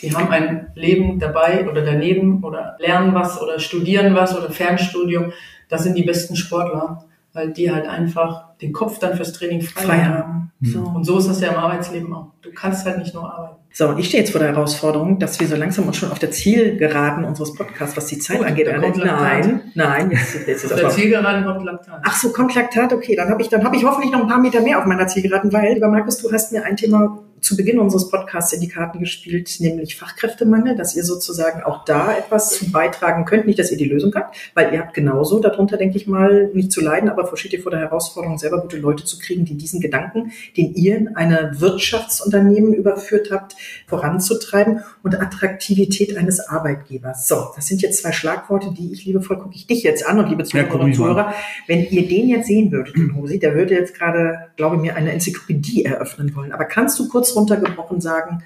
Die 0.01 0.15
haben 0.15 0.29
ein 0.29 0.67
Leben 0.75 1.19
dabei 1.19 1.67
oder 1.69 1.84
daneben 1.84 2.43
oder 2.43 2.75
lernen 2.79 3.13
was 3.13 3.41
oder 3.41 3.60
studieren 3.60 4.15
was 4.15 4.38
oder 4.38 4.49
Fernstudium. 4.51 5.32
Das 5.67 5.84
sind 5.84 5.97
die 5.97 6.03
besten 6.03 6.36
Sportler, 6.36 7.05
weil 7.33 7.51
die 7.51 7.71
halt 7.71 7.87
einfach 7.87 8.55
den 8.61 8.73
Kopf 8.73 8.99
dann 8.99 9.15
fürs 9.15 9.33
Training 9.33 9.61
frei, 9.61 9.81
frei 9.81 9.99
haben. 9.99 10.17
haben. 10.17 10.51
Mhm. 10.59 10.67
So. 10.67 10.79
Und 10.79 11.03
so 11.05 11.17
ist 11.17 11.29
das 11.29 11.41
ja 11.41 11.49
im 11.49 11.57
Arbeitsleben 11.57 12.13
auch. 12.13 12.31
Du 12.41 12.51
kannst 12.53 12.85
halt 12.85 12.97
nicht 12.97 13.13
nur 13.13 13.31
arbeiten. 13.31 13.55
So, 13.71 13.87
und 13.87 13.99
ich 13.99 14.07
stehe 14.07 14.23
jetzt 14.23 14.31
vor 14.31 14.39
der 14.39 14.49
Herausforderung, 14.49 15.19
dass 15.19 15.39
wir 15.39 15.47
so 15.47 15.55
langsam 15.55 15.85
uns 15.85 15.97
schon 15.97 16.11
auf 16.11 16.17
der 16.17 16.31
Zielgeraden 16.31 17.23
unseres 17.23 17.53
Podcasts, 17.53 17.95
was 17.95 18.07
die 18.07 18.17
Zeit 18.17 18.39
Gut, 18.39 18.47
angeht, 18.47 18.67
kommt 18.67 18.97
nein, 18.97 19.61
nein, 19.75 20.11
jetzt, 20.11 20.47
jetzt 20.47 20.63
ist 20.63 20.73
Auf 20.73 20.81
das 20.81 20.95
der 20.95 21.03
Zielgeraden 21.03 21.45
kommt 21.45 21.63
Laktat. 21.63 22.01
Ach 22.03 22.15
so, 22.15 22.31
kommt 22.31 22.55
Laktat, 22.55 22.91
okay, 22.93 23.15
dann 23.15 23.29
habe 23.29 23.41
ich, 23.43 23.49
dann 23.49 23.63
habe 23.63 23.75
ich 23.75 23.85
hoffentlich 23.85 24.11
noch 24.11 24.21
ein 24.21 24.27
paar 24.27 24.39
Meter 24.39 24.61
mehr 24.61 24.79
auf 24.79 24.85
meiner 24.85 25.07
Zielgeraden, 25.07 25.53
weil, 25.53 25.75
lieber 25.75 25.87
Markus, 25.87 26.17
du 26.17 26.31
hast 26.31 26.51
mir 26.51 26.63
ein 26.65 26.77
Thema 26.77 27.19
zu 27.41 27.56
Beginn 27.56 27.80
unseres 27.80 28.10
Podcasts 28.10 28.54
in 28.54 28.62
die 28.62 28.67
Karten 28.67 28.99
gespielt, 28.99 29.56
nämlich 29.60 29.95
Fachkräftemangel, 29.95 30.75
dass 30.75 30.95
ihr 30.95 31.04
sozusagen 31.04 31.63
auch 31.63 31.86
da 31.86 32.15
etwas 32.17 32.71
beitragen 32.71 33.25
könnt. 33.25 33.45
Nicht, 33.45 33.60
dass 33.60 33.71
ihr 33.71 33.78
die 33.78 33.86
Lösung 33.86 34.13
habt, 34.15 34.36
weil 34.54 34.73
ihr 34.73 34.80
habt 34.80 34.93
genauso 34.93 35.39
darunter, 35.39 35.78
denke 35.78 35.97
ich 35.97 36.08
mal, 36.08 36.49
nicht 36.54 36.71
zu 36.71 36.82
leiden, 36.82 37.10
aber 37.10 37.30
steht 37.38 37.54
ihr 37.54 37.62
vor 37.62 37.71
der 37.71 37.82
Herausforderung, 37.82 38.38
selber 38.38 38.62
gute 38.62 38.78
Leute 38.78 39.06
zu 39.06 39.17
kriegen, 39.19 39.45
die 39.45 39.56
diesen 39.56 39.80
Gedanken, 39.80 40.32
den 40.58 40.73
ihr 40.73 40.97
in 40.97 41.15
eine 41.15 41.52
Wirtschaftsunternehmen 41.60 42.73
überführt 42.73 43.30
habt, 43.32 43.56
voranzutreiben 43.88 44.82
und 45.04 45.19
Attraktivität 45.19 46.17
eines 46.17 46.39
Arbeitgebers. 46.39 47.28
So, 47.28 47.47
das 47.56 47.67
sind 47.67 47.82
jetzt 47.82 48.02
zwei 48.02 48.12
Schlagworte, 48.12 48.73
die 48.78 48.91
ich 48.91 49.06
liebevoll 49.06 49.38
gucke 49.38 49.56
ich 49.56 49.67
dich 49.67 49.84
jetzt 49.84 50.06
an 50.06 50.19
und 50.19 50.30
liebe 50.30 50.43
Ja, 50.43 50.47
Zuhörerinnen 50.49 50.71
guck 50.71 50.82
und. 50.82 50.93
Zuhörer, 50.95 51.34
wenn 51.67 51.86
ihr 51.86 52.08
den 52.08 52.30
jetzt 52.30 52.47
sehen 52.47 52.71
würdet, 52.71 52.95
den 52.95 53.15
Hosi, 53.15 53.39
der 53.39 53.56
würde 53.56 53.73
jetzt 53.73 53.95
gerade, 53.97 54.49
glaube 54.58 54.75
ich 54.75 54.82
mir, 54.82 54.95
eine 54.95 55.12
Enzyklopädie 55.12 55.86
eröffnen 55.86 56.36
wollen. 56.36 56.52
Aber 56.52 56.65
kannst 56.65 56.99
du 56.99 57.08
kurz 57.08 57.28
runtergebrochen 57.35 58.01
sagen, 58.01 58.43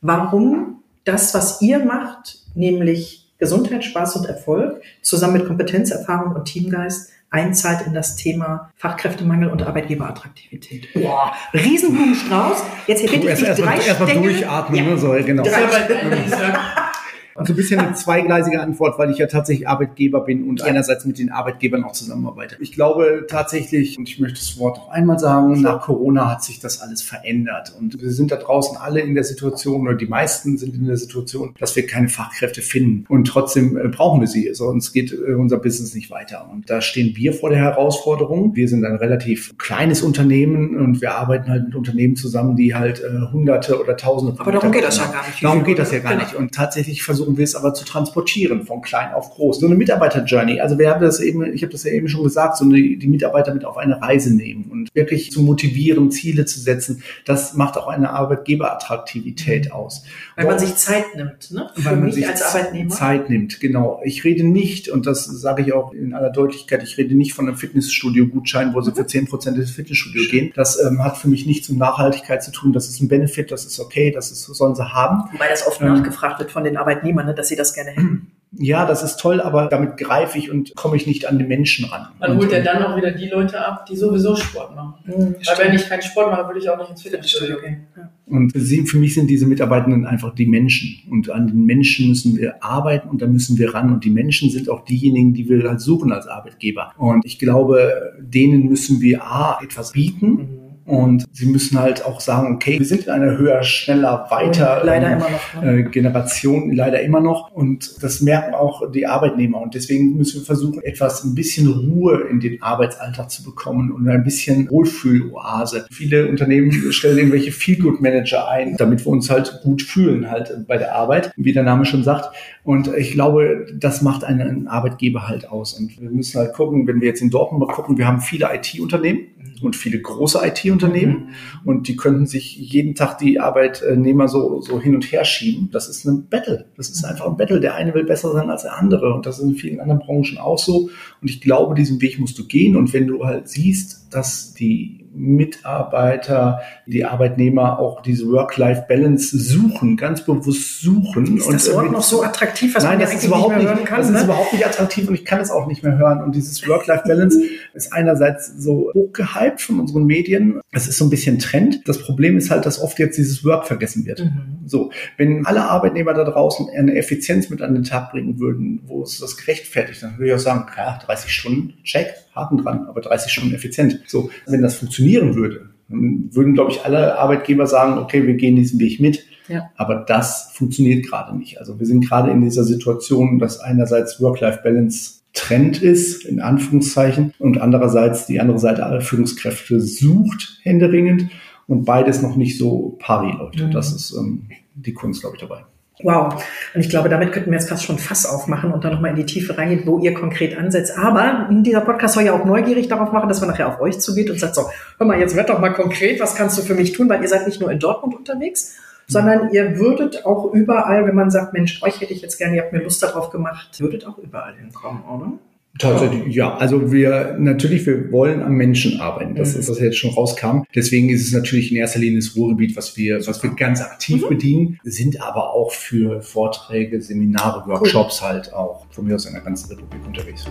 warum 0.00 0.82
das, 1.04 1.34
was 1.34 1.60
ihr 1.62 1.84
macht, 1.84 2.38
nämlich 2.54 3.26
Gesundheit, 3.38 3.84
Spaß 3.84 4.16
und 4.16 4.26
Erfolg, 4.26 4.82
zusammen 5.02 5.34
mit 5.34 5.46
Kompetenz, 5.46 5.90
Erfahrung 5.90 6.34
und 6.34 6.44
Teamgeist, 6.46 7.10
einzahlt 7.30 7.84
in 7.86 7.94
das 7.94 8.14
Thema 8.16 8.70
Fachkräftemangel 8.76 9.50
und 9.50 9.62
Arbeitgeberattraktivität. 9.64 10.88
Boah, 10.94 11.32
Riesenblumenstrauß. 11.52 12.62
Jetzt 12.86 13.02
bitte 13.02 13.16
ich 13.16 13.24
Erst, 13.24 13.42
erst, 13.42 13.60
drei 13.60 13.76
mal, 13.76 13.80
erst 13.84 14.00
mal 14.00 14.14
durchatmen, 14.22 14.78
Ja. 14.84 14.90
ne? 14.90 14.98
so, 14.98 15.10
genau. 15.10 15.42
Das 15.42 15.54
Dienstag. 17.34 17.40
Also 17.40 17.52
ein 17.52 17.56
bisschen 17.56 17.80
eine 17.80 17.94
zweigleisige 17.94 18.60
Antwort, 18.60 18.98
weil 18.98 19.10
ich 19.10 19.18
ja 19.18 19.26
tatsächlich 19.26 19.68
Arbeitgeber 19.68 20.20
bin 20.20 20.48
und 20.48 20.60
Ja. 20.60 20.66
einerseits 20.66 21.04
mit 21.04 21.18
den 21.18 21.30
Arbeitgebern 21.30 21.84
auch 21.84 21.92
zusammenarbeite. 21.92 22.56
Ich 22.60 22.72
glaube 22.72 23.26
tatsächlich, 23.28 23.98
und 23.98 24.08
ich 24.08 24.20
möchte 24.20 24.38
das 24.38 24.58
Wort 24.58 24.78
noch 24.78 24.88
einmal 24.90 25.18
sagen, 25.18 25.60
nach 25.60 25.80
Corona 25.82 26.30
hat 26.30 26.44
sich 26.44 26.60
das 26.60 26.80
alles 26.80 27.02
verändert. 27.02 27.74
Und 27.78 28.00
wir 28.00 28.10
sind 28.10 28.30
da 28.30 28.36
draußen 28.36 28.76
alle 28.76 29.00
in 29.00 29.14
der 29.14 29.24
Situation, 29.24 29.82
oder 29.82 29.94
die 29.96 30.06
meisten 30.06 30.56
sind 30.58 30.74
in 30.74 30.86
der 30.86 30.96
Situation, 30.96 31.54
dass 31.58 31.74
wir 31.76 31.86
keine 31.86 32.08
Fachkräfte 32.08 32.62
finden. 32.62 33.04
Und 33.08 33.26
trotzdem 33.26 33.76
äh, 33.76 33.88
brauchen 33.88 34.20
wir 34.20 34.28
sie, 34.28 34.50
sonst 34.54 34.92
geht 34.92 35.12
äh, 35.12 35.34
unser 35.34 35.58
Business 35.58 35.94
nicht 35.94 36.10
weiter. 36.10 36.48
Und 36.52 36.70
da 36.70 36.80
stehen 36.80 37.16
wir 37.16 37.32
vor 37.32 37.50
der 37.50 37.58
Herausforderung. 37.58 38.54
Wir 38.54 38.68
sind 38.68 38.84
ein 38.84 38.96
relativ 38.96 39.56
kleines 39.58 40.02
Unternehmen 40.02 40.76
und 40.76 41.00
wir 41.00 41.14
arbeiten 41.14 41.48
halt 41.50 41.64
mit 41.66 41.74
Unternehmen 41.74 42.16
zusammen, 42.16 42.56
die 42.56 42.74
halt 42.74 43.00
äh, 43.00 43.32
Hunderte 43.32 43.80
oder 43.80 43.96
Tausende 43.96 44.38
Aber 44.40 44.52
darum 44.52 44.72
geht 44.72 44.84
das 44.84 44.98
ja 44.98 45.06
gar 45.06 45.26
nicht. 45.26 45.42
Darum 45.42 45.64
geht 45.64 45.78
das 45.78 45.92
ja 45.92 45.98
gar 45.98 46.12
Genau. 46.12 46.24
nicht. 46.24 46.34
Und 46.34 46.52
tatsächlich 46.54 47.02
versuchen 47.02 47.23
versuchen 47.24 47.38
wir 47.38 47.44
es 47.44 47.54
aber 47.54 47.74
zu 47.74 47.84
transportieren, 47.84 48.66
von 48.66 48.82
klein 48.82 49.12
auf 49.14 49.30
groß. 49.30 49.60
So 49.60 49.66
eine 49.66 49.74
Mitarbeiter-Journey. 49.74 50.60
Also 50.60 50.78
wir 50.78 50.90
haben 50.90 51.00
das 51.00 51.20
eben, 51.20 51.44
ich 51.52 51.62
habe 51.62 51.72
das 51.72 51.84
ja 51.84 51.92
eben 51.92 52.08
schon 52.08 52.22
gesagt, 52.22 52.56
so 52.56 52.64
eine, 52.64 52.74
die 52.74 53.06
Mitarbeiter 53.06 53.54
mit 53.54 53.64
auf 53.64 53.76
eine 53.76 54.00
Reise 54.00 54.34
nehmen 54.34 54.66
und 54.70 54.94
wirklich 54.94 55.32
zu 55.32 55.42
motivieren, 55.42 56.10
Ziele 56.10 56.44
zu 56.44 56.60
setzen. 56.60 57.02
Das 57.24 57.54
macht 57.54 57.78
auch 57.78 57.88
eine 57.88 58.10
Arbeitgeberattraktivität 58.10 59.72
aus. 59.72 60.04
Weil 60.36 60.46
man 60.46 60.58
sich 60.58 60.74
Zeit 60.76 61.16
nimmt, 61.16 61.50
ne? 61.50 61.70
Für 61.74 61.84
Weil 61.84 61.96
man 61.96 62.12
sich 62.12 62.26
als 62.26 62.42
Arbeitnehmer. 62.42 62.90
Zeit 62.90 63.30
nimmt, 63.30 63.60
genau. 63.60 64.00
Ich 64.04 64.24
rede 64.24 64.44
nicht, 64.44 64.88
und 64.88 65.06
das 65.06 65.24
sage 65.24 65.62
ich 65.62 65.72
auch 65.72 65.92
in 65.92 66.14
aller 66.14 66.30
Deutlichkeit, 66.30 66.82
ich 66.82 66.98
rede 66.98 67.14
nicht 67.14 67.32
von 67.32 67.48
einem 67.48 67.56
Fitnessstudio-Gutschein, 67.56 68.74
wo 68.74 68.80
sie 68.80 68.92
für 68.92 69.06
10 69.06 69.26
Prozent 69.26 69.56
ins 69.56 69.70
Fitnessstudio 69.70 70.22
gehen. 70.30 70.52
Das 70.54 70.80
ähm, 70.80 71.02
hat 71.02 71.16
für 71.16 71.28
mich 71.28 71.46
nichts 71.46 71.68
mit 71.68 71.78
Nachhaltigkeit 71.78 72.42
zu 72.42 72.50
tun. 72.50 72.72
Das 72.72 72.88
ist 72.88 73.00
ein 73.00 73.08
Benefit, 73.08 73.50
das 73.50 73.64
ist 73.64 73.80
okay, 73.80 74.10
das 74.10 74.30
ist, 74.30 74.44
sollen 74.44 74.74
sie 74.74 74.92
haben. 74.92 75.24
Wobei 75.32 75.48
das 75.48 75.66
oft 75.66 75.80
ähm, 75.80 75.88
nachgefragt 75.88 76.38
wird 76.38 76.50
von 76.50 76.64
den 76.64 76.76
Arbeitnehmern, 76.76 77.13
ne, 77.22 77.34
dass 77.34 77.48
sie 77.48 77.56
das 77.56 77.74
gerne 77.74 77.90
hätten 77.90 78.32
ja, 78.58 78.86
das 78.86 79.02
ist 79.02 79.16
toll, 79.16 79.40
aber 79.40 79.66
damit 79.66 79.96
greife 79.96 80.38
ich 80.38 80.50
und 80.50 80.74
komme 80.74 80.96
ich 80.96 81.06
nicht 81.06 81.28
an 81.28 81.38
den 81.38 81.48
Menschen 81.48 81.86
ran. 81.86 82.08
Man 82.20 82.36
holt 82.36 82.52
ja 82.52 82.60
dann 82.60 82.82
auch 82.82 82.96
wieder 82.96 83.10
die 83.10 83.28
Leute 83.28 83.64
ab, 83.64 83.86
die 83.86 83.96
sowieso 83.96 84.36
Sport 84.36 84.74
machen. 84.74 84.94
Mhm, 85.04 85.34
Weil 85.46 85.66
wenn 85.66 85.74
ich 85.74 85.88
keinen 85.88 86.02
Sport 86.02 86.30
mache, 86.30 86.46
würde 86.46 86.60
ich 86.60 86.68
auch 86.68 86.78
nicht 86.78 86.90
ins 86.90 87.02
Fitnessstudio 87.02 87.60
gehen. 87.60 87.86
Ja. 87.96 88.10
Und 88.26 88.52
sie, 88.54 88.86
für 88.86 88.98
mich 88.98 89.14
sind 89.14 89.28
diese 89.28 89.46
Mitarbeitenden 89.46 90.06
einfach 90.06 90.34
die 90.34 90.46
Menschen. 90.46 91.02
Und 91.10 91.30
an 91.30 91.48
den 91.48 91.66
Menschen 91.66 92.08
müssen 92.08 92.36
wir 92.36 92.62
arbeiten 92.62 93.08
und 93.08 93.22
da 93.22 93.26
müssen 93.26 93.58
wir 93.58 93.74
ran. 93.74 93.92
Und 93.92 94.04
die 94.04 94.10
Menschen 94.10 94.50
sind 94.50 94.68
auch 94.68 94.84
diejenigen, 94.84 95.34
die 95.34 95.48
wir 95.48 95.68
halt 95.68 95.80
suchen 95.80 96.12
als 96.12 96.26
Arbeitgeber. 96.26 96.92
Und 96.96 97.24
ich 97.24 97.38
glaube, 97.38 98.14
denen 98.20 98.68
müssen 98.68 99.00
wir 99.00 99.24
A, 99.24 99.58
etwas 99.62 99.92
bieten. 99.92 100.28
Mhm 100.28 100.63
und 100.86 101.24
sie 101.32 101.46
müssen 101.46 101.78
halt 101.78 102.04
auch 102.04 102.20
sagen, 102.20 102.54
okay, 102.54 102.78
wir 102.78 102.84
sind 102.84 103.04
in 103.04 103.10
einer 103.10 103.38
höher, 103.38 103.62
schneller, 103.62 104.26
weiter 104.28 104.82
leider 104.84 105.06
ähm, 105.06 105.18
immer 105.18 105.30
noch, 105.30 105.62
ne? 105.62 105.78
äh, 105.78 105.82
Generation, 105.84 106.72
leider 106.72 107.00
immer 107.00 107.20
noch. 107.20 107.50
Und 107.52 108.02
das 108.02 108.20
merken 108.20 108.54
auch 108.54 108.90
die 108.92 109.06
Arbeitnehmer. 109.06 109.62
Und 109.62 109.74
deswegen 109.74 110.16
müssen 110.16 110.40
wir 110.40 110.46
versuchen, 110.46 110.82
etwas, 110.82 111.24
ein 111.24 111.34
bisschen 111.34 111.68
Ruhe 111.68 112.26
in 112.28 112.40
den 112.40 112.62
Arbeitsalltag 112.62 113.30
zu 113.30 113.42
bekommen 113.42 113.92
und 113.92 114.06
ein 114.08 114.24
bisschen 114.24 114.68
Wohlfühloase. 114.68 115.86
Viele 115.90 116.28
Unternehmen 116.28 116.92
stellen 116.92 117.16
irgendwelche 117.16 117.52
Feel-Good-Manager 117.52 118.48
ein, 118.48 118.76
damit 118.76 119.06
wir 119.06 119.12
uns 119.12 119.30
halt 119.30 119.60
gut 119.62 119.82
fühlen 119.82 120.30
halt 120.30 120.66
bei 120.66 120.76
der 120.76 120.94
Arbeit, 120.94 121.32
wie 121.36 121.52
der 121.52 121.62
Name 121.62 121.86
schon 121.86 122.04
sagt. 122.04 122.34
Und 122.64 122.88
ich 122.96 123.12
glaube, 123.12 123.66
das 123.78 124.00
macht 124.00 124.24
einen 124.24 124.68
Arbeitgeber 124.68 125.28
halt 125.28 125.48
aus. 125.50 125.74
Und 125.74 126.00
wir 126.00 126.10
müssen 126.10 126.40
halt 126.40 126.54
gucken, 126.54 126.86
wenn 126.86 127.00
wir 127.02 127.08
jetzt 127.08 127.20
in 127.20 127.30
Dortmund 127.30 127.66
mal 127.66 127.72
gucken, 127.72 127.98
wir 127.98 128.08
haben 128.08 128.22
viele 128.22 128.48
IT-Unternehmen 128.54 129.26
und 129.62 129.76
viele 129.76 130.00
große 130.00 130.40
IT-Unternehmen 130.42 131.12
mhm. 131.12 131.68
und 131.68 131.88
die 131.88 131.96
könnten 131.96 132.26
sich 132.26 132.56
jeden 132.56 132.94
Tag 132.94 133.18
die 133.18 133.38
Arbeitnehmer 133.38 134.28
so, 134.28 134.60
so 134.60 134.80
hin 134.80 134.94
und 134.94 135.04
her 135.04 135.24
schieben. 135.24 135.68
Das 135.72 135.88
ist 135.88 136.04
ein 136.06 136.26
Battle. 136.28 136.66
Das 136.76 136.88
ist 136.88 137.04
einfach 137.04 137.26
ein 137.26 137.36
Battle. 137.36 137.60
Der 137.60 137.74
eine 137.74 137.94
will 137.94 138.04
besser 138.04 138.32
sein 138.32 138.50
als 138.50 138.62
der 138.62 138.76
andere 138.76 139.12
und 139.12 139.26
das 139.26 139.38
ist 139.38 139.44
in 139.44 139.54
vielen 139.54 139.80
anderen 139.80 140.00
Branchen 140.00 140.38
auch 140.38 140.58
so. 140.58 140.88
Und 141.20 141.30
ich 141.30 141.40
glaube, 141.40 141.74
diesen 141.74 142.00
Weg 142.00 142.18
musst 142.18 142.38
du 142.38 142.46
gehen 142.46 142.76
und 142.76 142.92
wenn 142.92 143.06
du 143.06 143.24
halt 143.24 143.48
siehst, 143.48 144.08
dass 144.12 144.54
die 144.54 145.03
Mitarbeiter, 145.14 146.60
die 146.86 147.04
Arbeitnehmer 147.04 147.78
auch 147.78 148.02
diese 148.02 148.26
Work-Life-Balance 148.30 149.38
suchen, 149.38 149.96
ganz 149.96 150.24
bewusst 150.24 150.80
suchen. 150.80 151.38
Ist 151.38 151.50
das 151.50 151.72
Wort 151.72 151.92
noch 151.92 152.02
so 152.02 152.22
attraktiv, 152.22 152.74
was 152.74 152.82
nein, 152.82 152.98
man 152.98 153.06
das 153.06 153.14
ist 153.14 153.24
überhaupt 153.24 153.56
nicht, 153.56 153.66
hören 153.66 153.84
kann? 153.84 154.00
Das 154.00 154.10
ne? 154.10 154.18
ist 154.18 154.24
überhaupt 154.24 154.52
nicht 154.52 154.66
attraktiv 154.66 155.08
und 155.08 155.14
ich 155.14 155.24
kann 155.24 155.40
es 155.40 155.50
auch 155.50 155.66
nicht 155.66 155.82
mehr 155.82 155.96
hören. 155.96 156.22
Und 156.22 156.34
dieses 156.34 156.66
Work-Life-Balance 156.66 157.40
ist 157.74 157.92
einerseits 157.92 158.54
so 158.58 158.90
hochgehypt 158.92 159.60
von 159.60 159.80
unseren 159.80 160.04
Medien. 160.04 160.60
Es 160.72 160.88
ist 160.88 160.98
so 160.98 161.06
ein 161.06 161.10
bisschen 161.10 161.38
Trend. 161.38 161.86
Das 161.86 161.98
Problem 161.98 162.36
ist 162.36 162.50
halt, 162.50 162.66
dass 162.66 162.80
oft 162.80 162.98
jetzt 162.98 163.16
dieses 163.16 163.44
Work 163.44 163.66
vergessen 163.66 164.04
wird. 164.06 164.24
Mhm. 164.24 164.58
So, 164.66 164.90
wenn 165.16 165.46
alle 165.46 165.62
Arbeitnehmer 165.62 166.14
da 166.14 166.24
draußen 166.24 166.68
eine 166.76 166.96
Effizienz 166.96 167.50
mit 167.50 167.62
an 167.62 167.74
den 167.74 167.84
Tag 167.84 168.10
bringen 168.10 168.40
würden, 168.40 168.80
wo 168.86 169.02
es 169.02 169.18
das 169.18 169.36
gerechtfertigt, 169.36 170.02
dann 170.02 170.18
würde 170.18 170.28
ich 170.28 170.34
auch 170.34 170.38
sagen, 170.38 170.66
ja, 170.76 170.98
30 171.04 171.30
Stunden, 171.30 171.74
check, 171.84 172.14
Haken 172.34 172.58
dran, 172.58 172.86
aber 172.86 173.00
30 173.00 173.32
Stunden 173.32 173.54
effizient. 173.54 174.00
So, 174.06 174.30
wenn 174.46 174.62
das 174.62 174.76
funktionieren 174.76 175.34
würde, 175.34 175.70
dann 175.88 176.30
würden, 176.32 176.54
glaube 176.54 176.72
ich, 176.72 176.84
alle 176.84 177.18
Arbeitgeber 177.18 177.66
sagen, 177.66 177.98
okay, 177.98 178.26
wir 178.26 178.34
gehen 178.34 178.56
diesen 178.56 178.80
Weg 178.80 179.00
mit. 179.00 179.24
Ja. 179.48 179.70
Aber 179.76 179.96
das 179.96 180.50
funktioniert 180.54 181.06
gerade 181.06 181.36
nicht. 181.36 181.58
Also 181.58 181.78
wir 181.78 181.86
sind 181.86 182.08
gerade 182.08 182.30
in 182.30 182.40
dieser 182.40 182.64
Situation, 182.64 183.38
dass 183.38 183.60
einerseits 183.60 184.20
Work-Life-Balance 184.20 185.24
Trend 185.34 185.82
ist, 185.82 186.24
in 186.24 186.40
Anführungszeichen, 186.40 187.34
und 187.38 187.60
andererseits 187.60 188.26
die 188.26 188.40
andere 188.40 188.58
Seite 188.58 188.86
aller 188.86 189.00
Führungskräfte 189.00 189.80
sucht 189.80 190.60
händeringend 190.62 191.28
und 191.66 191.84
beides 191.84 192.22
noch 192.22 192.36
nicht 192.36 192.56
so 192.56 192.96
pari 193.00 193.32
läuft. 193.36 193.60
Mhm. 193.60 193.72
Das 193.72 193.92
ist 193.92 194.16
ähm, 194.16 194.46
die 194.74 194.92
Kunst, 194.92 195.22
glaube 195.22 195.36
ich, 195.36 195.42
dabei. 195.42 195.64
Wow. 196.02 196.44
Und 196.74 196.80
ich 196.80 196.90
glaube, 196.90 197.08
damit 197.08 197.32
könnten 197.32 197.50
wir 197.50 197.58
jetzt 197.58 197.68
fast 197.68 197.84
schon 197.84 197.98
Fass 197.98 198.26
aufmachen 198.26 198.72
und 198.72 198.84
dann 198.84 198.92
nochmal 198.92 199.10
in 199.10 199.16
die 199.16 199.26
Tiefe 199.26 199.56
reingehen, 199.56 199.86
wo 199.86 200.00
ihr 200.00 200.12
konkret 200.12 200.58
ansetzt. 200.58 200.98
Aber 200.98 201.48
dieser 201.50 201.82
Podcast 201.82 202.14
soll 202.14 202.24
ja 202.24 202.32
auch 202.32 202.44
neugierig 202.44 202.88
darauf 202.88 203.12
machen, 203.12 203.28
dass 203.28 203.40
man 203.40 203.50
nachher 203.50 203.68
auf 203.68 203.80
euch 203.80 204.00
zugeht 204.00 204.28
und 204.28 204.40
sagt 204.40 204.56
so, 204.56 204.68
hör 204.98 205.06
mal, 205.06 205.20
jetzt 205.20 205.36
wird 205.36 205.48
doch 205.48 205.60
mal 205.60 205.72
konkret, 205.72 206.20
was 206.20 206.34
kannst 206.34 206.58
du 206.58 206.62
für 206.62 206.74
mich 206.74 206.92
tun? 206.92 207.08
Weil 207.08 207.22
ihr 207.22 207.28
seid 207.28 207.46
nicht 207.46 207.60
nur 207.60 207.70
in 207.70 207.78
Dortmund 207.78 208.16
unterwegs, 208.16 208.74
sondern 209.06 209.52
ihr 209.52 209.78
würdet 209.78 210.26
auch 210.26 210.52
überall, 210.52 211.06
wenn 211.06 211.14
man 211.14 211.30
sagt, 211.30 211.52
Mensch, 211.52 211.80
euch 211.82 212.00
hätte 212.00 212.12
ich 212.12 212.22
jetzt 212.22 212.38
gerne, 212.38 212.56
ihr 212.56 212.62
habt 212.62 212.72
mir 212.72 212.82
Lust 212.82 213.02
darauf 213.02 213.30
gemacht, 213.30 213.78
würdet 213.78 214.06
auch 214.06 214.18
überall 214.18 214.54
hinkommen, 214.54 215.04
oder? 215.04 215.32
Tatsächlich, 215.78 216.32
ja. 216.32 216.56
Also 216.56 216.92
wir 216.92 217.36
natürlich, 217.38 217.84
wir 217.84 218.12
wollen 218.12 218.42
am 218.42 218.52
Menschen 218.52 219.00
arbeiten. 219.00 219.34
Das 219.34 219.54
mhm. 219.54 219.60
ist, 219.60 219.70
was 219.70 219.80
jetzt 219.80 219.98
schon 219.98 220.10
rauskam. 220.10 220.62
Deswegen 220.72 221.08
ist 221.08 221.26
es 221.26 221.32
natürlich 221.32 221.72
in 221.72 221.78
erster 221.78 221.98
Linie 221.98 222.20
das 222.20 222.36
Ruhrgebiet, 222.36 222.76
was 222.76 222.96
wir, 222.96 223.26
was 223.26 223.42
wir 223.42 223.50
ganz 223.50 223.80
aktiv 223.80 224.22
mhm. 224.22 224.28
bedienen, 224.28 224.80
sind 224.84 225.20
aber 225.20 225.52
auch 225.52 225.72
für 225.72 226.22
Vorträge, 226.22 227.02
Seminare, 227.02 227.68
Workshops 227.68 228.20
cool. 228.22 228.28
halt 228.28 228.52
auch 228.52 228.86
von 228.90 229.04
mir 229.04 229.16
aus 229.16 229.26
in 229.26 229.32
der 229.32 229.42
ganzen 229.42 229.68
Republik 229.70 230.06
unterwegs. 230.06 230.44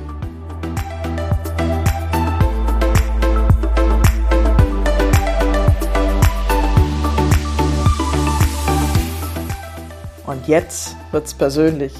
Und 10.26 10.48
jetzt 10.48 10.98
wird's 11.12 11.34
persönlich. 11.34 11.94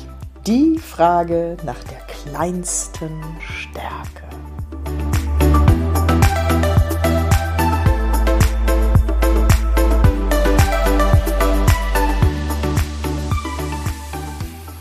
Die 0.46 0.78
Frage 0.78 1.56
nach 1.66 1.82
der 1.86 2.13
kleinsten 2.24 3.22
Stärke. 3.40 4.24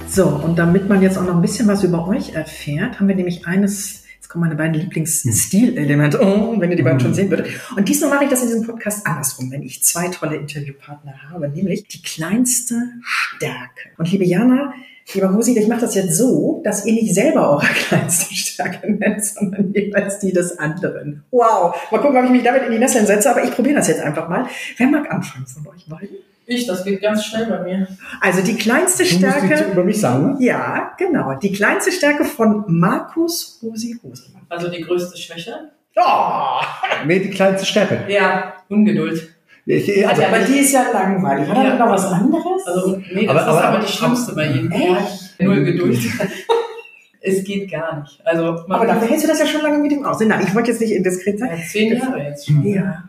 So, 0.09 0.26
und 0.26 0.59
damit 0.59 0.88
man 0.88 1.00
jetzt 1.02 1.16
auch 1.16 1.24
noch 1.24 1.35
ein 1.35 1.40
bisschen 1.40 1.66
was 1.68 1.83
über 1.83 2.07
euch 2.07 2.35
erfährt, 2.35 3.00
haben 3.00 3.09
wir 3.09 3.14
nämlich 3.14 3.46
eines, 3.46 4.05
jetzt 4.14 4.28
kommen 4.28 4.42
meine 4.42 4.57
beiden 4.57 4.74
Lieblingsstilelemente, 4.74 6.20
oh, 6.22 6.61
wenn 6.61 6.70
ihr 6.70 6.76
die 6.76 6.83
beiden 6.83 7.00
schon 7.00 7.14
sehen 7.14 7.31
würdet. 7.31 7.48
Und 7.76 7.88
diesmal 7.88 8.11
mache 8.11 8.24
ich 8.24 8.31
das 8.31 8.42
in 8.42 8.48
diesem 8.48 8.66
Podcast 8.66 9.07
andersrum, 9.07 9.50
wenn 9.50 9.62
ich 9.62 9.83
zwei 9.83 10.09
tolle 10.09 10.37
Interviewpartner 10.37 11.14
habe, 11.31 11.48
nämlich 11.48 11.88
die 11.88 12.02
kleinste 12.02 12.76
Stärke. 13.02 13.88
Und 13.96 14.12
liebe 14.12 14.24
Jana, 14.24 14.74
Lieber 15.14 15.32
Husi, 15.32 15.58
ich 15.58 15.68
mache 15.68 15.82
das 15.82 15.94
jetzt 15.94 16.16
so, 16.16 16.60
dass 16.64 16.86
ihr 16.86 16.94
nicht 16.94 17.14
selber 17.14 17.50
eure 17.50 17.66
kleinste 17.88 18.34
Stärke 18.34 18.92
nennt, 18.92 19.24
sondern 19.24 19.72
jeweils 19.72 20.18
die 20.20 20.32
des 20.32 20.58
anderen. 20.58 21.24
Wow. 21.30 21.74
Mal 21.90 21.98
gucken, 21.98 22.16
ob 22.16 22.24
ich 22.24 22.30
mich 22.30 22.42
damit 22.42 22.64
in 22.64 22.72
die 22.72 22.78
Nesseln 22.78 23.06
setze, 23.06 23.30
aber 23.30 23.44
ich 23.44 23.50
probiere 23.50 23.76
das 23.76 23.88
jetzt 23.88 24.00
einfach 24.00 24.28
mal. 24.28 24.46
Wer 24.76 24.86
mag 24.86 25.10
anfangen 25.10 25.46
von 25.46 25.66
euch 25.68 25.86
beiden? 25.86 26.16
Ich, 26.46 26.66
das 26.66 26.84
geht 26.84 27.00
ganz 27.00 27.24
schnell 27.24 27.46
bei 27.46 27.62
mir. 27.62 27.86
Also 28.20 28.42
die 28.42 28.56
kleinste 28.56 29.04
du 29.04 29.08
Stärke. 29.08 29.46
Musst 29.46 29.72
über 29.72 29.84
mich 29.84 30.00
sagen, 30.00 30.32
ne? 30.32 30.36
Ja, 30.40 30.92
genau. 30.98 31.34
Die 31.34 31.52
kleinste 31.52 31.92
Stärke 31.92 32.24
von 32.24 32.64
Markus 32.66 33.58
Husi 33.62 33.98
Hosemann. 34.02 34.42
Also 34.48 34.68
die 34.68 34.82
größte 34.82 35.16
Schwäche? 35.16 35.70
Oh! 35.96 36.60
Nee, 37.06 37.20
die 37.20 37.30
kleinste 37.30 37.66
Stärke. 37.66 38.04
Ja, 38.08 38.54
Ungeduld. 38.68 39.31
Ich, 39.64 40.09
also, 40.09 40.22
aber 40.25 40.38
die 40.40 40.59
ist 40.59 40.72
ja 40.72 40.90
langweilig. 40.92 41.48
Hat 41.48 41.57
er 41.57 41.64
ja. 41.64 41.79
noch 41.79 41.90
was 41.90 42.05
anderes? 42.05 42.66
Also, 42.66 42.96
nee, 43.14 43.27
das 43.27 43.31
aber, 43.31 43.40
ist 43.40 43.46
aber, 43.46 43.64
aber 43.64 43.79
die 43.79 43.92
schlimmste 43.92 44.35
bei 44.35 44.46
jedem. 44.51 44.72
Echt? 44.72 45.40
Null 45.40 45.64
Geduld. 45.64 45.98
es 47.20 47.44
geht 47.44 47.70
gar 47.70 48.01
nicht. 48.01 48.20
Also, 48.25 48.44
aber 48.68 48.87
dafür 48.87 49.09
hältst 49.09 49.25
du 49.25 49.29
das 49.29 49.38
ja 49.38 49.46
schon 49.46 49.62
lange 49.62 49.79
mit 49.79 49.92
ihm 49.92 50.05
aus. 50.05 50.18
Nein, 50.20 50.44
ich 50.44 50.55
wollte 50.55 50.72
jetzt 50.72 50.81
nicht 50.81 50.92
indiskret 50.92 51.38
sein. 51.38 51.51
Ja, 51.57 51.64
zehn 51.64 51.96
Jahre 51.96 52.22
jetzt 52.22 52.46
schon. 52.46 52.64
Ja. 52.66 53.05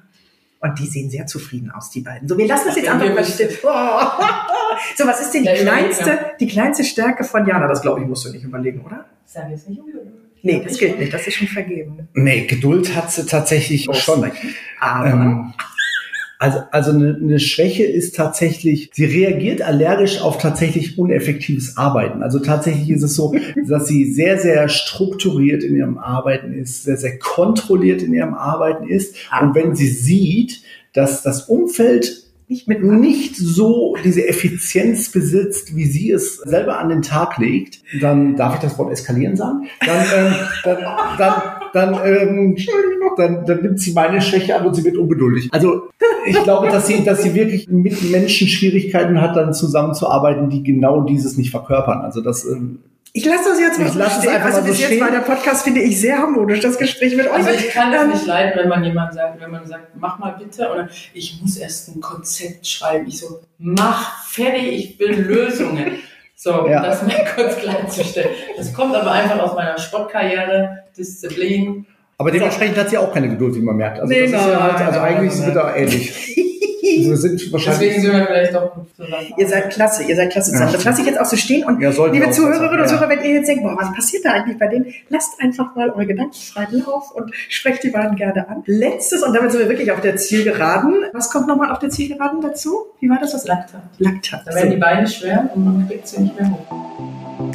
Und 0.59 0.79
die 0.79 0.85
sehen 0.85 1.09
sehr 1.09 1.25
zufrieden 1.25 1.71
aus, 1.71 1.89
die 1.89 2.01
beiden. 2.01 2.27
So, 2.27 2.37
wir 2.37 2.47
lassen 2.47 2.67
das 2.67 2.77
jetzt 2.77 2.87
einfach 2.87 3.13
mal 3.13 3.25
stehen. 3.25 3.49
Oh. 3.63 3.69
So, 4.97 5.05
was 5.05 5.21
ist 5.21 5.33
denn 5.33 5.43
die 5.43 5.49
ja, 5.49 5.55
kleinste, 5.55 6.19
die 6.39 6.47
kleinste 6.47 6.83
Stärke 6.83 7.23
von 7.23 7.45
Jana? 7.45 7.67
Das 7.67 7.81
glaube 7.81 8.01
ich, 8.01 8.07
musst 8.07 8.25
du 8.25 8.31
nicht 8.31 8.43
überlegen, 8.43 8.81
oder? 8.81 9.05
Sag 9.23 9.49
jetzt 9.49 9.69
nicht 9.69 9.79
Ungeduld. 9.79 10.07
Nee, 10.41 10.61
das 10.61 10.77
gilt 10.77 10.99
nicht. 10.99 11.13
Das 11.13 11.25
ist 11.25 11.35
schon 11.35 11.47
vergeben. 11.47 12.09
Nee, 12.13 12.45
Geduld 12.47 12.93
hat 12.95 13.11
sie 13.11 13.25
tatsächlich 13.25 13.87
auch 13.87 13.95
schon. 13.95 14.29
Aber. 14.81 15.07
Ähm, 15.07 15.53
also, 16.43 16.59
also 16.71 16.91
eine, 16.91 17.15
eine 17.15 17.39
Schwäche 17.39 17.85
ist 17.85 18.17
tatsächlich, 18.17 18.89
sie 18.91 19.05
reagiert 19.05 19.61
allergisch 19.61 20.19
auf 20.19 20.39
tatsächlich 20.39 20.97
uneffektives 20.99 21.77
Arbeiten. 21.77 22.21
Also 22.21 22.39
tatsächlich 22.39 22.89
ist 22.89 23.01
es 23.01 23.15
so, 23.15 23.33
dass 23.69 23.87
sie 23.87 24.11
sehr, 24.11 24.37
sehr 24.37 24.67
strukturiert 24.67 25.63
in 25.63 25.77
ihrem 25.77 25.97
Arbeiten 25.97 26.51
ist, 26.51 26.83
sehr, 26.83 26.97
sehr 26.97 27.17
kontrolliert 27.17 28.01
in 28.01 28.13
ihrem 28.13 28.33
Arbeiten 28.33 28.89
ist. 28.89 29.15
Und 29.41 29.55
wenn 29.55 29.73
sie 29.73 29.87
sieht, 29.87 30.63
dass 30.91 31.23
das 31.23 31.43
Umfeld 31.43 32.23
nicht 32.49 32.67
mit 32.67 32.83
nicht 32.83 33.37
so 33.37 33.95
diese 34.03 34.27
Effizienz 34.27 35.13
besitzt, 35.13 35.77
wie 35.77 35.85
sie 35.85 36.11
es 36.11 36.39
selber 36.39 36.77
an 36.77 36.89
den 36.89 37.03
Tag 37.03 37.37
legt, 37.37 37.79
dann 38.01 38.35
darf 38.35 38.55
ich 38.55 38.59
das 38.59 38.77
Wort 38.77 38.91
eskalieren 38.91 39.37
sagen. 39.37 39.69
Dann, 39.79 40.05
ähm, 40.13 40.35
dann, 40.65 40.77
dann, 41.17 41.41
dann, 41.73 41.93
ähm, 42.05 42.57
dann, 43.17 43.45
dann 43.45 43.61
nimmt 43.61 43.79
sie 43.79 43.93
meine 43.93 44.21
Schwäche 44.21 44.55
an 44.55 44.65
und 44.65 44.73
sie 44.75 44.83
wird 44.83 44.97
ungeduldig. 44.97 45.49
Also 45.51 45.89
ich 46.25 46.41
glaube, 46.43 46.67
dass 46.69 46.87
sie, 46.87 47.03
dass 47.03 47.23
sie 47.23 47.33
wirklich 47.33 47.67
mit 47.69 48.01
Menschen 48.11 48.47
Schwierigkeiten 48.47 49.19
hat, 49.19 49.35
dann 49.35 49.53
zusammenzuarbeiten, 49.53 50.49
die 50.49 50.63
genau 50.63 51.01
dieses 51.01 51.37
nicht 51.37 51.51
verkörpern. 51.51 52.01
Also 52.01 52.21
das 52.21 52.45
ähm, 52.45 52.79
Ich 53.11 53.25
lasse 53.25 53.49
das 53.49 53.59
jetzt 53.59 53.79
mal 53.79 53.87
Ich 53.87 53.93
so 53.93 53.99
lasse 53.99 54.17
es 54.17 54.23
stehen. 54.23 54.33
einfach 54.35 54.45
Also 54.47 54.59
mal 54.61 54.65
so 54.65 54.71
bis 54.71 54.79
jetzt 54.79 54.87
stehen. 54.89 55.01
war 55.01 55.11
der 55.11 55.19
Podcast, 55.19 55.63
finde 55.63 55.81
ich, 55.81 55.99
sehr 55.99 56.17
harmonisch, 56.17 56.59
das 56.61 56.77
Gespräch 56.77 57.15
mit 57.15 57.25
euch. 57.27 57.33
Also 57.33 57.49
ich 57.51 57.69
kann 57.69 57.91
das 57.91 58.03
Ähm, 58.03 58.09
nicht 58.11 58.25
leiden, 58.25 58.51
wenn 58.55 58.69
man 58.69 58.83
jemand 58.83 59.13
sagt, 59.13 59.41
wenn 59.41 59.51
man 59.51 59.65
sagt, 59.67 59.87
mach 59.99 60.17
mal 60.19 60.35
bitte, 60.39 60.69
oder 60.71 60.87
ich 61.13 61.39
muss 61.41 61.57
erst 61.57 61.95
ein 61.95 62.01
Konzept 62.01 62.65
schreiben. 62.67 63.05
Ich 63.07 63.19
so, 63.19 63.39
mach 63.57 64.25
fertig, 64.29 64.67
ich 64.71 64.99
will 64.99 65.19
Lösungen. 65.21 65.91
So, 66.43 66.67
Ja. 66.67 66.81
das 66.83 67.01
mal 67.03 67.25
kurz 67.35 67.55
klarzustellen. 67.57 68.31
Das 68.57 68.73
kommt 68.73 68.93
aber 68.95 69.11
einfach 69.11 69.39
aus 69.39 69.55
meiner 69.55 69.77
Sportkarriere, 69.77 70.79
Disziplin. 70.97 71.85
aber 72.17 72.31
dementsprechend 72.31 72.77
hat 72.77 72.89
sie 72.89 72.97
auch 72.97 73.13
keine 73.13 73.29
Geduld, 73.29 73.55
wie 73.55 73.61
man 73.61 73.77
merkt. 73.77 73.99
Also, 74.01 74.11
Nee, 74.13 74.23
das 74.29 74.41
ist 74.41 74.47
ja 74.47 74.59
nein, 74.59 74.63
halt, 74.63 74.85
also 74.87 74.99
nein, 74.99 75.15
eigentlich 75.15 75.29
nein, 75.29 75.37
sind 75.37 75.47
wir 75.47 75.53
da 75.53 75.75
ähnlich. 75.75 76.35
Wir 76.83 77.17
sind 77.17 77.51
wahrscheinlich. 77.53 77.79
Deswegen 77.79 78.01
sind 78.01 78.13
wir 78.13 78.25
vielleicht 78.25 78.55
auch 78.55 78.73
gut 78.73 78.87
zusammen. 78.95 79.33
Ihr 79.37 79.47
seid 79.47 79.69
klasse, 79.69 80.03
ihr 80.03 80.15
seid 80.15 80.31
klasse 80.31 80.51
zusammen. 80.51 80.71
Ja. 80.71 80.75
Das 80.75 80.83
lasse 80.83 81.01
ich 81.01 81.07
jetzt 81.07 81.19
auch 81.19 81.25
so 81.25 81.37
stehen. 81.37 81.65
Und 81.65 81.81
Ja, 81.81 81.89
liebe 82.07 82.29
Zuhörerinnen 82.31 82.81
und 82.81 82.87
Zuhörer, 82.89 83.09
wenn 83.09 83.23
ihr 83.23 83.35
jetzt 83.35 83.47
denkt, 83.47 83.63
boah, 83.63 83.77
was 83.79 83.93
passiert 83.93 84.25
da 84.25 84.31
eigentlich 84.31 84.59
bei 84.59 84.67
denen, 84.67 84.93
lasst 85.09 85.39
einfach 85.39 85.75
mal 85.75 85.89
eure 85.91 86.05
Gedanken 86.05 86.33
frei 86.33 86.67
Lauf 86.71 87.11
und 87.15 87.33
sprecht 87.33 87.83
die 87.83 87.89
beiden 87.89 88.15
gerne 88.17 88.49
an. 88.49 88.63
Letztes, 88.65 89.23
und 89.23 89.33
damit 89.33 89.51
sind 89.51 89.61
wir 89.61 89.69
wirklich 89.69 89.91
auf 89.91 90.01
der 90.01 90.17
Zielgeraden. 90.17 91.05
Was 91.13 91.29
kommt 91.29 91.47
nochmal 91.47 91.71
auf 91.71 91.79
der 91.79 91.89
Zielgeraden 91.89 92.41
dazu? 92.41 92.87
Wie 92.99 93.09
war 93.09 93.19
das? 93.19 93.33
Was 93.33 93.47
Laktat. 93.47 93.81
Laktat. 93.99 94.41
Da 94.45 94.53
werden 94.53 94.71
die 94.71 94.77
Beine 94.77 95.07
schwer 95.07 95.49
und 95.55 95.63
man 95.63 95.87
kriegt 95.87 96.07
sie 96.07 96.21
nicht 96.21 96.39
mehr 96.39 96.49
hoch. 96.51 97.53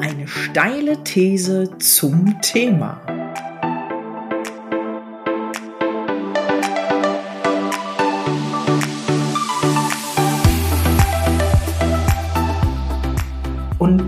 Eine 0.00 0.28
steile 0.28 1.02
These 1.02 1.70
zum 1.78 2.40
Thema. 2.40 3.00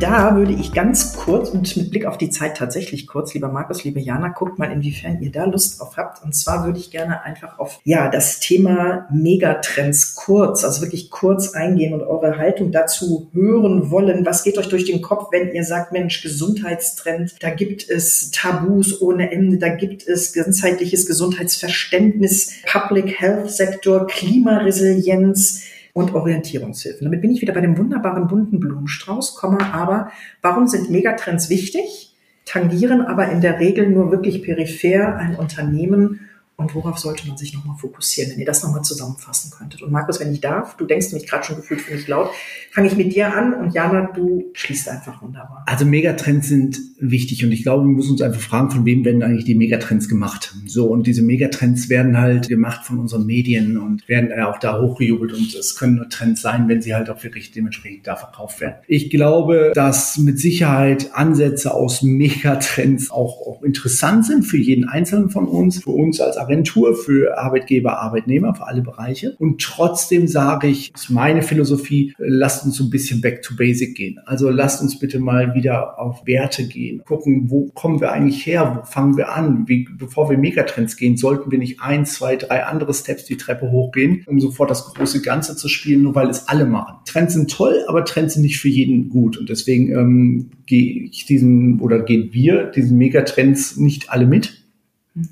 Da 0.04 0.36
würde 0.36 0.52
ich 0.52 0.74
ganz 0.74 1.16
kurz 1.16 1.48
und 1.48 1.78
mit 1.78 1.90
Blick 1.90 2.04
auf 2.04 2.18
die 2.18 2.28
Zeit 2.28 2.58
tatsächlich 2.58 3.06
kurz, 3.06 3.32
lieber 3.32 3.48
Markus, 3.48 3.84
liebe 3.84 4.00
Jana, 4.00 4.28
guckt 4.28 4.58
mal, 4.58 4.70
inwiefern 4.70 5.22
ihr 5.22 5.32
da 5.32 5.46
Lust 5.46 5.80
drauf 5.80 5.96
habt. 5.96 6.22
Und 6.22 6.34
zwar 6.34 6.66
würde 6.66 6.78
ich 6.78 6.90
gerne 6.90 7.22
einfach 7.22 7.58
auf 7.58 7.80
ja 7.84 8.10
das 8.10 8.38
Thema 8.38 9.08
Megatrends 9.10 10.14
kurz, 10.14 10.62
also 10.62 10.82
wirklich 10.82 11.10
kurz 11.10 11.54
eingehen 11.54 11.94
und 11.94 12.02
eure 12.02 12.36
Haltung 12.36 12.70
dazu 12.70 13.30
hören 13.32 13.90
wollen. 13.90 14.26
Was 14.26 14.44
geht 14.44 14.58
euch 14.58 14.68
durch 14.68 14.84
den 14.84 15.00
Kopf, 15.00 15.32
wenn 15.32 15.54
ihr 15.54 15.64
sagt, 15.64 15.92
Mensch, 15.92 16.20
Gesundheitstrend, 16.20 17.36
da 17.40 17.48
gibt 17.48 17.88
es 17.88 18.30
Tabus 18.30 19.00
ohne 19.00 19.32
Ende, 19.32 19.56
da 19.56 19.70
gibt 19.70 20.06
es 20.06 20.34
ganzheitliches 20.34 21.06
Gesundheitsverständnis, 21.06 22.52
Public 22.70 23.18
Health 23.18 23.50
Sektor, 23.50 24.06
Klimaresilienz 24.06 25.62
und 25.94 26.12
Orientierungshilfen. 26.12 27.04
Damit 27.06 27.22
bin 27.22 27.30
ich 27.30 27.40
wieder 27.40 27.54
bei 27.54 27.62
dem 27.62 27.78
wunderbaren 27.78 28.28
bunten 28.28 28.60
Blumenstrauß, 28.60 29.36
komme 29.36 29.72
aber, 29.72 30.10
warum 30.42 30.66
sind 30.66 30.90
Megatrends 30.90 31.48
wichtig, 31.48 32.14
tangieren 32.44 33.00
aber 33.00 33.30
in 33.30 33.40
der 33.40 33.58
Regel 33.60 33.88
nur 33.88 34.10
wirklich 34.10 34.42
peripher 34.42 35.16
ein 35.16 35.36
Unternehmen 35.36 36.23
und 36.56 36.74
worauf 36.74 36.98
sollte 36.98 37.26
man 37.26 37.36
sich 37.36 37.52
nochmal 37.52 37.76
fokussieren, 37.76 38.32
wenn 38.32 38.38
ihr 38.38 38.46
das 38.46 38.62
nochmal 38.62 38.82
zusammenfassen 38.82 39.50
könntet. 39.50 39.82
Und 39.82 39.90
Markus, 39.90 40.20
wenn 40.20 40.32
ich 40.32 40.40
darf, 40.40 40.76
du 40.76 40.86
denkst 40.86 41.12
mich 41.12 41.26
gerade 41.26 41.44
schon 41.44 41.56
gefühlt 41.56 41.80
für 41.80 41.94
mich 41.94 42.06
laut, 42.06 42.30
fange 42.70 42.86
ich 42.88 42.96
mit 42.96 43.14
dir 43.14 43.34
an 43.34 43.54
und 43.54 43.74
Jana, 43.74 44.10
du 44.14 44.50
schließt 44.52 44.88
einfach 44.88 45.20
wunderbar. 45.20 45.64
Also 45.66 45.84
Megatrends 45.84 46.48
sind 46.48 46.78
wichtig 46.98 47.44
und 47.44 47.52
ich 47.52 47.62
glaube, 47.64 47.84
wir 47.84 47.92
müssen 47.92 48.12
uns 48.12 48.22
einfach 48.22 48.40
fragen, 48.40 48.70
von 48.70 48.84
wem 48.84 49.04
werden 49.04 49.22
eigentlich 49.22 49.44
die 49.44 49.54
Megatrends 49.54 50.08
gemacht? 50.08 50.54
So, 50.66 50.86
und 50.86 51.06
diese 51.06 51.22
Megatrends 51.22 51.88
werden 51.88 52.18
halt 52.18 52.48
gemacht 52.48 52.84
von 52.84 52.98
unseren 52.98 53.26
Medien 53.26 53.76
und 53.76 54.08
werden 54.08 54.32
auch 54.40 54.58
da 54.58 54.80
hochgejubelt 54.80 55.32
und 55.32 55.54
es 55.54 55.76
können 55.76 55.96
nur 55.96 56.08
Trends 56.08 56.42
sein, 56.42 56.68
wenn 56.68 56.82
sie 56.82 56.94
halt 56.94 57.10
auch 57.10 57.22
wirklich 57.24 57.50
dementsprechend 57.50 58.06
da 58.06 58.16
verkauft 58.16 58.60
werden. 58.60 58.76
Ich 58.86 59.10
glaube, 59.10 59.72
dass 59.74 60.18
mit 60.18 60.38
Sicherheit 60.38 61.10
Ansätze 61.14 61.74
aus 61.74 62.02
Megatrends 62.02 63.10
auch, 63.10 63.46
auch 63.46 63.62
interessant 63.62 64.24
sind 64.26 64.44
für 64.44 64.58
jeden 64.58 64.88
Einzelnen 64.88 65.30
von 65.30 65.46
uns, 65.46 65.82
für 65.82 65.90
uns 65.90 66.20
als 66.20 66.36
Agentur, 66.44 66.94
für 66.94 67.38
Arbeitgeber, 67.38 67.98
Arbeitnehmer, 67.98 68.54
für 68.54 68.66
alle 68.66 68.82
Bereiche. 68.82 69.36
Und 69.38 69.60
trotzdem 69.60 70.26
sage 70.26 70.68
ich, 70.68 70.92
ist 70.94 71.10
meine 71.10 71.42
Philosophie, 71.42 72.14
lasst 72.18 72.64
uns 72.64 72.80
ein 72.80 72.90
bisschen 72.90 73.20
back 73.20 73.42
to 73.42 73.54
basic 73.56 73.94
gehen. 73.96 74.20
Also 74.26 74.50
lasst 74.50 74.82
uns 74.82 74.98
bitte 74.98 75.18
mal 75.18 75.54
wieder 75.54 75.98
auf 75.98 76.26
Werte 76.26 76.66
gehen, 76.66 77.02
gucken, 77.04 77.50
wo 77.50 77.70
kommen 77.74 78.00
wir 78.00 78.12
eigentlich 78.12 78.46
her, 78.46 78.78
wo 78.78 78.84
fangen 78.84 79.16
wir 79.16 79.32
an, 79.32 79.64
wie, 79.66 79.88
bevor 79.98 80.30
wir 80.30 80.38
Megatrends 80.38 80.96
gehen, 80.96 81.16
sollten 81.16 81.50
wir 81.50 81.58
nicht 81.58 81.80
ein, 81.80 82.06
zwei, 82.06 82.36
drei 82.36 82.64
andere 82.64 82.94
Steps 82.94 83.24
die 83.24 83.36
Treppe 83.36 83.70
hochgehen, 83.70 84.24
um 84.26 84.40
sofort 84.40 84.70
das 84.70 84.94
große 84.94 85.22
Ganze 85.22 85.56
zu 85.56 85.68
spielen, 85.68 86.02
nur 86.02 86.14
weil 86.14 86.28
es 86.28 86.48
alle 86.48 86.66
machen. 86.66 86.96
Trends 87.06 87.34
sind 87.34 87.50
toll, 87.50 87.84
aber 87.88 88.04
Trends 88.04 88.34
sind 88.34 88.42
nicht 88.42 88.58
für 88.58 88.68
jeden 88.68 89.08
gut 89.08 89.36
und 89.36 89.48
deswegen 89.48 89.90
ähm, 89.92 90.50
gehe 90.66 91.04
ich 91.04 91.26
diesen 91.26 91.80
oder 91.80 92.02
gehen 92.02 92.30
wir 92.32 92.64
diesen 92.64 92.98
Megatrends 92.98 93.76
nicht 93.76 94.10
alle 94.10 94.26
mit. 94.26 94.63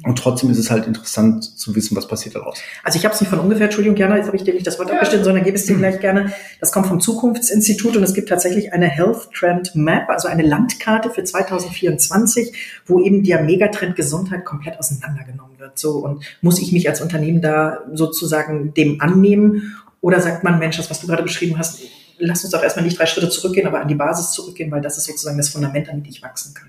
Und 0.05 0.17
trotzdem 0.17 0.49
ist 0.49 0.59
es 0.59 0.71
halt 0.71 0.87
interessant 0.87 1.43
zu 1.43 1.75
wissen, 1.75 1.97
was 1.97 2.07
passiert 2.07 2.37
daraus. 2.37 2.57
Also 2.85 2.99
ich 3.01 3.05
habe 3.05 3.17
es 3.17 3.21
nicht 3.21 3.31
von 3.31 3.41
ungefähr, 3.41 3.65
Entschuldigung, 3.65 3.97
Jana, 3.97 4.17
jetzt 4.17 4.27
habe 4.27 4.37
ich 4.37 4.45
dir 4.45 4.55
nicht 4.55 4.65
das 4.67 4.79
Wort 4.79 4.93
abgestimmt, 4.93 5.25
sondern 5.25 5.43
gebe 5.43 5.57
es 5.57 5.67
dir 5.67 5.77
gleich 5.79 5.99
gerne. 5.99 6.33
Das 6.61 6.71
kommt 6.71 6.87
vom 6.87 7.01
Zukunftsinstitut 7.01 7.97
und 7.97 8.05
es 8.05 8.15
gibt 8.15 8.29
tatsächlich 8.29 8.73
eine 8.73 8.87
Health 8.87 9.31
Trend 9.35 9.75
Map, 9.75 10.09
also 10.09 10.29
eine 10.29 10.45
Landkarte 10.45 11.11
für 11.11 11.25
2024, 11.25 12.83
wo 12.87 13.01
eben 13.01 13.25
der 13.25 13.43
Megatrend 13.43 13.97
Gesundheit 13.97 14.45
komplett 14.45 14.79
auseinandergenommen 14.79 15.59
wird. 15.59 15.77
So 15.77 15.99
und 15.99 16.25
muss 16.43 16.61
ich 16.61 16.71
mich 16.71 16.89
als 16.89 17.01
Unternehmen 17.01 17.43
da 17.43 17.81
sozusagen 17.93 18.75
dem 18.75 19.01
annehmen 19.01 19.77
oder 20.01 20.21
sagt 20.21 20.45
man, 20.45 20.61
Mensch, 20.61 20.77
das 20.77 20.91
was 20.91 21.01
du 21.01 21.09
gerade 21.09 21.25
beschrieben 21.25 21.59
hast, 21.59 21.81
lass 22.19 22.45
uns 22.45 22.53
doch 22.53 22.63
erstmal 22.63 22.85
nicht 22.85 23.01
drei 23.01 23.07
Schritte 23.07 23.31
zurückgehen, 23.31 23.67
aber 23.67 23.81
an 23.81 23.89
die 23.89 23.97
Basis 23.97 24.31
zurückgehen, 24.31 24.71
weil 24.71 24.81
das 24.81 24.97
ist 24.97 25.07
sozusagen 25.07 25.39
das 25.39 25.49
Fundament, 25.49 25.89
damit 25.89 26.07
ich 26.07 26.23
wachsen 26.23 26.55
kann. 26.55 26.69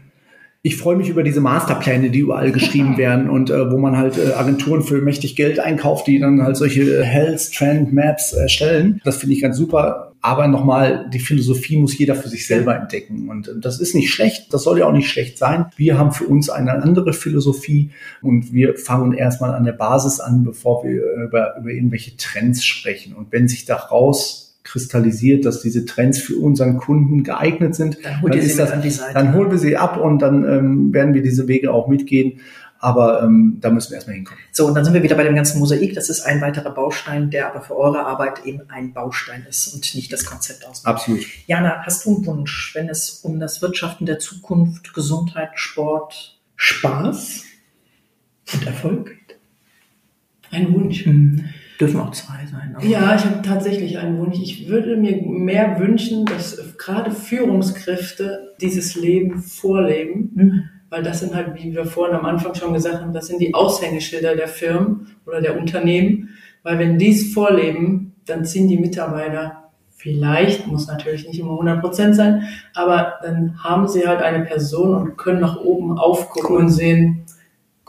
Ich 0.66 0.78
freue 0.78 0.96
mich 0.96 1.10
über 1.10 1.24
diese 1.24 1.42
Masterpläne, 1.42 2.10
die 2.10 2.20
überall 2.20 2.54
geschrieben 2.54 2.98
werden 2.98 3.30
und 3.30 3.50
äh, 3.50 3.70
wo 3.70 3.78
man 3.78 3.98
halt 3.98 4.18
äh, 4.18 4.32
Agenturen 4.32 4.82
für 4.82 5.02
mächtig 5.02 5.36
Geld 5.36 5.60
einkauft, 5.60 6.08
die 6.08 6.20
dann 6.20 6.42
halt 6.42 6.56
solche 6.56 6.84
äh, 6.84 7.04
Health 7.04 7.52
Trend 7.54 7.92
Maps 7.92 8.32
erstellen. 8.32 9.02
Das 9.04 9.18
finde 9.18 9.36
ich 9.36 9.42
ganz 9.42 9.58
super. 9.58 10.14
Aber 10.22 10.48
nochmal, 10.48 11.10
die 11.12 11.20
Philosophie 11.20 11.76
muss 11.76 11.98
jeder 11.98 12.16
für 12.16 12.30
sich 12.30 12.48
selber 12.48 12.78
entdecken. 12.78 13.28
Und 13.28 13.50
äh, 13.50 13.60
das 13.60 13.82
ist 13.82 13.94
nicht 13.94 14.10
schlecht, 14.10 14.54
das 14.54 14.64
soll 14.64 14.80
ja 14.80 14.88
auch 14.88 14.94
nicht 14.94 15.10
schlecht 15.10 15.38
sein. 15.38 15.66
Wir 15.76 15.98
haben 15.98 16.14
für 16.14 16.28
uns 16.28 16.50
eine 16.50 16.82
andere 16.82 17.12
Philosophie 17.12 17.90
und 18.22 18.54
wir 18.54 18.78
fangen 18.78 19.12
erstmal 19.12 19.54
an 19.54 19.66
der 19.66 19.74
Basis 19.74 20.22
an, 20.22 20.46
bevor 20.46 20.86
wir 20.86 21.04
über, 21.26 21.58
über 21.60 21.72
irgendwelche 21.72 22.16
Trends 22.16 22.64
sprechen. 22.64 23.16
Und 23.16 23.34
wenn 23.34 23.50
sich 23.50 23.66
daraus 23.66 24.53
kristallisiert, 24.64 25.46
dass 25.46 25.62
diese 25.62 25.86
Trends 25.86 26.20
für 26.20 26.38
unseren 26.38 26.78
Kunden 26.78 27.24
geeignet 27.24 27.76
sind, 27.76 27.98
Dann 28.04 28.22
holt 28.22 28.34
dann 28.34 28.40
ist 28.40 28.58
das, 28.58 28.72
dann 29.14 29.34
holen 29.34 29.52
wir 29.52 29.58
sie 29.58 29.78
ab 29.78 29.98
und 29.98 30.20
dann 30.20 30.46
ähm, 30.46 30.94
werden 30.94 31.14
wir 31.14 31.22
diese 31.22 31.48
Wege 31.48 31.74
auch 31.74 31.88
mitgehen. 31.88 32.40
Aber 32.80 33.24
ähm, 33.24 33.60
da 33.62 33.70
müssen 33.70 33.92
wir 33.92 33.96
erstmal 33.96 34.18
hinkommen. 34.18 34.44
So, 34.52 34.68
und 34.68 34.76
dann 34.76 34.84
sind 34.84 34.94
wir 34.94 35.04
wieder 35.04 35.16
bei 35.16 35.24
dem 35.24 35.36
ganzen 35.36 35.60
Mosaik. 35.60 35.94
Das 35.94 36.10
ist 36.10 36.26
ein 36.26 36.42
weiterer 36.42 36.72
Baustein, 36.72 37.30
der 37.30 37.48
aber 37.48 37.62
für 37.62 37.78
eure 37.78 38.06
Arbeit 38.06 38.46
eben 38.46 38.70
ein 38.70 38.92
Baustein 38.92 39.46
ist 39.50 39.74
und 39.74 39.96
nicht 39.96 40.12
das 40.12 40.26
Konzept 40.26 40.66
ausmacht. 40.68 40.94
Absolut. 40.94 41.26
Jana, 41.48 41.82
hast 41.86 42.06
du 42.06 42.18
einen 42.18 42.26
Wunsch, 42.26 42.72
wenn 42.76 42.90
es 42.90 43.22
um 43.24 43.40
das 43.40 43.62
Wirtschaften 43.62 44.06
der 44.06 44.20
Zukunft, 44.20 44.94
Gesundheit, 44.94 45.52
Sport, 45.56 46.38
Spaß 46.58 47.46
und 48.54 48.68
Erfolg 48.68 49.06
geht? 49.06 49.38
Ein 50.52 50.74
Wunsch. 50.74 51.08
Dürfen 51.86 52.00
auch 52.02 52.12
zwei 52.12 52.46
sein. 52.52 52.74
aber- 52.76 52.86
Ja, 52.86 53.16
ich 53.16 53.26
habe 53.26 53.42
tatsächlich 53.42 53.98
einen 53.98 54.18
Wunsch. 54.20 54.40
Ich 54.42 54.68
würde 54.68 54.98
mir 54.98 55.22
mehr 55.22 55.80
wünschen, 55.80 56.26
dass 56.26 56.58
gerade 56.78 57.12
Führungskräfte 57.64 58.54
dieses 58.62 58.96
Leben 58.96 59.40
vorleben, 59.42 60.32
Mhm. 60.34 60.64
weil 60.90 61.04
das 61.04 61.20
sind 61.22 61.36
halt, 61.36 61.56
wie 61.56 61.74
wir 61.74 61.86
vorhin 61.86 62.16
am 62.16 62.26
Anfang 62.26 62.54
schon 62.56 62.74
gesagt 62.74 63.02
haben, 63.02 63.14
das 63.14 63.28
sind 63.28 63.40
die 63.42 63.54
Aushängeschilder 63.54 64.36
der 64.36 64.48
Firmen 64.48 65.08
oder 65.26 65.42
der 65.42 65.58
Unternehmen, 65.60 66.30
weil 66.64 66.80
wenn 66.80 66.98
die 66.98 67.12
es 67.12 67.34
vorleben, 67.34 68.14
dann 68.26 68.46
ziehen 68.46 68.68
die 68.68 68.78
Mitarbeiter 68.78 69.60
vielleicht, 69.96 70.68
muss 70.68 70.88
natürlich 70.88 71.28
nicht 71.28 71.40
immer 71.40 71.52
100 71.54 71.80
Prozent 71.82 72.16
sein, 72.16 72.44
aber 72.74 73.14
dann 73.24 73.64
haben 73.64 73.88
sie 73.88 74.06
halt 74.08 74.22
eine 74.22 74.44
Person 74.44 74.96
und 74.96 75.18
können 75.18 75.40
nach 75.40 75.58
oben 75.62 75.98
aufgucken 75.98 76.58
und 76.58 76.70
sehen, 76.70 77.23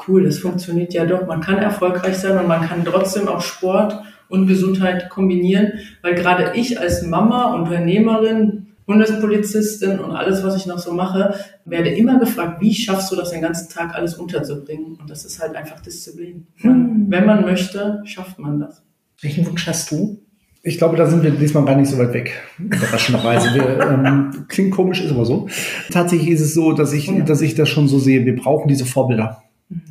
cool, 0.07 0.25
das 0.25 0.39
funktioniert 0.39 0.95
ja 0.95 1.07
doch. 1.07 1.27
Man 1.27 1.41
kann 1.41 1.59
erfolgreich 1.59 2.17
sein 2.17 2.39
und 2.39 2.49
man 2.49 2.67
kann 2.67 2.85
trotzdem 2.85 3.29
auch 3.29 3.41
Sport 3.41 4.01
und 4.29 4.47
Gesundheit 4.47 5.11
kombinieren, 5.11 5.73
weil 6.03 6.15
gerade 6.15 6.53
ich 6.55 6.81
als 6.81 7.03
Mama, 7.03 7.55
Unternehmerin, 7.55 8.67
Bundespolizistin 8.87 9.99
und 9.99 10.13
alles, 10.13 10.43
was 10.43 10.57
ich 10.57 10.67
noch 10.67 10.79
so 10.79 10.93
mache, 10.93 11.35
werde 11.65 11.91
immer 11.91 12.19
gefragt, 12.19 12.61
wie 12.61 12.75
schaffst 12.75 13.11
du 13.11 13.17
das 13.17 13.31
den 13.31 13.41
ganzen 13.41 13.71
Tag 13.71 13.95
alles 13.95 14.15
unterzubringen? 14.15 14.97
Und 15.01 15.09
das 15.09 15.25
ist 15.25 15.41
halt 15.41 15.57
einfach 15.57 15.81
Disziplin. 15.81 16.47
Man, 16.59 17.07
wenn 17.09 17.25
man 17.25 17.43
möchte, 17.43 18.03
schafft 18.05 18.39
man 18.39 18.61
das. 18.61 18.83
Welchen 19.23 19.47
Wunsch 19.47 19.67
hast 19.67 19.91
du? 19.91 20.21
Ich 20.67 20.79
glaube, 20.79 20.97
da 20.97 21.07
sind 21.07 21.23
wir 21.23 21.31
diesmal 21.31 21.65
gar 21.65 21.77
nicht 21.77 21.91
so 21.91 21.99
weit 21.99 22.15
weg. 22.15 22.43
Überraschenderweise. 22.59 23.55
Wir, 23.55 23.81
ähm, 23.81 24.47
klingt 24.49 24.71
komisch, 24.71 25.03
ist 25.03 25.13
aber 25.13 25.27
so. 25.27 25.47
Tatsächlich 25.91 26.31
ist 26.31 26.41
es 26.41 26.55
so, 26.55 26.73
dass 26.73 26.93
ich, 26.95 27.11
dass 27.27 27.43
ich 27.43 27.55
das 27.55 27.69
schon 27.69 27.87
so 27.87 27.99
sehe. 27.99 28.25
Wir 28.25 28.35
brauchen 28.35 28.69
diese 28.69 28.87
Vorbilder. 28.87 29.44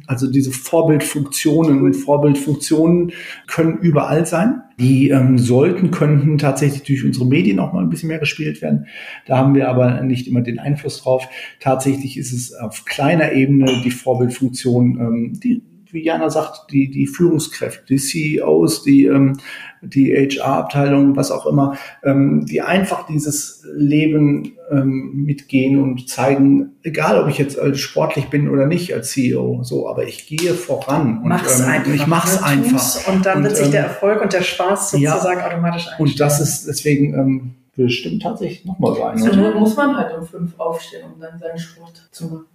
Also 0.08 0.30
diese 0.30 0.52
Vorbildfunktionen 0.52 1.82
und 1.82 1.94
Vorbildfunktionen 1.94 3.12
können 3.48 3.78
überall 3.78 4.26
sein. 4.26 4.62
Die 4.80 5.10
ähm, 5.10 5.38
sollten, 5.38 5.92
könnten 5.92 6.38
tatsächlich 6.38 6.84
durch 6.84 7.06
unsere 7.06 7.26
Medien 7.26 7.60
auch 7.60 7.74
mal 7.74 7.84
ein 7.84 7.90
bisschen 7.90 8.10
mehr 8.10 8.20
gespielt 8.20 8.62
werden. 8.62 8.88
Da 9.26 9.38
haben 9.38 9.56
wir 9.56 9.70
aber 9.70 10.02
nicht 10.02 10.28
immer 10.28 10.42
den 10.42 10.60
Einfluss 10.60 11.02
drauf. 11.02 11.28
Tatsächlich 11.60 12.18
ist 12.18 12.34
es 12.34 12.54
auf 12.54 12.86
kleiner 12.86 13.32
Ebene 13.34 13.82
die 13.84 13.92
Vorbildfunktion, 13.92 15.00
ähm, 15.00 15.40
die 15.40 15.62
wie 15.94 16.04
Jana 16.04 16.30
sagt, 16.30 16.72
die, 16.72 16.90
die 16.90 17.06
Führungskräfte, 17.06 17.86
die 17.88 17.98
CEOs, 17.98 18.84
die, 18.84 19.06
ähm, 19.06 19.38
die 19.82 20.12
HR-Abteilung, 20.12 21.16
was 21.16 21.32
auch 21.32 21.46
immer, 21.46 21.78
ähm, 22.04 22.46
die 22.46 22.62
einfach 22.62 23.06
dieses 23.06 23.64
Leben 23.76 24.54
ähm, 24.72 25.12
mitgehen 25.14 25.82
und 25.82 26.10
zeigen, 26.10 26.72
egal 26.82 27.22
ob 27.22 27.30
ich 27.30 27.38
jetzt 27.38 27.60
als 27.60 27.80
sportlich 27.80 28.30
bin 28.30 28.50
oder 28.50 28.66
nicht 28.66 28.94
als 28.94 29.12
CEO, 29.12 29.62
so, 29.64 29.88
aber 29.88 30.06
ich 30.06 30.26
gehe 30.26 30.54
voran 30.54 31.20
und 31.20 31.30
mach's 31.30 31.60
ähm, 31.60 31.70
einfach, 31.70 31.94
ich 31.94 32.08
mach's 32.08 32.42
ne, 32.42 32.48
einfach. 32.48 33.08
Und 33.08 33.26
dann 33.26 33.38
Und, 33.38 33.44
wird 33.44 33.58
sich 33.58 33.68
ähm, 33.68 33.72
der 33.72 33.84
Erfolg 33.84 34.22
und 34.22 34.34
der 34.34 34.42
Spaß 34.42 34.92
sozusagen 34.92 35.40
ja, 35.40 35.48
automatisch 35.48 35.88
einstellen. 35.88 36.10
Und 36.10 36.20
das 36.20 36.40
ist 36.40 36.68
deswegen 36.68 37.14
ähm, 37.14 37.56
bestimmt 37.76 38.24
tatsächlich 38.24 38.66
nochmal 38.66 38.96
sein. 38.96 39.22
Oder? 39.22 39.36
Not 39.36 39.60
muss 39.60 39.76
man 39.76 39.96
halt 39.96 40.18
um 40.18 40.26
fünf 40.26 40.60
aufstehen, 40.60 41.04
um 41.14 41.20
dann 41.20 41.38
seinen 41.38 41.58
Sport 41.58 42.08
zu 42.12 42.26
machen. 42.26 42.46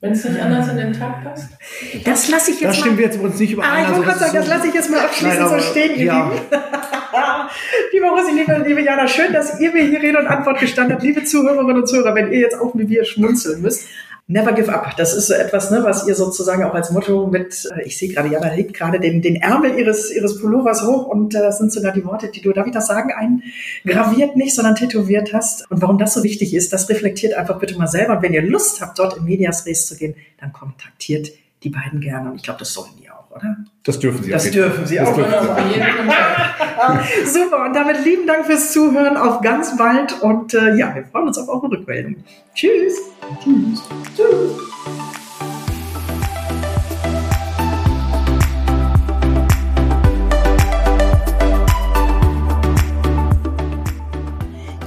Wenn 0.00 0.12
es 0.12 0.24
nicht 0.24 0.40
anders 0.40 0.68
in 0.68 0.76
den 0.76 0.92
Tag 0.92 1.24
passt. 1.24 1.48
das 2.04 2.28
lasse 2.28 2.52
ich 2.52 2.60
Da 2.60 2.66
jetzt 2.66 2.76
stimmen 2.78 2.94
mal. 2.94 2.98
wir 2.98 3.06
jetzt 3.06 3.18
uns 3.18 3.38
nicht 3.40 3.52
überein. 3.52 3.68
Ah, 3.70 3.80
ich 3.80 3.86
Also 3.88 3.94
wollte 3.96 4.06
gerade 4.06 4.18
das 4.20 4.28
sagen, 4.32 4.38
das 4.38 4.48
lasse 4.48 4.68
ich 4.68 4.74
jetzt 4.74 4.90
mal 4.90 5.00
abschließend 5.00 5.38
Nein, 5.40 5.48
aber- 5.48 5.60
so 5.60 5.70
stehen, 5.70 5.98
ihr 5.98 6.04
ja. 6.04 6.30
Lieben. 6.32 6.46
liebe 7.92 8.06
Rosi, 8.06 8.32
liebe, 8.32 8.62
liebe 8.66 8.82
Jana, 8.82 9.08
schön, 9.08 9.32
dass 9.32 9.58
ihr 9.60 9.72
mir 9.72 9.82
hier 9.84 10.00
Rede 10.00 10.18
und 10.18 10.26
Antwort 10.28 10.60
gestanden 10.60 10.92
habt. 10.94 11.02
Liebe 11.02 11.24
Zuhörerinnen 11.24 11.78
und 11.78 11.86
Zuhörer, 11.88 12.14
wenn 12.14 12.30
ihr 12.30 12.38
jetzt 12.38 12.60
auch 12.60 12.72
wie 12.76 12.88
wir 12.88 13.04
schmunzeln 13.04 13.60
müsst. 13.60 13.88
Never 14.30 14.52
give 14.52 14.70
up. 14.70 14.94
Das 14.98 15.14
ist 15.14 15.28
so 15.28 15.32
etwas, 15.32 15.70
ne, 15.70 15.82
was 15.84 16.06
ihr 16.06 16.14
sozusagen 16.14 16.62
auch 16.62 16.74
als 16.74 16.90
Motto 16.90 17.28
mit, 17.28 17.66
äh, 17.74 17.84
ich 17.84 17.96
sehe 17.96 18.12
gerade, 18.12 18.28
Jana 18.28 18.48
hebt 18.48 18.74
gerade 18.74 19.00
den, 19.00 19.22
den 19.22 19.36
Ärmel 19.36 19.78
ihres, 19.78 20.14
ihres 20.14 20.38
Pullovers 20.38 20.82
hoch 20.86 21.06
und 21.06 21.34
äh, 21.34 21.38
das 21.38 21.56
sind 21.56 21.72
sogar 21.72 21.92
die 21.92 22.04
Worte, 22.04 22.28
die 22.28 22.42
du, 22.42 22.52
darf 22.52 22.66
ich 22.66 22.74
das 22.74 22.88
sagen, 22.88 23.10
eingraviert 23.10 24.36
nicht, 24.36 24.54
sondern 24.54 24.74
tätowiert 24.74 25.32
hast. 25.32 25.70
Und 25.70 25.80
warum 25.80 25.96
das 25.96 26.12
so 26.12 26.22
wichtig 26.24 26.52
ist, 26.52 26.74
das 26.74 26.90
reflektiert 26.90 27.32
einfach 27.32 27.58
bitte 27.58 27.78
mal 27.78 27.86
selber. 27.86 28.16
Und 28.16 28.22
wenn 28.22 28.34
ihr 28.34 28.42
Lust 28.42 28.82
habt, 28.82 28.98
dort 28.98 29.16
in 29.16 29.24
Medias 29.24 29.64
Res 29.64 29.86
zu 29.86 29.96
gehen, 29.96 30.14
dann 30.38 30.52
kontaktiert 30.52 31.32
die 31.62 31.70
beiden 31.70 32.02
gerne. 32.02 32.30
Und 32.30 32.36
ich 32.36 32.42
glaube, 32.42 32.58
das 32.58 32.74
sollen 32.74 32.90
die 33.00 33.07
oder? 33.38 33.56
Das 33.84 33.98
dürfen 33.98 34.22
Sie. 34.22 34.30
Das 34.30 34.50
dürfen 34.50 34.86
Sie 34.86 34.96
Das 34.96 35.08
auch. 35.08 35.14
dürfen 35.14 35.34
Sie. 35.72 35.80
Fall. 35.80 37.00
Super, 37.26 37.64
und 37.66 37.74
damit 37.74 38.04
lieben 38.04 38.26
Dank 38.26 38.46
fürs 38.46 38.72
Zuhören. 38.72 39.16
Auf 39.16 39.40
ganz 39.40 39.76
bald. 39.76 40.20
Und 40.22 40.54
äh, 40.54 40.76
ja, 40.76 40.94
wir 40.94 41.04
freuen 41.04 41.28
uns 41.28 41.38
auf 41.38 41.48
eure 41.48 41.70
Rückmeldung. 41.70 42.16
Tschüss. 42.54 42.98
Tschüss. 43.42 43.82
Tschüss. 44.16 44.58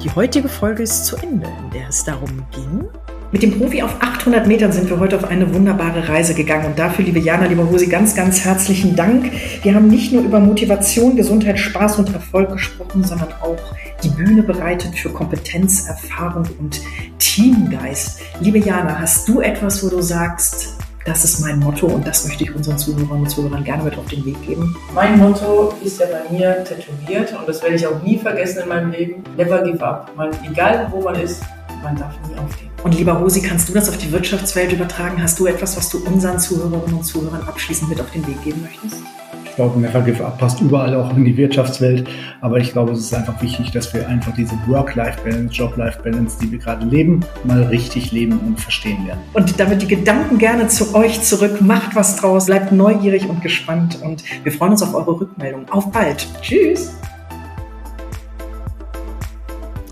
Die 0.04 0.10
heutige 0.16 0.50
Folge 0.50 0.84
ist 0.84 1.06
zu 1.06 1.16
Ende, 1.18 1.48
in 1.48 1.70
der 1.72 1.90
es 1.90 2.04
darum 2.04 2.46
ging. 2.52 2.86
Mit 3.32 3.44
dem 3.44 3.58
Profi 3.58 3.82
auf 3.82 3.96
800 4.02 4.46
Metern 4.46 4.74
sind 4.74 4.90
wir 4.90 5.00
heute 5.00 5.16
auf 5.16 5.24
eine 5.24 5.54
wunderbare 5.54 6.10
Reise 6.10 6.34
gegangen. 6.34 6.66
Und 6.66 6.78
dafür, 6.78 7.06
liebe 7.06 7.20
Jana, 7.20 7.46
lieber 7.46 7.70
Hosi, 7.70 7.88
ganz, 7.88 8.14
ganz 8.14 8.44
herzlichen 8.44 8.94
Dank. 8.98 9.32
Wir 9.64 9.74
haben 9.74 9.88
nicht 9.88 10.12
nur 10.12 10.22
über 10.24 10.42
Motivation, 10.42 11.16
Gesundheit, 11.16 11.58
Spaß 11.58 12.00
und 12.00 12.14
Erfolg 12.14 12.52
gesprochen, 12.52 13.06
sondern 13.06 13.30
auch 13.42 13.58
die 14.04 14.10
Bühne 14.10 14.44
bereitet 14.44 14.96
für 14.96 15.10
Kompetenz, 15.10 15.88
Erfahrung 15.88 16.46
und 16.60 16.82
Teamgeist. 17.20 18.20
Liebe 18.42 18.58
Jana, 18.58 19.00
hast 19.00 19.30
du 19.30 19.40
etwas, 19.40 19.82
wo 19.82 19.88
du 19.88 20.02
sagst, 20.02 20.76
das 21.06 21.24
ist 21.24 21.40
mein 21.40 21.58
Motto 21.60 21.88
und 21.88 22.06
das 22.06 22.28
möchte 22.28 22.44
ich 22.44 22.54
unseren 22.54 22.78
Zuhörern 22.78 23.22
und 23.22 23.30
Zuhörern 23.30 23.64
gerne 23.64 23.84
mit 23.84 23.98
auf 23.98 24.08
den 24.08 24.26
Weg 24.26 24.46
geben? 24.46 24.76
Mein 24.94 25.18
Motto 25.18 25.74
ist 25.82 26.02
ja 26.02 26.08
bei 26.08 26.36
mir 26.36 26.66
tätowiert 26.66 27.34
und 27.40 27.48
das 27.48 27.64
werde 27.64 27.78
ich 27.78 27.88
auch 27.88 28.04
nie 28.04 28.18
vergessen 28.18 28.64
in 28.64 28.68
meinem 28.68 28.92
Leben. 28.92 29.24
Never 29.38 29.64
give 29.64 29.82
up. 29.84 30.12
Man, 30.18 30.32
egal 30.52 30.88
wo 30.92 31.02
man 31.02 31.16
ist, 31.16 31.42
man 31.82 31.96
darf 31.96 32.14
nie 32.28 32.38
aufgeben. 32.38 32.71
Und 32.84 32.98
lieber 32.98 33.14
Rosi, 33.14 33.42
kannst 33.42 33.70
du 33.70 33.74
das 33.74 33.90
auf 33.90 33.98
die 33.98 34.12
Wirtschaftswelt 34.12 34.74
übertragen? 34.74 35.22
Hast 35.22 35.40
du 35.40 35.46
etwas, 35.46 35.78
was 35.78 35.90
du 35.90 36.00
unseren 36.00 36.40
Zuhörerinnen 36.40 36.98
und 36.98 37.04
Zuhörern 37.04 37.44
abschließend 37.48 37.90
mit 37.90 38.02
auf 38.02 38.10
den 38.12 38.26
Weg 38.26 38.44
geben 38.44 38.62
möchtest? 38.64 39.04
Ich 39.46 39.56
glaube, 39.56 40.26
Up 40.26 40.38
passt 40.38 40.62
überall 40.62 40.96
auch 40.96 41.16
in 41.16 41.26
die 41.26 41.36
Wirtschaftswelt. 41.38 42.10
Aber 42.40 42.58
ich 42.58 42.72
glaube, 42.72 42.94
es 42.94 43.00
ist 43.02 43.14
einfach 43.14 43.40
wichtig, 43.42 43.70
dass 43.72 43.94
wir 43.94 44.08
einfach 44.08 44.34
diese 44.34 44.56
Work-Life-Balance, 44.66 45.54
Job-Life-Balance, 45.54 46.38
die 46.42 46.52
wir 46.52 46.58
gerade 46.58 46.86
leben, 46.86 47.20
mal 47.44 47.62
richtig 47.64 48.12
leben 48.14 48.40
und 48.40 48.60
verstehen 48.60 49.06
lernen. 49.06 49.22
Und 49.34 49.60
damit 49.60 49.82
die 49.82 49.88
Gedanken 49.88 50.38
gerne 50.38 50.68
zu 50.68 50.96
euch 50.96 51.22
zurück. 51.22 51.62
Macht 51.62 51.96
was 51.96 52.16
draus, 52.16 52.46
bleibt 52.48 52.72
neugierig 52.72 53.28
und 53.28 53.42
gespannt 53.42 54.00
und 54.02 54.24
wir 54.44 54.52
freuen 54.54 54.72
uns 54.72 54.82
auf 54.82 54.96
eure 54.96 55.20
Rückmeldung. 55.20 55.70
Auf 55.70 55.92
bald. 55.92 56.28
Tschüss. 56.42 56.94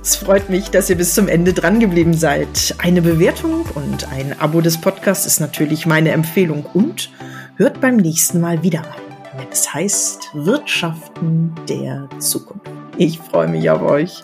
Es 0.02 0.16
freut 0.16 0.50
mich, 0.50 0.70
dass 0.72 0.90
ihr 0.90 0.96
bis 0.96 1.14
zum 1.14 1.28
Ende 1.28 1.54
dran 1.54 1.80
geblieben 1.80 2.14
seid. 2.14 2.74
Eine 2.78 3.02
Bewertung 3.02 3.66
und 3.76 4.10
ein 4.12 4.40
Abo 4.40 4.62
des 4.62 4.80
Podcasts 4.80 5.26
ist 5.26 5.40
natürlich 5.40 5.86
meine 5.86 6.12
Empfehlung 6.12 6.66
und 6.74 7.12
hört 7.58 7.82
beim 7.82 7.98
nächsten 7.98 8.40
Mal 8.40 8.64
wieder 8.64 8.80
rein, 8.80 9.18
wenn 9.38 9.50
es 9.52 9.74
heißt 9.74 10.30
Wirtschaften 10.34 11.54
der 11.68 12.08
Zukunft. 12.20 12.70
Ich 12.98 13.20
freue 13.20 13.50
mich 13.50 13.70
auf 13.70 13.82
euch. 13.82 14.24